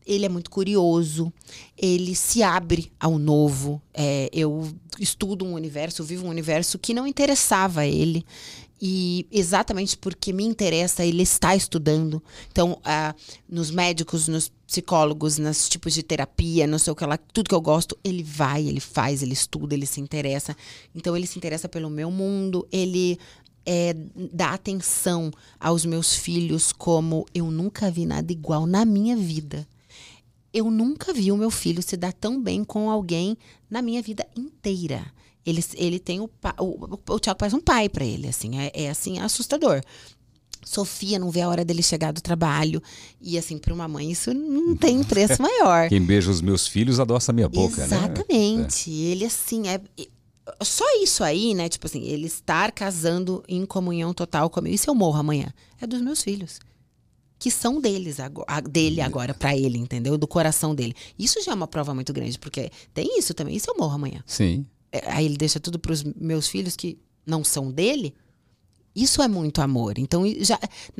[0.07, 1.33] Ele é muito curioso,
[1.77, 3.81] ele se abre ao novo.
[3.95, 4.69] É, eu
[4.99, 8.25] estudo um universo, vivo um universo que não interessava a ele.
[8.85, 12.21] E exatamente porque me interessa, ele está estudando.
[12.51, 13.15] Então, ah,
[13.49, 17.55] nos médicos, nos psicólogos, nos tipos de terapia, não sei o que lá, tudo que
[17.55, 20.57] eu gosto, ele vai, ele faz, ele estuda, ele se interessa.
[20.93, 23.21] Então, ele se interessa pelo meu mundo, ele
[23.65, 23.95] é,
[24.33, 25.31] dá atenção
[25.61, 29.67] aos meus filhos como eu nunca vi nada igual na minha vida.
[30.53, 33.37] Eu nunca vi o meu filho se dar tão bem com alguém
[33.71, 35.05] na minha vida inteira.
[35.45, 38.91] Ele, ele tem o, o, o Thiago parece um pai pra ele, assim, é, é
[38.91, 39.81] assim assustador.
[40.65, 42.81] Sofia não vê a hora dele chegar do trabalho
[43.21, 45.89] e assim para uma mãe isso não tem preço maior.
[45.89, 47.97] Quem beija os meus filhos adoça a minha boca, né?
[47.97, 48.91] Exatamente.
[48.91, 49.81] Ele, assim, é.
[50.63, 51.69] Só isso aí, né?
[51.69, 54.75] Tipo assim, ele estar casando em comunhão total comigo.
[54.75, 55.53] Isso eu morro amanhã.
[55.81, 56.61] É dos meus filhos.
[57.43, 60.17] Que são deles agora, dele agora, pra ele, entendeu?
[60.17, 60.95] Do coração dele.
[61.19, 63.57] Isso já é uma prova muito grande, porque tem isso também.
[63.57, 64.23] Isso eu morro amanhã.
[64.25, 64.65] Sim.
[64.93, 66.97] É, Aí ele deixa tudo pros meus filhos que
[67.27, 68.15] não são dele.
[68.95, 69.95] Isso é muito amor.
[69.99, 70.59] Então, e já,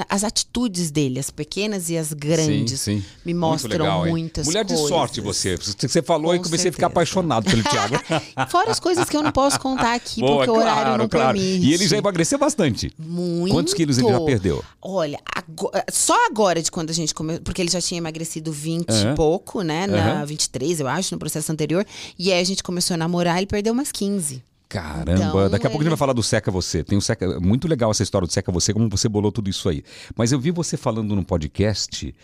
[0.09, 3.05] as atitudes dele, as pequenas e as grandes, Sim, sim.
[3.25, 4.13] me Muito mostram legal, hein?
[4.13, 4.83] muitas Mulher coisas.
[4.83, 5.57] de sorte você.
[5.57, 7.01] Você falou e Com comecei a ficar certeza.
[7.01, 7.95] apaixonado pelo Thiago.
[8.51, 11.09] Fora as coisas que eu não posso contar aqui, Boa, porque o horário claro, não
[11.09, 11.39] claro.
[11.39, 11.67] permite.
[11.67, 12.91] E ele já emagreceu bastante.
[12.99, 13.53] Muito.
[13.53, 14.65] Quantos quilos ele já perdeu?
[14.81, 18.89] Olha, ago- só agora de quando a gente começou, porque ele já tinha emagrecido 20
[18.91, 19.13] Aham.
[19.13, 19.87] e pouco, né?
[19.87, 20.25] Na Aham.
[20.27, 21.85] 23, eu acho, no processo anterior.
[22.19, 24.43] E aí a gente começou a namorar, ele perdeu umas 15.
[24.73, 26.83] Caramba, Então, daqui a pouco a gente vai falar do Seca Você.
[26.83, 29.69] Tem um Seca, muito legal essa história do Seca Você, como você bolou tudo isso
[29.69, 29.85] aí.
[30.17, 32.15] Mas eu vi você falando num podcast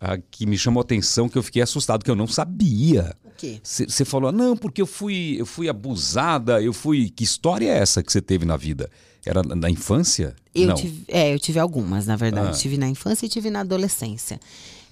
[0.00, 3.14] ah, que me chamou a atenção, que eu fiquei assustado, que eu não sabia.
[3.22, 3.60] O quê?
[3.62, 7.10] Você falou, não, porque eu fui, eu fui abusada, eu fui.
[7.10, 8.90] Que história é essa que você teve na vida?
[9.26, 10.34] Era na na infância?
[10.54, 10.74] Eu não.
[10.74, 12.48] tive, é, eu tive algumas, na verdade.
[12.48, 12.52] Ah.
[12.58, 14.40] Tive na infância e tive na adolescência.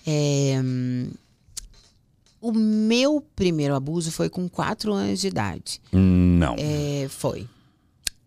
[0.07, 1.09] É, hum,
[2.41, 5.81] o meu primeiro abuso foi com 4 anos de idade.
[5.93, 6.55] Não.
[6.59, 7.49] É, foi.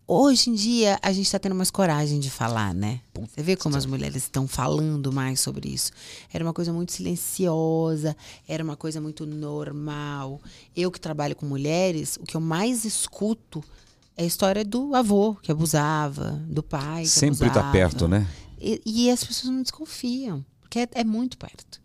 [0.06, 3.00] Hoje em dia, a gente está tendo mais coragem de falar, né?
[3.14, 5.90] Você vê como as mulheres estão falando mais sobre isso.
[6.32, 8.14] Era uma coisa muito silenciosa,
[8.46, 10.40] era uma coisa muito normal.
[10.76, 13.64] Eu que trabalho com mulheres, o que eu mais escuto
[14.16, 17.72] é a história do avô que abusava, do pai que Sempre tá abusava.
[17.72, 18.28] perto, né?
[18.60, 21.80] E, e as pessoas não desconfiam, porque é, é muito perto.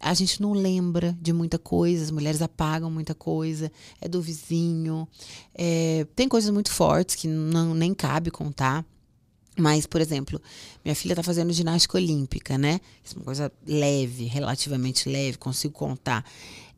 [0.00, 5.08] A gente não lembra de muita coisa, as mulheres apagam muita coisa, é do vizinho.
[5.54, 8.84] é, tem coisas muito fortes que não, nem cabe contar.
[9.58, 10.40] Mas, por exemplo,
[10.84, 12.78] minha filha está fazendo ginástica olímpica, né?
[13.02, 16.22] Isso é uma coisa leve, relativamente leve, consigo contar.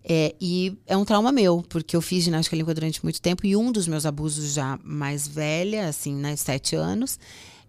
[0.05, 3.57] É, e é um trauma meu, porque eu fiz ginástica olímpica durante muito tempo e
[3.57, 7.19] um dos meus abusos já mais velha, assim, né, sete anos,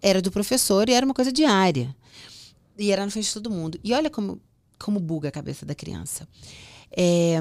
[0.01, 1.93] era do professor e era uma coisa diária.
[2.77, 3.79] E era na frente de todo mundo.
[3.83, 4.39] E olha como,
[4.79, 6.27] como buga a cabeça da criança.
[6.91, 7.37] É,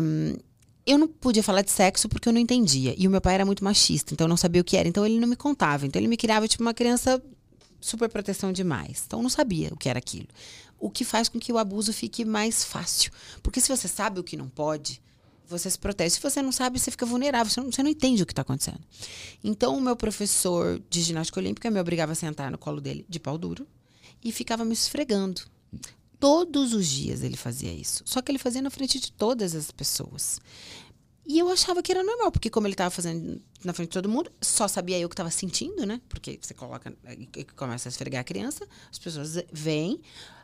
[0.89, 2.95] eu não podia falar de sexo porque eu não entendia.
[2.97, 4.89] E o meu pai era muito machista, então eu não sabia o que era.
[4.89, 5.87] Então ele não me contava.
[5.87, 7.23] Então ele me criava tipo uma criança
[7.81, 9.05] super proteção demais.
[9.07, 10.29] Então eu não sabia o que era aquilo.
[10.79, 13.13] O que faz com que o abuso fique mais fácil.
[13.43, 15.03] Porque se você sabe o que não pode,
[15.47, 16.15] você se protege.
[16.15, 17.51] Se você não sabe, você fica vulnerável.
[17.51, 18.81] Você não, você não entende o que está acontecendo.
[19.45, 23.21] Então o meu professor de ginástica olímpica me obrigava a sentar no colo dele de
[23.21, 23.67] pau duro
[24.25, 25.43] e ficava me esfregando.
[26.21, 28.03] Todos os dias ele fazia isso.
[28.05, 30.41] Só que ele fazia na frente de todas as pessoas.
[31.27, 34.09] E eu achava que era normal, porque como ele estava fazendo na frente de todo
[34.09, 36.01] mundo, só sabia eu o que estava sentindo, né?
[36.09, 40.01] Porque você coloca e e começa a esfregar a criança, as pessoas veem.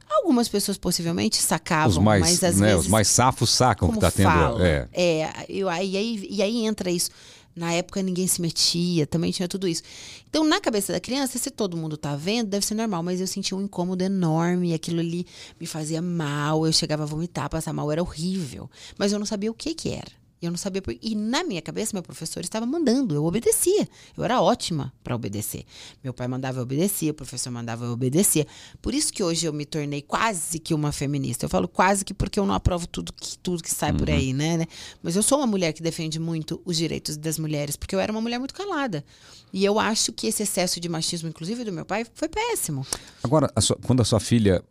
[0.07, 3.95] Algumas pessoas possivelmente sacavam, Os mais, mas às né, vezes os mais safos sacam que
[3.95, 4.63] como tá tendo.
[4.63, 4.87] É.
[4.93, 7.11] É, eu, aí, e aí entra isso.
[7.55, 9.83] Na época ninguém se metia, também tinha tudo isso.
[10.29, 13.27] Então, na cabeça da criança, se todo mundo tá vendo, deve ser normal, mas eu
[13.27, 15.27] sentia um incômodo enorme, aquilo ali
[15.61, 18.69] me fazia mal, eu chegava a vomitar, passar mal, era horrível.
[18.99, 20.24] Mas eu não sabia o que que era.
[20.47, 20.97] Eu não sabia por...
[21.01, 23.89] E na minha cabeça, meu professor estava mandando, eu obedecia.
[24.17, 25.65] Eu era ótima para obedecer.
[26.03, 28.47] Meu pai mandava, eu obedecia, o professor mandava, eu obedecia.
[28.81, 31.45] Por isso que hoje eu me tornei quase que uma feminista.
[31.45, 33.97] Eu falo quase que porque eu não aprovo tudo que, tudo que sai uhum.
[33.97, 34.67] por aí, né, né?
[35.03, 38.13] Mas eu sou uma mulher que defende muito os direitos das mulheres, porque eu era
[38.13, 39.05] uma mulher muito calada.
[39.53, 42.85] E eu acho que esse excesso de machismo, inclusive do meu pai, foi péssimo.
[43.23, 44.63] Agora, a sua, quando a sua filha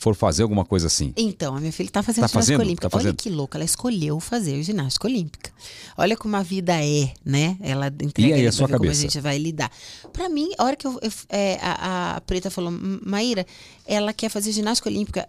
[0.00, 1.12] for fazer alguma coisa assim.
[1.16, 2.60] Então, a minha filha está fazendo tá fazendo?
[2.60, 2.90] olímpica.
[2.90, 5.52] Tá Olha que louca, ela escolheu fazer ginástica olímpica.
[5.96, 7.56] Olha como a vida é, né?
[7.60, 8.78] Ela entrega e aí, a sua cabeça?
[8.78, 9.70] como a gente vai lidar.
[10.12, 12.72] Para mim, a hora que eu, eu é, a, a Preta falou,
[13.04, 13.46] Maíra,
[13.86, 15.26] ela quer fazer ginástica olímpica.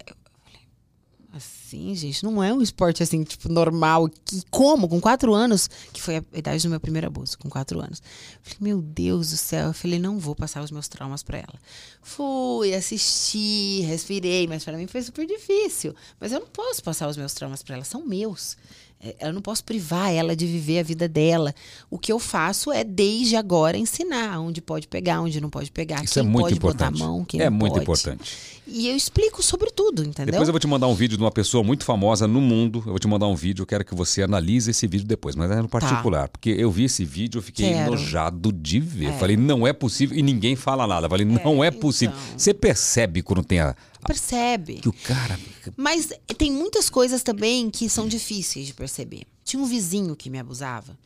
[1.35, 4.07] Assim, gente, não é um esporte assim, tipo, normal.
[4.07, 4.87] Que, como?
[4.87, 8.03] Com quatro anos, que foi a idade do meu primeiro abuso, com quatro anos.
[8.43, 9.69] Falei, meu Deus do céu.
[9.69, 11.59] Eu falei, não vou passar os meus traumas para ela.
[12.03, 15.95] Fui, assisti, respirei, mas para mim foi super difícil.
[16.19, 18.55] Mas eu não posso passar os meus traumas para ela, são meus.
[19.03, 21.53] É, eu não posso privar ela de viver a vida dela.
[21.89, 26.03] O que eu faço é, desde agora, ensinar onde pode pegar, onde não pode pegar,
[26.03, 26.93] Isso é quem é muito pode importante.
[26.93, 27.83] botar a mão, quem é não muito pode.
[27.83, 28.53] importante.
[28.65, 30.31] E eu explico sobre tudo, entendeu?
[30.31, 32.79] Depois eu vou te mandar um vídeo de uma pessoa muito famosa no mundo.
[32.79, 35.51] Eu vou te mandar um vídeo, eu quero que você analise esse vídeo depois, mas
[35.51, 36.23] é no particular.
[36.23, 36.27] Tá.
[36.29, 37.87] Porque eu vi esse vídeo, eu fiquei quero.
[37.93, 39.07] enojado de ver.
[39.07, 39.11] É.
[39.13, 40.17] Falei, não é possível.
[40.17, 41.09] E ninguém fala nada.
[41.09, 42.15] Falei, não é, é possível.
[42.15, 42.39] Então...
[42.39, 44.75] Você percebe quando tem a, percebe.
[44.75, 45.39] Que o cara.
[45.75, 49.23] Mas tem muitas coisas também que são difíceis de perceber.
[49.43, 50.97] Tinha um vizinho que me abusava.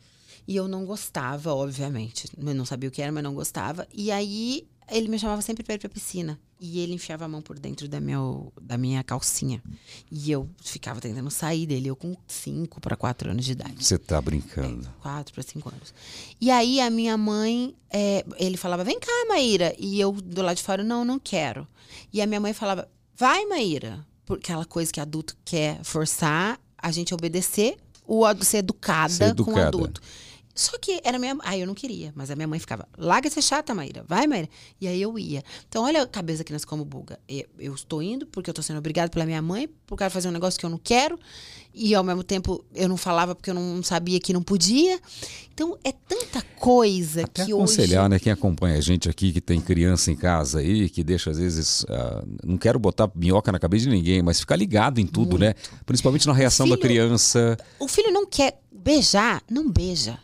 [0.46, 2.28] E eu não gostava, obviamente.
[2.36, 3.86] Eu não sabia o que era, mas não gostava.
[3.92, 6.38] E aí ele me chamava sempre para ir pra piscina.
[6.60, 9.62] E ele enfiava a mão por dentro da, meu, da minha calcinha.
[10.10, 13.84] E eu ficava tentando sair dele, eu com 5 para 4 anos de idade.
[13.84, 14.88] Você tá brincando.
[15.00, 15.94] 4 para 5 anos.
[16.40, 19.72] E aí a minha mãe, é, ele falava, vem cá, Maíra.
[19.78, 21.66] E eu do lado de fora, não, não quero.
[22.12, 24.04] E a minha mãe falava, vai, Maíra.
[24.26, 29.24] Por aquela coisa que adulto quer forçar a gente a obedecer o ser educada, ser
[29.24, 29.52] educada.
[29.54, 30.00] com o adulto.
[30.58, 31.36] Só que era minha.
[31.44, 34.48] Ah, eu não queria, mas a minha mãe ficava, larga ser chata, Maíra, vai, Maíra.
[34.80, 35.40] E aí eu ia.
[35.68, 37.16] Então, olha a cabeça criança como buga.
[37.56, 40.32] Eu estou indo porque eu estou sendo obrigada pela minha mãe, por causa fazer um
[40.32, 41.16] negócio que eu não quero.
[41.72, 44.98] E ao mesmo tempo eu não falava porque eu não sabia que não podia.
[45.54, 48.10] Então, é tanta coisa Até que aconselhar, hoje...
[48.10, 48.18] né?
[48.18, 51.84] Quem acompanha a gente aqui, que tem criança em casa aí, que deixa às vezes.
[51.84, 55.54] Uh, não quero botar minhoca na cabeça de ninguém, mas ficar ligado em tudo, né?
[55.54, 55.72] Muito.
[55.72, 55.78] né?
[55.86, 57.56] Principalmente na reação filho, da criança.
[57.78, 60.18] O filho não quer beijar, não beija.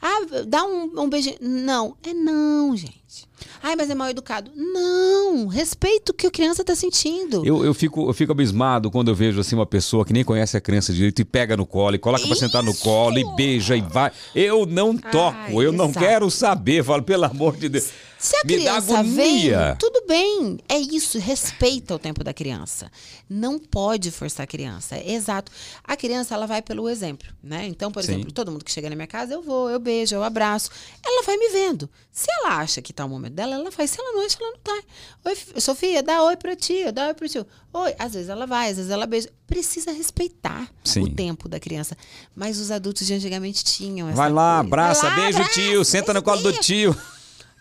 [0.00, 1.36] Ah, dá um, um beijinho.
[1.40, 3.28] Não, é não, gente.
[3.62, 4.50] Ai, mas é mal educado.
[4.54, 7.44] Não, respeito o que a criança está sentindo.
[7.44, 10.56] Eu, eu, fico, eu fico abismado quando eu vejo assim uma pessoa que nem conhece
[10.56, 13.76] a criança direito e pega no colo e coloca para sentar no colo e beija
[13.76, 14.10] e vai.
[14.34, 16.82] Eu não toco, Ai, eu não quero saber.
[16.84, 17.90] Falo, pelo amor de Deus.
[18.20, 20.58] Se a Me criança vem, tudo bem.
[20.68, 22.92] É isso, respeita o tempo da criança.
[23.28, 24.94] Não pode forçar a criança.
[24.96, 25.50] É exato.
[25.82, 27.66] A criança, ela vai pelo exemplo, né?
[27.66, 28.12] Então, por Sim.
[28.12, 30.70] exemplo, todo mundo que chega na minha casa, eu vou, eu beijo, eu abraço.
[31.02, 31.88] Ela vai me vendo.
[32.12, 33.90] Se ela acha que tá o momento dela, ela faz.
[33.90, 34.82] Se ela não acha, ela não tá.
[35.24, 37.46] Oi, Sofia, dá oi pra tia, dá oi pro tio.
[37.72, 39.30] Oi, às vezes ela vai, às vezes ela beija.
[39.46, 41.04] Precisa respeitar Sim.
[41.04, 41.96] o tempo da criança.
[42.36, 44.66] Mas os adultos de antigamente tinham essa Vai lá, coisa.
[44.68, 46.94] abraça, vai lá, beijo o tio, senta no colo do tio.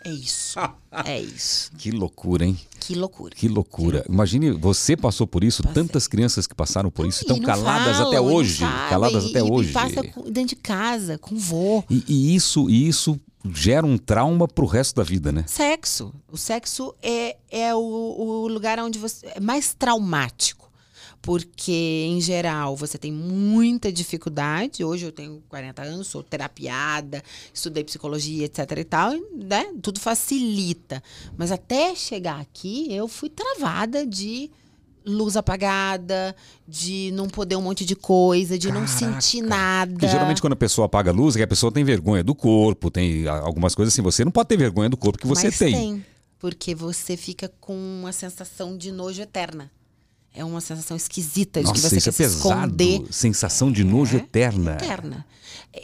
[0.04, 0.60] É isso.
[1.06, 1.72] É isso.
[1.78, 2.60] Que loucura, hein?
[2.80, 3.36] Que loucura.
[3.36, 4.04] Que loucura.
[4.10, 5.84] Imagine, você passou por isso, Passei.
[5.84, 8.66] tantas crianças que passaram por isso, estão caladas falam, até hoje.
[8.90, 9.72] Caladas e, até e, hoje.
[9.72, 11.84] Passa dentro de casa, com vô.
[11.88, 13.20] E, e isso, e isso
[13.54, 15.44] gera um trauma pro resto da vida, né?
[15.48, 16.12] Sexo.
[16.28, 19.28] O sexo é, é o, o lugar onde você.
[19.28, 20.69] É mais traumático
[21.22, 24.84] porque em geral você tem muita dificuldade.
[24.84, 27.24] Hoje eu tenho 40 anos, sou terapiada,
[27.54, 29.74] estudei psicologia, etc e tal, né?
[29.82, 31.04] Tudo facilita.
[31.38, 34.50] Mas até chegar aqui, eu fui travada de
[35.06, 36.36] luz apagada,
[36.68, 38.82] de não poder um monte de coisa, de Caraca.
[38.82, 39.92] não sentir nada.
[39.92, 42.36] Porque geralmente quando a pessoa apaga a luz, é que a pessoa tem vergonha do
[42.36, 44.02] corpo, tem algumas coisas assim.
[44.02, 45.74] Você não pode ter vergonha do corpo que você Mas tem.
[45.74, 46.06] tem.
[46.38, 49.70] Porque você fica com uma sensação de nojo eterna.
[50.34, 52.42] É uma sensação esquisita de Nossa, que você isso quer é pesado.
[52.42, 53.14] se esconder.
[53.14, 54.74] Sensação de nojo é, eterna.
[54.74, 55.26] Eterna.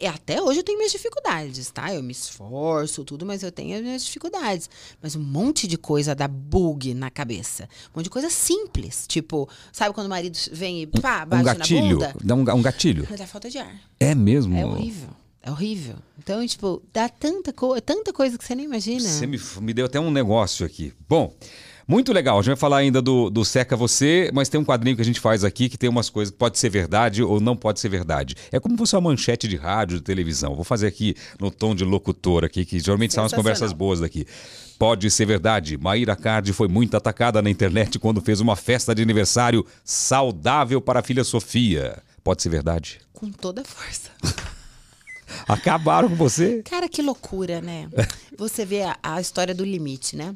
[0.01, 1.93] E até hoje eu tenho minhas dificuldades, tá?
[1.93, 4.69] Eu me esforço, tudo, mas eu tenho as minhas dificuldades.
[5.01, 7.69] Mas um monte de coisa dá bug na cabeça.
[7.93, 9.05] Um monte de coisa simples.
[9.07, 12.15] Tipo, sabe quando o marido vem e pá, bate um gatilho, na bunda?
[12.23, 13.07] Dá um, um gatilho.
[13.17, 13.75] Dá falta de ar.
[13.99, 14.55] É mesmo?
[14.55, 15.09] É horrível.
[15.41, 15.95] É horrível.
[16.17, 19.07] Então, tipo, dá tanta, co tanta coisa que você nem imagina.
[19.07, 20.91] Você me, me deu até um negócio aqui.
[21.07, 21.31] Bom,
[21.87, 22.37] Muito legal.
[22.37, 25.05] A gente vai falar ainda do, do Seca Você, mas tem um quadrinho que a
[25.05, 27.89] gente faz aqui que tem umas coisas que pode ser verdade ou não pode ser
[27.89, 28.35] verdade.
[28.51, 30.55] É como se fosse uma manchete de rádio, de televisão.
[30.55, 34.25] Vou fazer aqui no tom de locutor aqui, que geralmente são as conversas boas daqui.
[34.79, 35.77] Pode ser verdade.
[35.77, 41.01] Maíra Cardi foi muito atacada na internet quando fez uma festa de aniversário saudável para
[41.01, 42.01] a filha Sofia.
[42.23, 42.99] Pode ser verdade?
[43.13, 44.09] Com toda a força.
[45.47, 46.61] Acabaram com você?
[46.63, 47.89] Cara, que loucura, né?
[48.37, 50.35] Você vê a, a história do limite, né?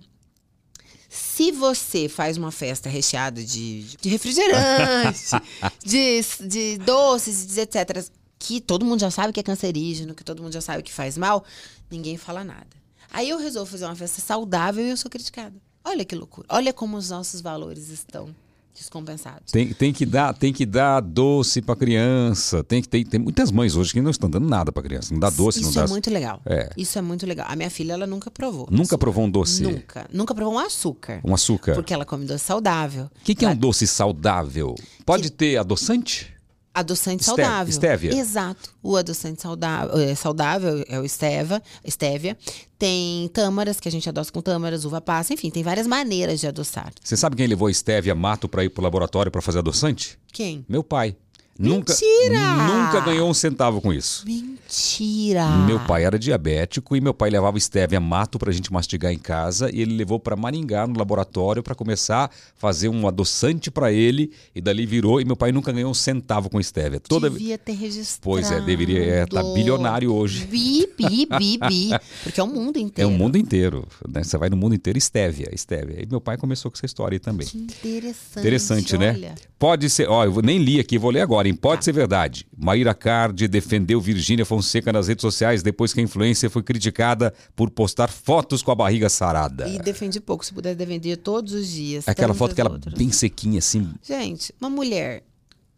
[1.10, 5.32] Se você faz uma festa recheada de, de refrigerante,
[5.84, 8.06] de, de doces, de etc.,
[8.38, 11.18] que todo mundo já sabe que é cancerígeno, que todo mundo já sabe que faz
[11.18, 11.44] mal,
[11.90, 12.68] ninguém fala nada.
[13.12, 15.56] Aí eu resolvo fazer uma festa saudável e eu sou criticada.
[15.84, 16.48] Olha que loucura.
[16.50, 18.34] Olha como os nossos valores estão
[18.80, 19.52] descompensados.
[19.52, 22.64] Tem, tem, que, dar, tem que dar doce para criança.
[22.64, 25.14] Tem que tem, tem muitas mães hoje que não estão dando nada para criança.
[25.14, 25.84] Não dá doce, Isso não dá.
[25.84, 26.42] é muito legal.
[26.46, 26.70] É.
[26.76, 27.46] Isso é muito legal.
[27.50, 28.68] A minha filha, ela nunca provou.
[28.72, 28.98] Nunca açúcar.
[28.98, 29.62] provou um doce?
[29.62, 30.08] Nunca.
[30.12, 31.22] Nunca provou um açúcar.
[31.24, 31.76] Um açúcar.
[31.76, 33.06] Porque ela come doce saudável.
[33.06, 34.76] O que, que é um doce saudável?
[35.06, 36.39] Pode ter adoçante?
[36.80, 37.70] Adoçante saudável.
[37.70, 38.16] estévia.
[38.16, 38.74] Exato.
[38.82, 42.38] O adoçante saudável, é, saudável é o steva, estévia.
[42.78, 46.48] Tem tâmaras, que a gente adoça com tâmaras, uva passa, enfim, tem várias maneiras de
[46.48, 46.94] adoçar.
[47.04, 50.18] Você sabe quem levou a estévia mato para ir pro laboratório para fazer adoçante?
[50.32, 50.66] Quem?
[50.68, 51.16] Meu pai.
[51.60, 52.56] Nunca, Mentira!
[52.68, 54.24] nunca ganhou um centavo com isso.
[54.26, 55.46] Mentira!
[55.68, 59.70] Meu pai era diabético e meu pai levava estévia mato pra gente mastigar em casa
[59.74, 64.32] e ele levou pra Maringá no laboratório pra começar a fazer um adoçante pra ele
[64.56, 66.98] e dali virou e meu pai nunca ganhou um centavo com estévia.
[66.98, 68.22] Toda Devia ter registrado.
[68.22, 70.46] Pois é, deveria estar é, tá bilionário hoje.
[70.46, 71.90] Bi, bi, bi, bi.
[72.24, 73.10] Porque é o mundo É inteiro.
[73.10, 74.24] o mundo inteiro, né?
[74.24, 76.02] Você vai no mundo inteiro estévia, estévia.
[76.02, 77.46] E meu pai começou com essa história aí também.
[77.46, 78.40] Que interessante.
[78.40, 79.12] Interessante, né?
[79.12, 79.36] olha.
[79.58, 81.56] Pode ser, ó, eu nem li aqui, vou ler agora, hein?
[81.56, 82.46] Pode ser verdade.
[82.58, 87.70] Maíra Cardi defendeu Virgínia Fonseca nas redes sociais depois que a influência foi criticada por
[87.70, 89.68] postar fotos com a barriga sarada.
[89.68, 92.08] E defendi pouco, se puder defender todos os dias.
[92.08, 92.94] Aquela foto que ela outras.
[92.94, 93.90] bem sequinha assim.
[94.02, 95.24] Gente, uma mulher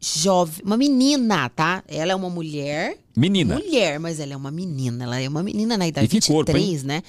[0.02, 1.84] jovem, uma menina, tá?
[1.88, 2.98] Ela é uma mulher.
[3.16, 3.56] Menina.
[3.56, 5.04] Mulher, mas ela é uma menina.
[5.04, 6.82] Ela é uma menina na idade E que 23, corpo, hein?
[6.84, 7.04] né?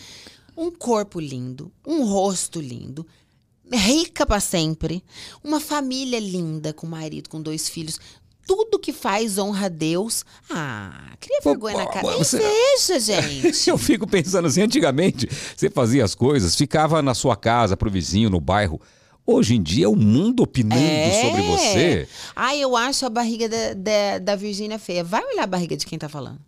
[0.55, 3.07] Um corpo lindo, um rosto lindo,
[3.73, 5.03] rica pra sempre,
[5.43, 7.99] uma família linda, com marido, com dois filhos.
[8.47, 10.25] Tudo que faz honra a Deus.
[10.51, 12.17] Ah, cria vergonha na cara.
[12.19, 13.69] Você- veja, gente.
[13.71, 18.29] Eu fico pensando assim, antigamente você fazia as coisas, ficava na sua casa, pro vizinho,
[18.29, 18.81] no bairro.
[19.25, 21.23] Hoje em dia é o mundo opinando É.
[21.23, 22.09] sobre você.
[22.35, 25.05] Ai, eu acho a barriga da, da, da Virgínia feia.
[25.05, 26.41] Vai olhar a barriga de quem tá falando.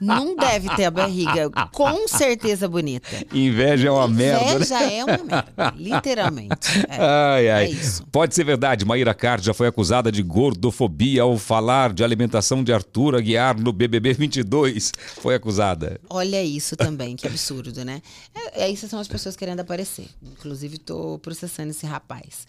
[0.00, 3.08] Não deve ter a barriga com certeza bonita.
[3.32, 4.54] Inveja é uma merda, né?
[4.54, 6.78] Inveja é uma merda, literalmente.
[6.88, 6.98] É.
[6.98, 7.64] Ai, ai.
[7.66, 8.04] É isso.
[8.12, 12.72] Pode ser verdade, Maíra Card já foi acusada de gordofobia ao falar de alimentação de
[12.72, 14.92] Arthur Aguiar no BBB 22.
[15.20, 16.00] Foi acusada.
[16.10, 18.02] Olha isso também, que absurdo, né?
[18.34, 20.08] É, é, isso são as pessoas querendo aparecer.
[20.22, 22.46] Inclusive, tô processando esse rapaz.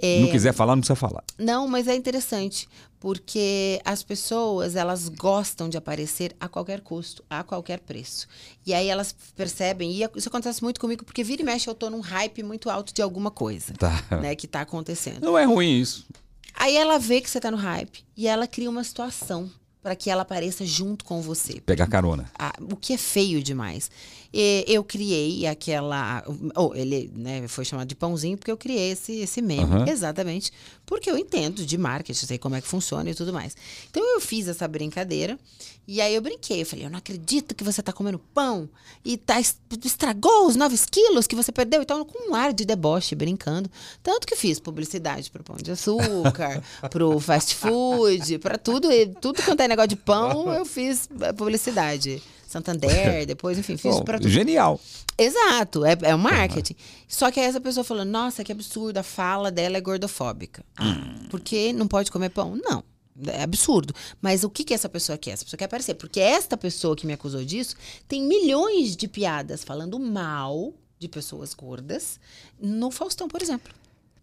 [0.00, 1.22] É, Não quiser falar, não precisa falar.
[1.38, 2.68] Não, mas é interessante,
[3.00, 8.28] porque as pessoas, elas gostam de aparecer a qualquer custo, a qualquer preço.
[8.64, 11.88] E aí elas percebem, e isso acontece muito comigo, porque vira e mexe eu tô
[11.88, 14.04] num hype muito alto de alguma coisa, Tá.
[14.20, 15.22] né, que tá acontecendo.
[15.24, 16.06] Não é ruim isso.
[16.54, 19.50] Aí ela vê que você tá no hype e ela cria uma situação
[19.82, 21.58] para que ela apareça junto com você.
[21.62, 22.30] Pegar carona.
[22.38, 23.90] Ah, o que é feio demais.
[24.32, 26.22] E eu criei aquela.
[26.54, 29.62] Ou ele né, foi chamado de pãozinho porque eu criei esse, esse meme.
[29.64, 29.88] Aham.
[29.88, 30.52] Exatamente.
[30.86, 33.56] Porque eu entendo de marketing, sei como é que funciona e tudo mais.
[33.90, 35.38] Então eu fiz essa brincadeira.
[35.86, 36.62] E aí eu brinquei.
[36.62, 38.68] Eu falei, eu não acredito que você tá comendo pão
[39.04, 41.82] e tá, es- estragou os 9 quilos que você perdeu.
[41.82, 43.68] Então, com um ar de deboche, brincando.
[44.00, 48.92] Tanto que fiz publicidade pro pão de açúcar, pro fast food, para tudo.
[48.92, 52.22] e Tudo quanto é negócio de pão, eu fiz eh, publicidade.
[52.50, 54.28] Santander, depois, enfim, fiz Bom, pra tudo.
[54.28, 54.80] genial.
[55.16, 56.74] Exato, é, é o marketing.
[57.06, 60.64] Só que aí essa pessoa falou, nossa, que absurdo, a fala dela é gordofóbica.
[60.76, 62.56] Ah, porque não pode comer pão?
[62.56, 62.82] Não.
[63.26, 63.94] É absurdo.
[64.20, 65.32] Mas o que, que essa pessoa quer?
[65.32, 65.94] Essa pessoa quer aparecer.
[65.94, 67.76] Porque esta pessoa que me acusou disso
[68.08, 72.18] tem milhões de piadas falando mal de pessoas gordas
[72.60, 73.72] no Faustão, por exemplo.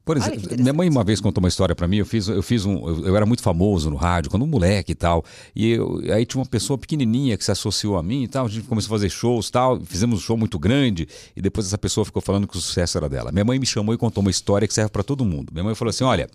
[0.08, 1.98] Por exemplo, minha mãe uma vez contou uma história pra mim.
[1.98, 4.94] Eu fiz, eu fiz um, eu, eu era muito famoso no rádio quando um moleque
[4.94, 5.24] e tal.
[5.56, 8.46] E eu- aí tinha uma pessoa pequenininha que se associou a mim e tal.
[8.46, 9.80] A gente começou a fazer shows e tal.
[9.82, 13.08] Fizemos um show muito grande e depois essa pessoa ficou falando que o sucesso era
[13.10, 13.32] dela.
[13.32, 15.52] Minha mãe me chamou e contou uma história que serve pra todo mundo.
[15.52, 16.30] Minha mãe falou assim: olha,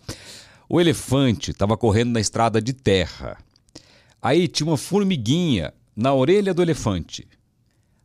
[0.68, 3.38] o elefante estava correndo na estrada de terra.
[4.20, 7.26] Aí tinha uma formiguinha na orelha do elefante.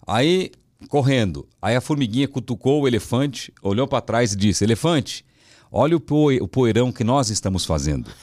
[0.05, 0.51] Aí,
[0.87, 1.47] correndo.
[1.61, 5.25] Aí a formiguinha cutucou o elefante, olhou para trás e disse: Elefante,
[5.71, 8.09] olha o, poe- o poeirão que nós estamos fazendo.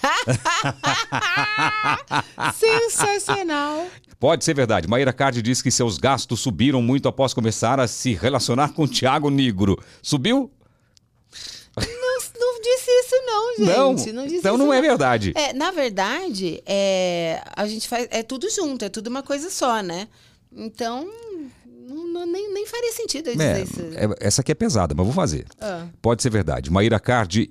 [2.55, 3.87] Sensacional!
[4.19, 4.89] Pode ser verdade.
[4.89, 9.29] Maíra Cardi disse que seus gastos subiram muito após começar a se relacionar com Tiago
[9.31, 9.79] Negro.
[10.03, 10.51] Subiu?
[11.77, 14.12] Não, não disse isso, não, gente.
[14.12, 15.33] Não, não disse então não é verdade.
[15.37, 18.07] É, na verdade, é, a gente faz.
[18.11, 20.09] É tudo junto, é tudo uma coisa só, né?
[20.57, 21.11] Então,
[21.85, 23.81] não- não- nem, nem faria sentido eu dizer É, isso.
[23.81, 25.47] é- essa aqui é pesada, mas vou fazer.
[25.61, 25.86] Ah.
[26.01, 26.70] Pode ser verdade.
[26.70, 27.51] Maíra Cardi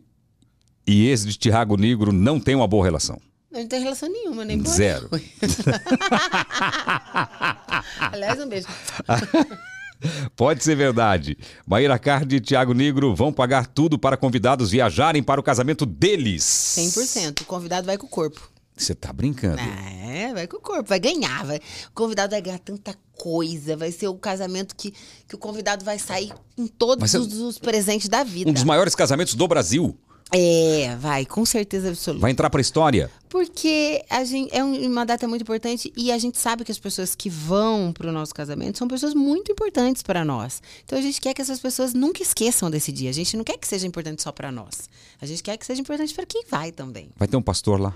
[0.87, 3.19] e ex de Tiago Negro não têm uma boa relação.
[3.51, 5.09] Não tem relação nenhuma, nem Zero.
[8.11, 8.67] Aliás, um beijo.
[10.35, 11.37] Pode ser verdade.
[11.65, 16.43] Maíra Cardi e Tiago Negro vão pagar tudo para convidados viajarem para o casamento deles.
[16.43, 17.41] 100%.
[17.41, 18.51] O convidado vai com o corpo.
[18.75, 19.59] Você tá brincando.
[19.59, 21.45] É, vai com o corpo, vai ganhar.
[21.45, 21.57] Vai.
[21.57, 23.77] O convidado vai ganhar tanta coisa.
[23.77, 24.93] Vai ser o casamento que,
[25.27, 28.49] que o convidado vai sair com todos os, os presentes da vida.
[28.49, 29.95] Um dos maiores casamentos do Brasil.
[30.35, 32.21] É, vai, com certeza absoluta.
[32.21, 33.11] Vai entrar para a história.
[33.29, 36.79] Porque a gente, é um- uma data muito importante e a gente sabe que as
[36.79, 40.59] pessoas que vão para o nosso casamento são pessoas muito importantes para nós.
[40.83, 43.11] Então a gente quer que essas pessoas nunca esqueçam desse dia.
[43.11, 44.89] A gente não quer que seja importante só para nós.
[45.21, 47.09] A gente quer que seja importante para quem vai também.
[47.15, 47.95] Vai ter um pastor lá.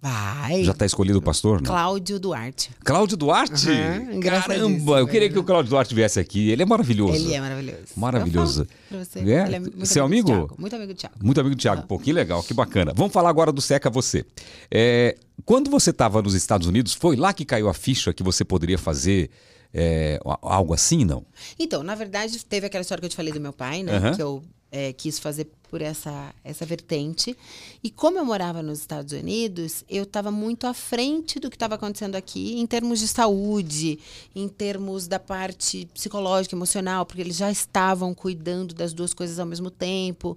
[0.00, 0.62] Vai.
[0.62, 1.60] Já tá escolhido o pastor?
[1.60, 1.66] Não?
[1.66, 2.70] Cláudio Duarte.
[2.84, 3.68] Cláudio Duarte?
[4.12, 6.50] Engraçadíssimo, Caramba, eu queria que o Cláudio Duarte viesse aqui.
[6.50, 7.14] Ele é maravilhoso.
[7.14, 7.82] Ele é maravilhoso.
[7.96, 8.68] Maravilhoso.
[8.90, 9.18] Você.
[9.20, 9.46] É?
[9.46, 10.32] Ele é muito Seu amigo?
[10.32, 10.54] amigo?
[10.58, 11.14] Muito amigo do Thiago.
[11.20, 11.82] Muito amigo do Thiago.
[11.86, 12.92] Pô, que legal, que bacana.
[12.94, 14.24] Vamos falar agora do Seca Você.
[14.70, 18.44] É, quando você estava nos Estados Unidos, foi lá que caiu a ficha que você
[18.44, 19.30] poderia fazer
[19.72, 21.24] é, algo assim, não?
[21.58, 23.96] Então, na verdade, teve aquela história que eu te falei do meu pai, né?
[23.96, 24.14] Aham.
[24.14, 27.36] Que eu é, quis fazer por essa, essa vertente.
[27.82, 31.74] E como eu morava nos Estados Unidos, eu estava muito à frente do que estava
[31.74, 33.98] acontecendo aqui em termos de saúde,
[34.34, 39.46] em termos da parte psicológica, emocional, porque eles já estavam cuidando das duas coisas ao
[39.46, 40.36] mesmo tempo.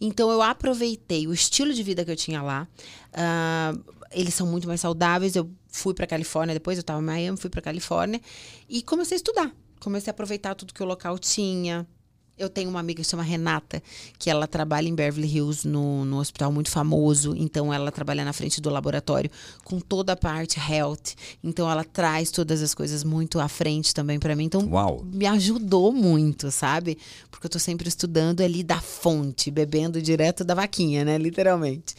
[0.00, 2.66] Então, eu aproveitei o estilo de vida que eu tinha lá.
[3.12, 3.74] Ah,
[4.10, 5.36] eles são muito mais saudáveis.
[5.36, 8.20] Eu fui para Califórnia depois, eu estava em Miami, fui para Califórnia
[8.68, 9.54] e comecei a estudar.
[9.78, 11.86] Comecei a aproveitar tudo que o local tinha.
[12.40, 13.82] Eu tenho uma amiga que se chama Renata,
[14.18, 17.34] que ela trabalha em Beverly Hills, no, no hospital muito famoso.
[17.36, 19.30] Então, ela trabalha na frente do laboratório
[19.62, 21.14] com toda a parte health.
[21.44, 24.44] Então, ela traz todas as coisas muito à frente também para mim.
[24.44, 25.04] Então, Uau.
[25.04, 26.96] me ajudou muito, sabe?
[27.30, 31.18] Porque eu tô sempre estudando ali da fonte, bebendo direto da vaquinha, né?
[31.18, 31.94] Literalmente.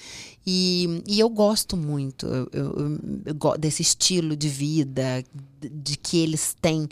[0.45, 5.23] E, e eu gosto muito eu- eu- eu- desse estilo de vida,
[5.61, 6.89] de, de que eles têm.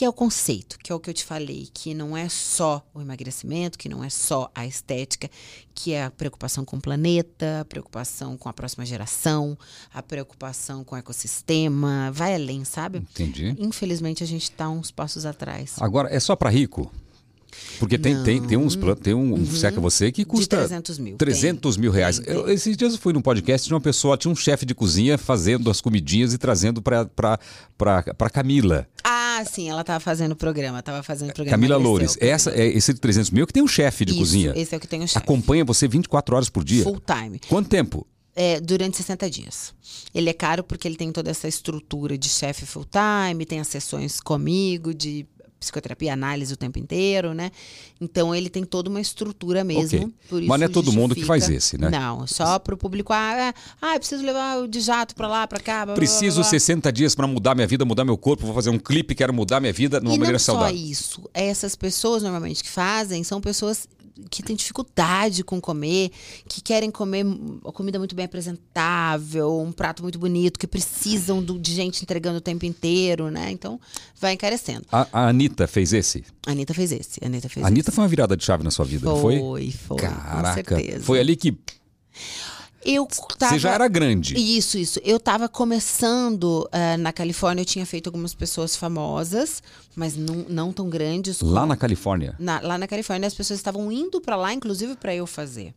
[0.00, 2.82] Que é o conceito, que é o que eu te falei, que não é só
[2.94, 5.28] o emagrecimento, que não é só a estética,
[5.74, 9.58] que é a preocupação com o planeta, a preocupação com a próxima geração,
[9.92, 13.00] a preocupação com o ecossistema, vai além, sabe?
[13.00, 13.54] Entendi.
[13.58, 15.74] Infelizmente a gente está uns passos atrás.
[15.78, 16.90] Agora, é só para rico?
[17.78, 21.90] Porque tem, tem, tem uns tem um Seca Você que custa 300 mil, 300 mil
[21.90, 22.16] reais.
[22.18, 22.34] Tem, tem.
[22.34, 25.18] Eu- esses dias eu fui num podcast de uma pessoa, tinha um chefe de cozinha
[25.18, 28.88] fazendo as comidinhas e trazendo para Camila.
[29.04, 31.56] Ah, sim, ela estava fazendo o programa, estava fazendo programa.
[31.56, 31.76] Camila.
[31.76, 32.16] Loures.
[32.20, 34.52] Essa, é esse de 300 mil que tem um chefe de Isso, cozinha.
[34.56, 35.18] Esse é o que tem o chefe.
[35.18, 36.82] Acompanha você 24 horas por dia.
[36.82, 37.40] Full time.
[37.48, 38.06] Quanto tempo?
[38.34, 39.74] É, durante 60 dias.
[40.14, 43.68] Ele é caro porque ele tem toda essa estrutura de chefe full time, tem as
[43.68, 45.26] sessões comigo de
[45.60, 47.52] psicoterapia, análise o tempo inteiro, né?
[48.00, 49.98] Então ele tem toda uma estrutura mesmo.
[49.98, 50.14] Ok.
[50.28, 51.90] Por isso Mas não é todo mundo que faz esse, né?
[51.90, 53.12] Não, só para o público.
[53.12, 55.84] Ah, é, ah, preciso levar o de jato para lá, para cá.
[55.84, 56.50] blá, Preciso blá, blá.
[56.50, 59.60] 60 dias para mudar minha vida, mudar meu corpo, vou fazer um clipe, quero mudar
[59.60, 60.74] minha vida de uma e maneira não só saudável.
[60.76, 61.28] isso.
[61.34, 63.86] Essas pessoas normalmente que fazem são pessoas
[64.28, 66.10] que têm dificuldade com comer,
[66.48, 67.24] que querem comer
[67.72, 72.40] comida muito bem apresentável, um prato muito bonito, que precisam do- de gente entregando o
[72.40, 73.50] tempo inteiro, né?
[73.50, 73.80] Então,
[74.20, 74.84] vai encarecendo.
[74.90, 76.24] A, a Anitta fez esse?
[76.46, 77.18] A Anitta fez esse.
[77.22, 79.14] A Anitta fez A Anitta foi uma virada de chave na sua vida, esse.
[79.14, 79.38] não foi?
[79.38, 79.96] Foi, foi.
[79.98, 80.54] Caraca.
[80.76, 81.04] Certeza.
[81.04, 81.56] Foi ali que
[82.84, 83.06] Eu
[83.38, 83.52] tava...
[83.52, 84.34] você já era grande.
[84.36, 84.98] Isso, isso.
[85.04, 89.62] Eu estava começando eh, na Califórnia, eu tinha feito algumas pessoas famosas,
[89.94, 91.40] mas não, não tão grandes.
[91.42, 92.34] Lá como- na Califórnia.
[92.38, 95.74] na- lá na Califórnia, as pessoas estavam indo para lá, inclusive para eu fazer.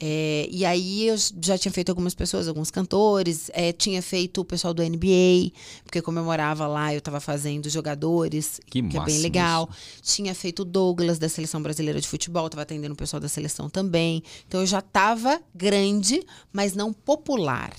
[0.00, 4.44] É, e aí eu já tinha feito algumas pessoas, alguns cantores, é, tinha feito o
[4.44, 5.50] pessoal do NBA,
[5.82, 9.68] porque como eu morava lá, eu estava fazendo jogadores, Que é bem legal.
[10.00, 13.68] Tinha feito o Douglas da seleção brasileira de futebol, estava atendendo o pessoal da seleção
[13.68, 14.22] também.
[14.46, 16.22] Então eu já estava grande,
[16.52, 17.72] mas não popular.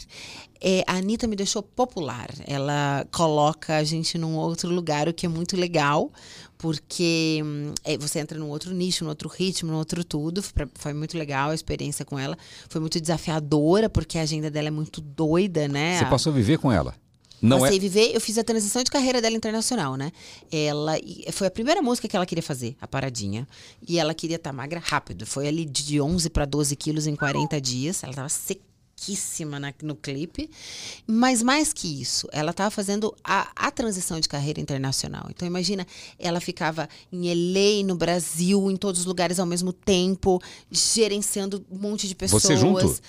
[0.61, 2.29] É, a Anitta me deixou popular.
[2.45, 6.11] Ela coloca a gente num outro lugar, o que é muito legal,
[6.59, 10.43] porque hum, é, você entra num outro nicho, num outro ritmo, num outro tudo.
[10.75, 12.37] Foi, muito legal a experiência com ela.
[12.67, 15.97] Foi muito desafiadora, porque a agenda dela é muito doida, né?
[15.97, 16.93] Você passou a viver com ela.
[17.41, 17.79] Não Passei é.
[17.79, 20.11] viver, eu fiz a transição de carreira dela internacional, né?
[20.51, 20.97] Ela
[21.31, 23.47] foi a primeira música que ela queria fazer, a paradinha.
[23.87, 25.25] E ela queria estar magra rápido.
[25.25, 28.03] Foi ali de 11 para 12 quilos em 40 dias.
[28.03, 28.27] Ela tava
[28.99, 30.49] riquíssima na- no clipe.
[31.07, 35.27] Mas mais que isso, ela estava fazendo a, a transição de carreira internacional.
[35.29, 35.85] Então imagina,
[36.17, 41.77] ela ficava em LA, no Brasil, em todos os lugares ao mesmo tempo, gerenciando um
[41.77, 42.43] monte de pessoas.
[42.43, 43.01] Você junto?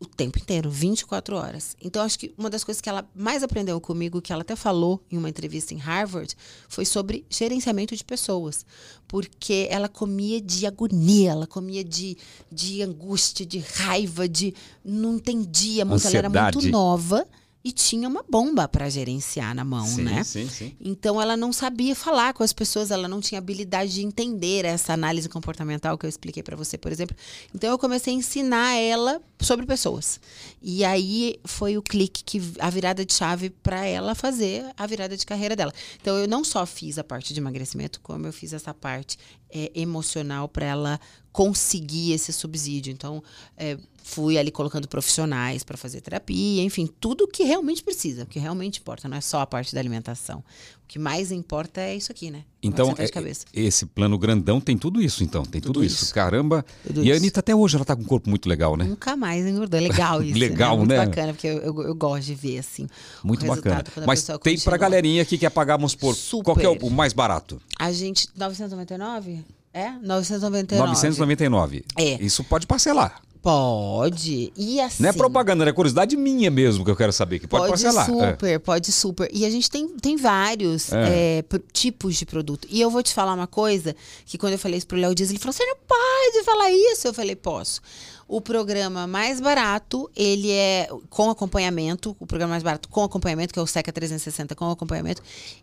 [0.00, 1.76] O tempo inteiro, 24 horas.
[1.82, 5.02] Então, acho que uma das coisas que ela mais aprendeu comigo, que ela até falou
[5.10, 6.36] em uma entrevista em Harvard,
[6.68, 8.64] foi sobre gerenciamento de pessoas.
[9.08, 12.16] Porque ela comia de agonia, ela comia de,
[12.50, 14.54] de angústia, de raiva, de.
[14.84, 16.06] não entendia muito.
[16.06, 17.26] Ela era muito nova
[17.68, 20.24] e tinha uma bomba para gerenciar na mão, sim, né?
[20.24, 20.74] sim, sim.
[20.80, 24.94] Então ela não sabia falar com as pessoas, ela não tinha habilidade de entender essa
[24.94, 27.14] análise comportamental que eu expliquei para você, por exemplo.
[27.54, 30.18] Então eu comecei a ensinar ela sobre pessoas.
[30.62, 35.14] E aí foi o clique que a virada de chave para ela fazer a virada
[35.14, 35.72] de carreira dela.
[36.00, 39.18] Então eu não só fiz a parte de emagrecimento, como eu fiz essa parte
[39.50, 41.00] é, emocional para ela
[41.38, 42.92] conseguir esse subsídio.
[42.92, 43.22] Então
[43.56, 48.40] é, fui ali colocando profissionais para fazer terapia, enfim, tudo que realmente precisa, o que
[48.40, 50.40] realmente importa, não é só a parte da alimentação.
[50.82, 52.42] O que mais importa é isso aqui, né?
[52.60, 53.44] Então, é- cabeça.
[53.54, 55.44] esse plano grandão tem tudo isso, então.
[55.44, 56.02] Tem tudo, Tudo isso.
[56.06, 56.14] isso.
[56.14, 56.64] Caramba.
[56.84, 57.16] Tudo e a.
[57.16, 58.84] Anitta até hoje ela tá com um corpo muito legal, né?
[58.84, 59.78] Nunca mais engordou.
[59.78, 60.36] É legal isso.
[60.38, 60.96] Legal, Muito né?
[61.06, 62.88] bacana, porque eu, eu, eu gosto de ver, assim.
[63.22, 63.84] o Muito bacana.
[64.06, 64.78] Mas tem pra continua.
[64.78, 66.44] galerinha que quer pagar, vamos supor, Super.
[66.44, 67.60] qual que é o, o mais barato?
[67.78, 68.26] A gente.
[68.34, 69.44] 999?
[69.72, 69.90] É?
[70.02, 70.88] 999.
[70.88, 71.84] 999.
[71.96, 72.22] É.
[72.22, 73.22] Isso pode parcelar.
[73.40, 74.52] Pode.
[74.56, 75.02] E assim.
[75.02, 78.04] Não é propaganda, é curiosidade minha mesmo que eu quero saber, que pode, parcelar.
[78.10, 78.12] É.
[78.12, 79.30] super, pode super.
[79.32, 81.38] E a gente tem, tem vários É.
[81.38, 82.66] é, tipos de produto.
[82.70, 83.94] E eu vou te falar uma coisa,
[84.26, 87.06] que quando eu falei isso pro Léo Dias, ele falou, você não pode falar isso.
[87.06, 87.80] Eu falei, posso.
[88.26, 93.58] O programa mais barato, ele é com acompanhamento, o programa mais barato com acompanhamento, que
[93.58, 95.22] é o Seca 360 com acompanhamento,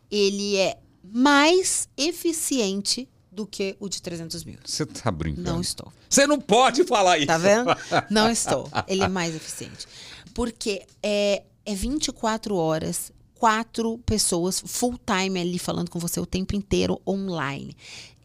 [0.09, 4.57] ele é mais eficiente do que o de 300 mil.
[4.63, 5.51] Você tá brincando.
[5.51, 5.91] Não estou.
[6.09, 7.27] Você não pode falar isso.
[7.27, 7.69] Tá vendo?
[8.09, 8.69] Não estou.
[8.87, 9.85] Ele é mais eficiente.
[10.33, 16.55] Porque é, é 24 horas, quatro pessoas full time ali falando com você o tempo
[16.55, 17.75] inteiro online.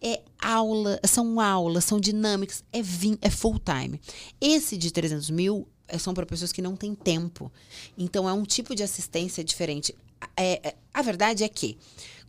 [0.01, 4.01] É aula, são aulas, são dinâmicas, é, vin, é full time.
[4.41, 7.53] Esse de 300 mil é, são para pessoas que não têm tempo.
[7.99, 9.95] Então é um tipo de assistência diferente.
[10.37, 11.77] É- a verdade é que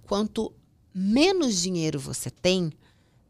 [0.06, 0.52] quanto
[0.94, 2.72] menos dinheiro você tem,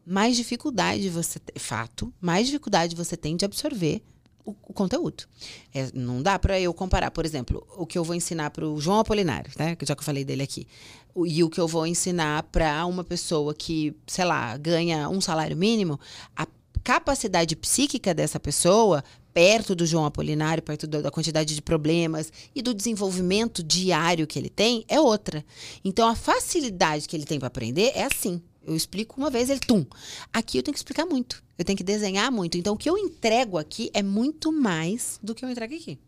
[0.04, 4.02] mais dificuldade você tem, fato, mais dificuldade você tem de absorver
[4.44, 5.24] o, o conteúdo.
[5.72, 8.80] É, não dá para eu comparar, por exemplo, o que eu vou ensinar para o
[8.80, 9.76] João Apolinário, né?
[9.76, 10.66] que Já que eu falei dele aqui,
[11.14, 15.20] o- e o que eu vou ensinar para uma pessoa que, sei lá, ganha um
[15.20, 16.00] salário mínimo,
[16.34, 16.46] a
[16.82, 22.74] capacidade psíquica dessa pessoa, perto do João Apolinário, perto da quantidade de problemas e do
[22.74, 25.44] desenvolvimento diário que ele tem, é outra.
[25.84, 28.40] Então, a facilidade que ele tem para aprender é assim.
[28.64, 29.84] Eu explico uma vez, ele tum.
[30.32, 31.42] Aqui eu tenho que explicar muito.
[31.58, 32.56] Eu tenho que desenhar muito.
[32.56, 35.98] Então, o que eu entrego aqui é muito mais do que eu entrego aqui.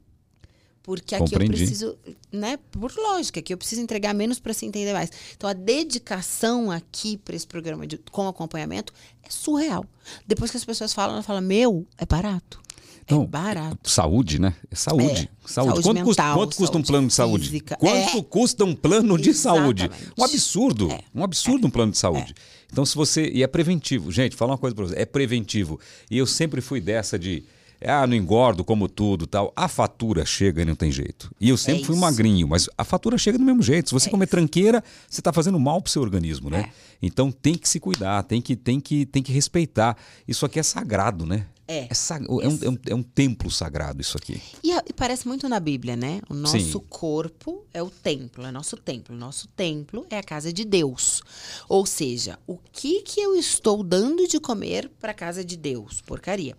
[0.85, 1.55] Porque aqui Compreendi.
[1.55, 1.99] eu preciso,
[2.31, 2.59] né?
[2.71, 5.11] Por lógica, aqui eu preciso entregar menos para se entender mais.
[5.35, 8.93] Então, a dedicação aqui para esse programa de, com acompanhamento
[9.23, 9.87] é surreal.
[10.27, 12.61] Depois que as pessoas falam, ela fala: Meu, é barato.
[13.07, 13.91] É Não, barato.
[13.91, 14.55] Saúde, né?
[14.71, 15.05] É saúde.
[15.05, 15.09] É.
[15.09, 15.29] Saúde.
[15.47, 17.45] Saúde quanto, custa, mental, quanto custa um saúde plano de saúde?
[17.49, 17.77] física.
[17.77, 18.23] Quanto É.
[18.23, 19.83] custa um plano de saúde?
[19.85, 20.13] Exatamente.
[20.19, 20.91] Um absurdo.
[20.91, 21.01] É.
[21.15, 22.35] Um absurdo um plano de saúde.
[22.73, 23.29] Então, se você.
[23.29, 24.11] E é preventivo.
[24.11, 24.97] Gente, falar uma coisa pra você.
[24.99, 25.79] É preventivo.
[26.11, 27.45] E eu sempre fui dessa de.
[27.87, 29.53] Ah, não engordo como tudo tal.
[29.55, 31.31] A fatura chega e não tem jeito.
[31.39, 32.01] E eu sempre É fui isso.
[32.01, 33.91] magrinho, mas a fatura chega do mesmo jeito.
[33.91, 36.61] Se você É comer tranqueira, você está fazendo mal pro seu organismo, né?
[36.61, 36.73] É.
[37.03, 39.99] Então tem que se cuidar, tem que, tem que, tem que respeitar.
[40.27, 41.45] Isso aqui é sagrado, né?
[41.67, 41.87] É.
[41.91, 44.41] É, sag- é um, é um- é um templo sagrado isso aqui.
[44.63, 46.21] E, a- e parece muito na Bíblia, né?
[46.29, 46.85] O nosso Sim.
[46.91, 49.17] corpo é o templo, é nosso templo.
[49.17, 51.23] Nosso templo é a casa de Deus.
[51.69, 56.03] Ou seja, o que que eu estou dando de comer para a casa de Deus?
[56.03, 56.55] Porcaria.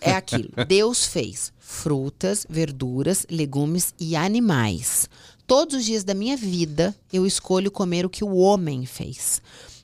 [0.00, 0.50] É aquilo.
[0.68, 5.08] Deus fez frutas, verduras, legumes e animais.
[5.48, 9.42] Todos os dias da minha vida eu escolho comer o que o homem fez.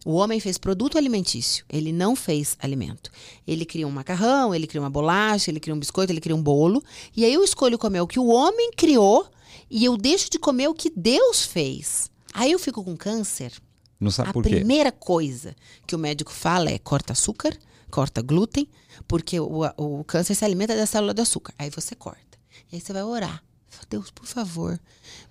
[0.09, 3.11] O homem fez produto alimentício, ele não fez alimento.
[3.47, 6.43] Ele cria um macarrão, ele cria uma bolacha, ele cria um biscoito, ele cria um
[6.43, 6.83] bolo.
[7.15, 9.29] E aí eu escolho comer o que o homem criou
[9.71, 12.11] e eu deixo de comer o que Deus fez.
[12.33, 13.53] Aí eu fico com câncer.
[14.01, 14.49] Não sabe A por quê?
[14.49, 15.55] primeira coisa
[15.87, 17.55] que o médico fala é corta açúcar,
[17.91, 18.67] corta glúten,
[19.07, 21.53] porque o, o câncer se alimenta da célula do açúcar.
[21.59, 22.39] Aí você corta.
[22.73, 23.45] E aí você vai orar.
[23.89, 24.79] Deus, por favor,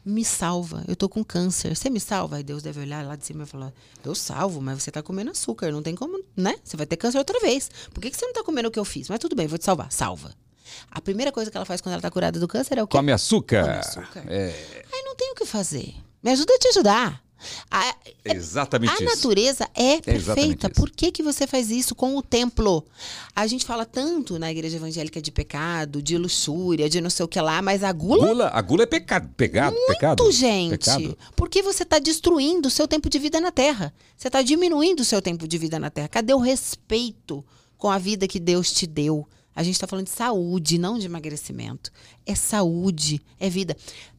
[0.05, 0.83] me salva.
[0.87, 1.75] Eu tô com câncer.
[1.75, 2.37] Você me salva?
[2.37, 5.31] Aí Deus deve olhar lá de cima e falar: Eu salvo, mas você tá comendo
[5.31, 5.71] açúcar.
[5.71, 6.55] Não tem como, né?
[6.63, 7.69] Você vai ter câncer outra vez.
[7.93, 9.09] Por que, que você não tá comendo o que eu fiz?
[9.09, 9.91] Mas tudo bem, vou te salvar.
[9.91, 10.33] Salva.
[10.91, 12.97] A primeira coisa que ela faz quando ela tá curada do câncer é o quê?
[12.97, 13.63] Come açúcar.
[13.63, 14.23] Come açúcar.
[14.27, 15.93] É, Aí não tem o que fazer.
[16.21, 17.23] Me ajuda a te ajudar.
[17.69, 17.95] A,
[18.25, 19.03] É exatamente a isso.
[19.03, 20.69] natureza é exatamente perfeita.
[20.69, 22.85] Por que, que você faz isso com o templo?
[23.35, 27.27] A gente fala tanto na igreja evangélica de pecado, de luxúria, de não sei o
[27.27, 29.75] que lá, mas a gula Gula, a gula é pecado, pecado.
[29.75, 30.79] muito, gente.
[30.79, 31.17] Pecado.
[31.35, 33.93] Porque você está destruindo o seu tempo de vida na Terra.
[34.17, 36.07] Você está diminuindo o seu tempo de vida na Terra.
[36.07, 37.45] Cadê o respeito
[37.77, 39.27] com a vida que Deus te deu?
[39.55, 41.91] A gente está falando de saúde, não de emagrecimento.
[42.25, 43.75] É saúde, é vida.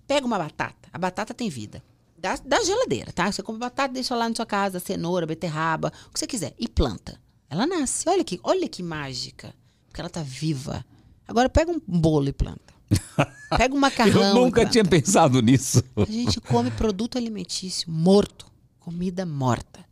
[0.07, 0.89] Pega uma batata.
[0.93, 1.83] A batata tem vida.
[2.19, 3.31] Da, da geladeira, tá?
[3.31, 6.55] Você compra batata, deixa lá na sua casa, cenoura, beterraba, o que você quiser.
[6.59, 7.21] E planta.
[7.49, 8.09] Ela nasce.
[8.09, 9.55] Olha que, olha que mágica.
[9.87, 10.85] Porque ela tá viva.
[11.27, 12.75] Agora pega um bolo e planta.
[13.57, 14.23] Pega um macarrão.
[14.23, 15.83] Eu nunca tinha pensado nisso.
[15.97, 18.47] A gente come produto alimentício morto,
[18.81, 19.87] comida morta.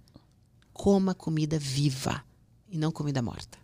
[0.72, 2.22] Coma comida viva
[2.68, 3.58] e não comida morta.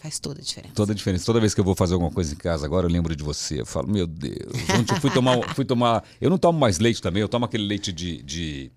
[0.00, 0.74] Faz toda a diferença.
[0.74, 1.26] Toda a diferença.
[1.26, 3.60] Toda vez que eu vou fazer alguma coisa em casa agora, eu lembro de você.
[3.60, 4.52] Eu falo, meu Deus.
[4.78, 6.02] Ontem eu fui tomar, fui tomar.
[6.20, 8.22] Eu não tomo mais leite também, eu tomo aquele leite de.
[8.22, 8.72] de,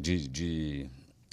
[0.00, 0.90] de, de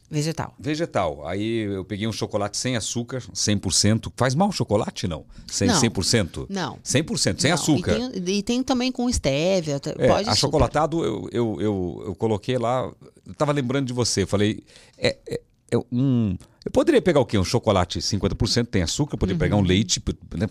[0.09, 0.53] Vegetal.
[0.59, 1.27] vegetal.
[1.27, 4.13] Aí eu peguei um chocolate sem açúcar, 100%.
[4.15, 5.25] Faz mal o chocolate, não?
[5.47, 5.81] Sem, Não.
[5.81, 6.45] 100%?
[6.47, 6.77] Não.
[6.85, 7.97] 100%, sem Não, açúcar.
[7.97, 9.79] E tem, e tem também com stevia.
[9.79, 12.89] t- É, pode achocolatado eu, eu, eu, eu coloquei lá.
[13.25, 14.21] Eu tava lembrando de você.
[14.23, 14.63] Eu falei.
[14.97, 15.41] É, é,
[15.71, 16.37] é um.
[16.65, 17.37] Eu poderia pegar o quê?
[17.37, 20.01] Um chocolate 50% tem açúcar, poderia pegar um leite,
[20.35, 20.49] né?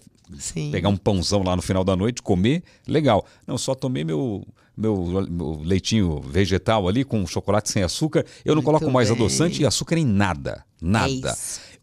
[0.70, 3.27] Pegar um pãozão lá no final da noite, comer, legal.
[3.45, 4.47] Não, só tomei meu,
[4.77, 8.24] meu, meu leitinho vegetal ali com chocolate sem açúcar.
[8.45, 9.16] Eu não Muito coloco mais bem.
[9.16, 10.65] adoçante e açúcar em nada.
[10.81, 11.31] Nada.
[11.31, 11.35] É.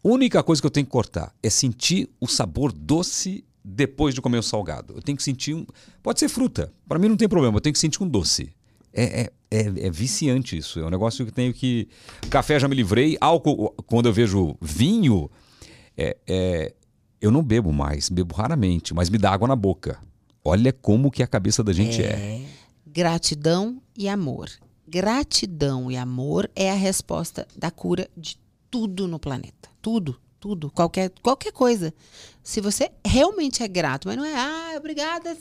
[0.02, 4.38] Única coisa que eu tenho que cortar é sentir o sabor doce depois de comer
[4.38, 4.94] o salgado.
[4.96, 5.66] Eu tenho que sentir um.
[6.02, 6.72] Pode ser fruta.
[6.88, 8.50] Para mim não tem problema, eu tenho que sentir um doce.
[8.92, 10.80] É, é, é, é viciante isso.
[10.80, 11.88] É um negócio que tenho que.
[12.30, 13.16] Café já me livrei.
[13.20, 15.30] Álcool, quando eu vejo vinho,
[15.96, 16.74] é, é,
[17.20, 19.98] eu não bebo mais, bebo raramente, mas me dá água na boca.
[20.44, 22.44] Olha como que a cabeça da gente é.
[22.86, 24.50] Gratidão e amor.
[24.86, 28.36] Gratidão e amor é a resposta da cura de
[28.70, 29.70] tudo no planeta.
[29.80, 31.94] Tudo, tudo, qualquer, qualquer coisa.
[32.42, 35.38] Se você realmente é grato, mas não é, ah, obrigada,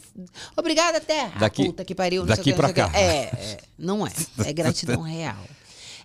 [0.55, 2.87] obrigada terra, Daqui- puta que pariu, não daqui sei o que, não pra sei o
[2.87, 2.93] que.
[2.93, 2.99] cá.
[2.99, 4.11] É, é, não é.
[4.45, 5.43] É gratidão real.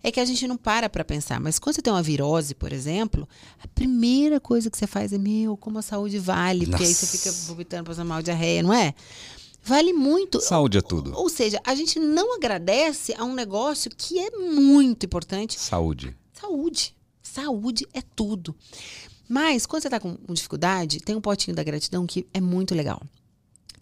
[0.03, 2.73] É que a gente não para pra pensar, mas quando você tem uma virose, por
[2.73, 3.29] exemplo,
[3.63, 7.05] a primeira coisa que você faz é, meu, como a saúde vale, porque aí você
[7.07, 7.19] Nossa.
[7.19, 8.95] fica vomitando, passando mal diarreia, não é?
[9.63, 10.41] Vale muito.
[10.41, 11.13] Saúde é tudo.
[11.15, 15.59] Ou seja, a gente não agradece a um negócio que é muito importante.
[15.61, 16.17] Saúde.
[16.33, 16.96] Saúde.
[17.27, 18.55] Saúde é tudo.
[19.29, 23.03] Mas, quando você está com dificuldade, tem um potinho da gratidão que é muito legal.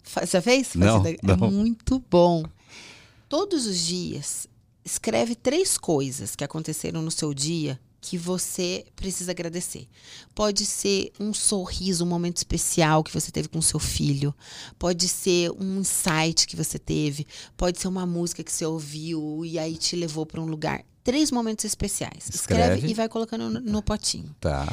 [0.03, 0.73] Você fez?
[0.75, 1.33] Não, Faz- não.
[1.33, 2.43] É muito bom.
[3.29, 4.47] Todos os dias,
[4.83, 9.87] escreve três coisas que aconteceram no seu dia que você precisa agradecer.
[10.35, 14.33] Pode ser um sorriso, um momento especial que você teve com seu filho.
[14.77, 17.25] Pode ser um insight que você teve.
[17.57, 20.83] Pode ser uma música que você ouviu e aí te levou para um lugar.
[21.03, 22.29] Três momentos especiais.
[22.33, 22.87] Escreve, Escreve.
[22.87, 24.35] e vai colocando no, no potinho.
[24.39, 24.71] Tá.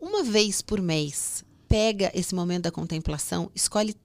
[0.00, 3.96] Uma vez por mês, pega esse momento da contemplação, escolhe, es-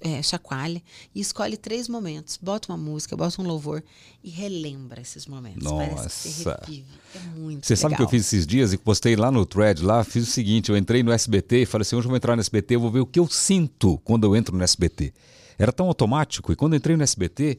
[0.00, 0.82] é, chacoalha
[1.14, 2.38] e escolhe três momentos.
[2.40, 3.82] Bota uma música, bota um louvor
[4.22, 5.70] e relembra esses momentos.
[5.70, 6.60] Parece que você Nossa.
[6.66, 6.86] revive.
[7.14, 8.10] É muito Você sabe o que eu legal.
[8.10, 10.04] fiz esses dias e postei lá no thread lá?
[10.04, 12.40] Fiz o seguinte: eu entrei no SBT e falei assim, hoje eu vou entrar no
[12.40, 15.12] SBT, eu vou ver o que eu sinto quando eu entro no SBT.
[15.58, 17.58] Era tão automático e quando eu entrei no SBT,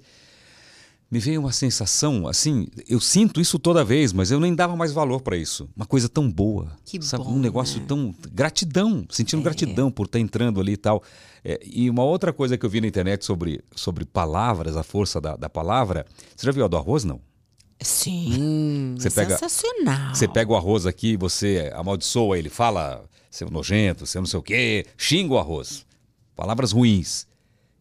[1.09, 4.91] me veio uma sensação assim, eu sinto isso toda vez, mas eu nem dava mais
[4.91, 5.69] valor para isso.
[5.75, 6.75] Uma coisa tão boa.
[6.85, 7.23] Que sabe?
[7.23, 7.85] bom, um negócio né?
[7.87, 8.13] tão.
[8.31, 9.43] Gratidão, sentindo É.
[9.43, 11.01] gratidão por estar entrando ali e tal.
[11.45, 15.21] É, e uma outra coisa que eu vi na internet sobre, sobre palavras, a força
[15.21, 16.05] da, da palavra.
[16.35, 17.21] Você já viu a do arroz, não?
[17.79, 20.13] Sim, Você pega- sensacional.
[20.15, 24.43] Você pega o arroz aqui, você amaldiçoa ele, fala seu nojento, seu não sei o
[24.43, 25.85] quê, xinga o arroz.
[26.35, 27.27] Palavras ruins.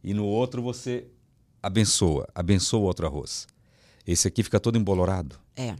[0.04, 1.06] E no outro você
[1.66, 3.46] abençoa, abençoa o outro arroz.
[4.06, 5.36] Esse aqui fica todo embolorado.
[5.56, 5.74] É.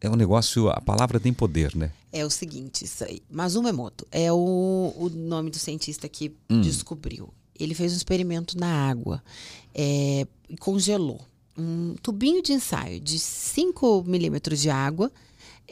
[0.00, 1.90] É um negócio, a palavra tem poder, né?
[2.12, 3.20] É o seguinte, isso aí.
[3.30, 6.60] Masamu Emoto é o, o nome do cientista que Hum.
[6.60, 7.32] descobriu.
[7.58, 9.22] Ele fez um experimento na água
[9.74, 11.20] é, e congelou
[11.56, 15.10] um tubinho de ensaio de 5 milímetros de água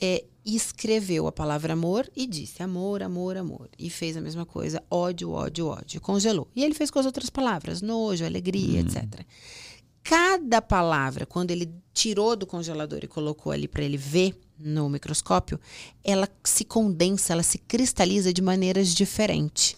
[0.01, 3.69] é, e escreveu a palavra amor e disse amor, amor, amor.
[3.77, 6.01] E fez a mesma coisa, ódio, ódio, ódio.
[6.01, 6.49] Congelou.
[6.55, 9.27] E ele fez com as outras palavras, nojo, alegria, etc.
[10.05, 15.59] Cada palavra, quando ele tirou do congelador e colocou ali para ele ver no microscópio,
[16.05, 19.77] ela se condensa, ela se cristaliza de maneiras diferentes.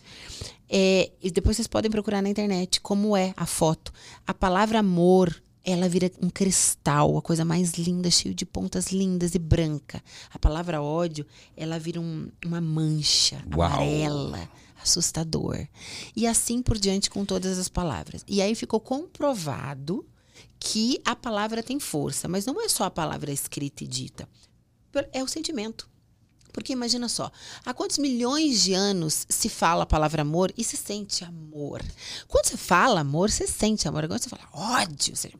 [0.69, 3.91] É, e depois vocês podem procurar na internet como é a foto.
[4.27, 5.35] A palavra amor,
[5.71, 10.03] ela vira um cristal, a coisa mais linda, cheio de pontas lindas e branca.
[10.33, 11.27] A palavra ódio,
[11.57, 13.67] ela vira um- uma mancha Uau.
[13.71, 14.49] amarela,
[14.83, 15.67] assustador.
[16.17, 18.25] E assim por diante com todas as palavras.
[18.27, 20.07] E aí ficou comprovado
[20.59, 24.29] que a palavra tem força, mas não é só a palavra escrita e dita.
[25.13, 25.89] É o sentimento.
[26.59, 27.31] Porque imagina só,
[27.65, 31.81] há quantos milhões de anos se fala a palavra amor e se sente amor?
[32.27, 34.03] Quando você fala amor, você sente amor.
[34.03, 35.33] Agora você fala ódio, você,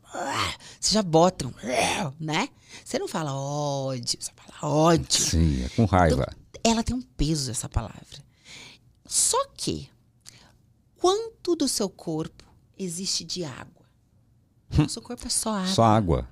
[0.79, 1.53] você já bota um,
[2.17, 2.47] né?
[2.85, 5.21] Você não fala ódio, você fala ódio.
[5.21, 6.25] Sim, é com raiva.
[6.49, 8.23] Então, ela tem um peso, essa palavra.
[9.05, 9.89] Só que,
[10.95, 12.45] quanto do seu corpo
[12.77, 13.85] existe de água?
[14.85, 15.73] O seu corpo é só água.
[15.73, 16.29] Só água.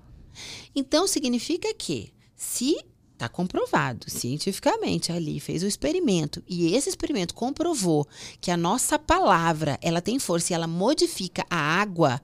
[0.73, 2.77] Então, significa que se
[3.17, 6.43] Está comprovado cientificamente ali, fez o experimento.
[6.47, 8.07] E esse experimento comprovou
[8.39, 12.21] que a nossa palavra ela tem força e ela modifica a água.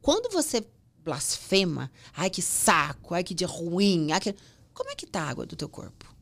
[0.00, 0.64] Quando você
[1.04, 4.32] blasfema, ai que saco, ai que dia ruim, ai que...
[4.72, 6.14] como é que tá a água do teu corpo?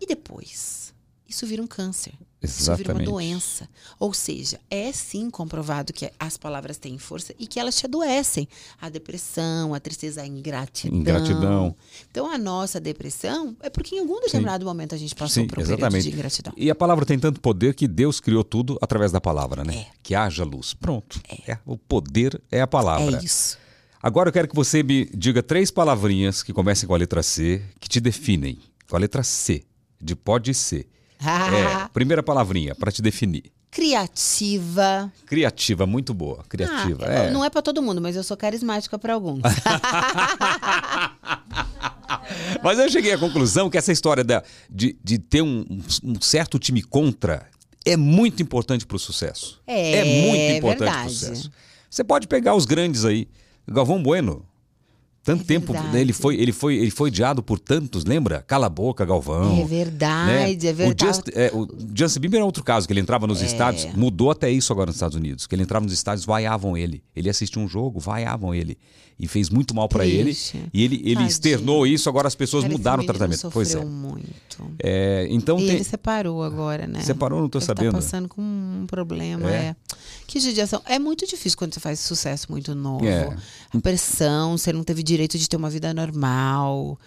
[0.00, 0.94] E depois?
[1.28, 2.14] Isso vira um câncer.
[2.42, 3.08] Exatamente.
[3.08, 3.68] Uma doença.
[3.98, 8.46] Ou seja, é sim comprovado que as palavras têm força e que elas te adoecem.
[8.80, 10.98] A depressão, a tristeza, a ingratidão.
[10.98, 11.76] Ingratidão.
[12.10, 14.68] Então, a nossa depressão é porque em algum determinado sim.
[14.68, 16.08] momento a gente passou sim, por um exatamente.
[16.08, 16.52] de ingratidão.
[16.56, 19.74] E a palavra tem tanto poder que Deus criou tudo através da palavra, né?
[19.74, 19.86] É.
[20.02, 20.74] Que haja luz.
[20.74, 21.20] Pronto.
[21.28, 21.52] É.
[21.52, 21.58] É.
[21.64, 23.16] O poder é a palavra.
[23.16, 23.58] É isso.
[24.02, 27.62] Agora eu quero que você me diga três palavrinhas que comecem com a letra C,
[27.80, 28.58] que te definem.
[28.88, 29.64] Com a letra C,
[30.00, 30.86] de pode ser
[31.20, 33.44] é, primeira palavrinha para te definir.
[33.70, 35.12] Criativa.
[35.26, 36.42] Criativa, muito boa.
[36.48, 37.04] Criativa.
[37.06, 37.30] Ah, é.
[37.30, 39.42] Não é para todo mundo, mas eu sou carismática para alguns.
[42.62, 45.66] mas eu cheguei à conclusão que essa história da, de, de ter um,
[46.02, 47.46] um certo time contra
[47.84, 49.60] é muito importante para o sucesso.
[49.66, 51.50] É, é muito importante para o sucesso.
[51.90, 53.28] Você pode pegar os grandes aí.
[53.68, 54.44] Galvão Bueno,
[55.26, 56.00] tanto é tempo, né?
[56.00, 58.44] ele foi, ele foi, ele foi odiado por tantos, lembra?
[58.46, 59.60] Cala a boca, Galvão.
[59.60, 60.70] É verdade, né?
[60.70, 61.04] é verdade.
[61.04, 63.46] O, Just, é, o Justin Bieber é outro caso, que ele entrava nos é.
[63.46, 67.02] estádios, mudou até isso agora nos Estados Unidos, que ele entrava nos estádios, vaiavam ele.
[67.14, 68.78] Ele assistia um jogo, vaiavam ele.
[69.18, 70.36] E fez muito mal para ele.
[70.72, 73.50] E ele, ele externou isso, agora as pessoas Cara, mudaram o tratamento.
[73.50, 73.82] Pois é.
[73.82, 74.70] muito.
[74.78, 75.74] É, então e tem...
[75.76, 77.00] ele separou agora, né?
[77.00, 77.92] Separou, não tô ele tá sabendo.
[77.92, 79.74] Tá passando com um problema, é.
[80.26, 80.82] Que judiação.
[80.84, 83.06] É muito difícil quando você faz sucesso muito novo.
[83.06, 83.36] É.
[83.72, 86.98] A pressão, você não teve direito de ter uma vida normal.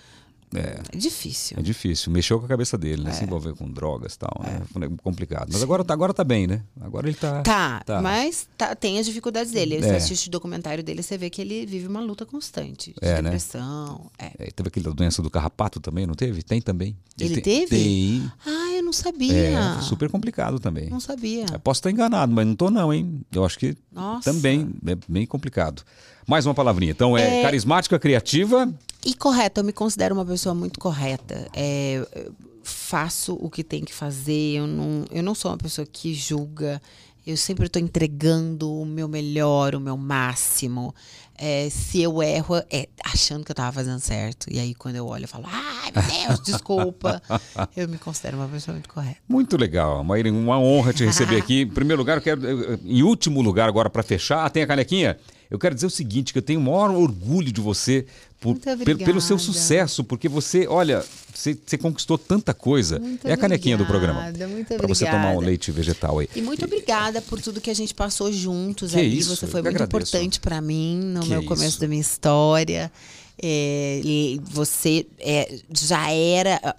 [0.53, 0.79] É.
[0.91, 1.57] é difícil.
[1.59, 2.11] É difícil.
[2.11, 3.11] Mexeu com a cabeça dele, né?
[3.11, 3.13] É.
[3.13, 4.61] Se envolver com drogas e tal, né?
[4.81, 5.49] É complicado.
[5.51, 6.63] Mas agora tá, agora tá bem, né?
[6.81, 7.41] Agora ele tá.
[7.43, 8.01] Tá, tá.
[8.01, 9.75] mas tá, tem as dificuldades dele.
[9.75, 9.81] É.
[9.81, 12.93] Você assiste o documentário dele, você vê que ele vive uma luta constante.
[12.99, 13.21] De é, né?
[13.23, 14.09] depressão.
[14.19, 14.31] Né?
[14.39, 14.51] É.
[14.51, 16.41] teve aquela doença do carrapato também, não teve?
[16.41, 16.97] Tem também.
[17.19, 17.67] Ele, ele teve?
[17.67, 18.31] Tem.
[18.45, 19.33] Ah, eu não sabia.
[19.33, 20.89] É, super complicado também.
[20.89, 21.45] Não sabia.
[21.51, 23.21] Eu posso estar enganado, mas não tô não, hein?
[23.31, 24.31] Eu acho que Nossa.
[24.31, 25.83] também é bem complicado.
[26.27, 26.91] Mais uma palavrinha.
[26.91, 27.41] Então, é, é...
[27.41, 28.71] carismática, criativa.
[29.05, 31.47] E correta, eu me considero uma pessoa muito correta.
[31.53, 32.05] É,
[32.63, 36.81] faço o que tem que fazer, eu não, eu não sou uma pessoa que julga.
[37.25, 40.93] Eu sempre estou entregando o meu melhor, o meu máximo.
[41.37, 44.47] É, se eu erro, é achando que eu estava fazendo certo.
[44.51, 47.21] E aí, quando eu olho, eu falo, ai, meu Deus, desculpa.
[47.77, 49.19] eu me considero uma pessoa muito correta.
[49.27, 50.03] Muito legal.
[50.03, 51.61] Maíra, uma honra te receber aqui.
[51.61, 52.41] Em primeiro lugar, eu quero,
[52.83, 55.17] em último lugar, agora para fechar, ah, tem a canequinha?
[55.49, 58.05] Eu quero dizer o seguinte, que eu tenho o maior orgulho de você
[58.39, 61.03] por, pelo, pelo, seu sucesso, porque você, olha,
[61.33, 62.99] você, você conquistou tanta coisa.
[62.99, 64.47] Muito é a canequinha obrigada, do programa.
[64.47, 66.29] Muito Para você tomar um leite vegetal aí.
[66.35, 69.17] E muito obrigada por tudo que a gente passou juntos que ali.
[69.17, 69.97] Isso, você foi muito agradeço.
[69.97, 71.79] importante para mim no que meu começo isso.
[71.81, 72.91] da minha história.
[73.41, 74.01] É,
[74.43, 76.75] você é, já era ah,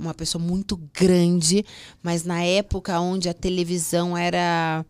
[0.00, 1.64] uma pessoa muito grande,
[2.02, 4.84] mas na época onde a televisão era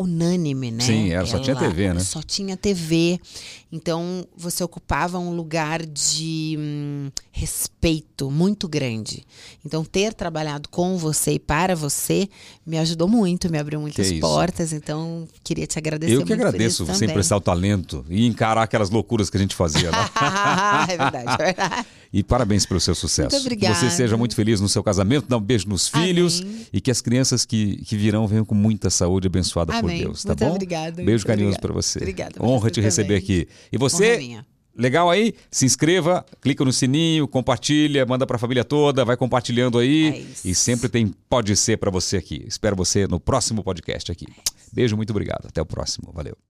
[0.00, 0.82] unânime, né?
[0.82, 2.00] Sim, era, só Ela tinha TV, né?
[2.00, 3.20] Só tinha TV.
[3.72, 9.24] Então você ocupava um lugar de hum, respeito muito grande.
[9.64, 12.28] Então ter trabalhado com você e para você
[12.66, 14.72] me ajudou muito, me abriu muitas portas.
[14.72, 16.14] Então queria te agradecer.
[16.14, 19.90] Eu que agradeço você emprestar o talento e encarar aquelas loucuras que a gente fazia
[19.90, 20.10] lá.
[20.88, 21.86] é verdade, é verdade.
[22.12, 23.30] E parabéns pelo seu sucesso.
[23.30, 23.72] Muito obrigada.
[23.72, 26.66] Que você seja muito feliz no seu casamento, dá um beijo nos filhos Amém.
[26.72, 29.98] e que as crianças que, que virão venham com muita saúde abençoada Amém.
[29.98, 30.50] por Deus, tá muito bom?
[30.50, 31.02] Obrigada.
[31.04, 32.00] Beijo carinhoso para você.
[32.00, 32.34] Obrigada.
[32.42, 32.86] Honra te também.
[32.86, 33.46] receber aqui.
[33.72, 34.42] E você?
[34.76, 35.34] Legal aí?
[35.50, 40.26] Se inscreva, clica no sininho, compartilha, manda para a família toda, vai compartilhando aí.
[40.44, 42.44] É e sempre tem Pode Ser para você aqui.
[42.46, 44.26] Espero você no próximo podcast aqui.
[44.72, 45.46] Beijo, muito obrigado.
[45.48, 46.10] Até o próximo.
[46.14, 46.36] Valeu.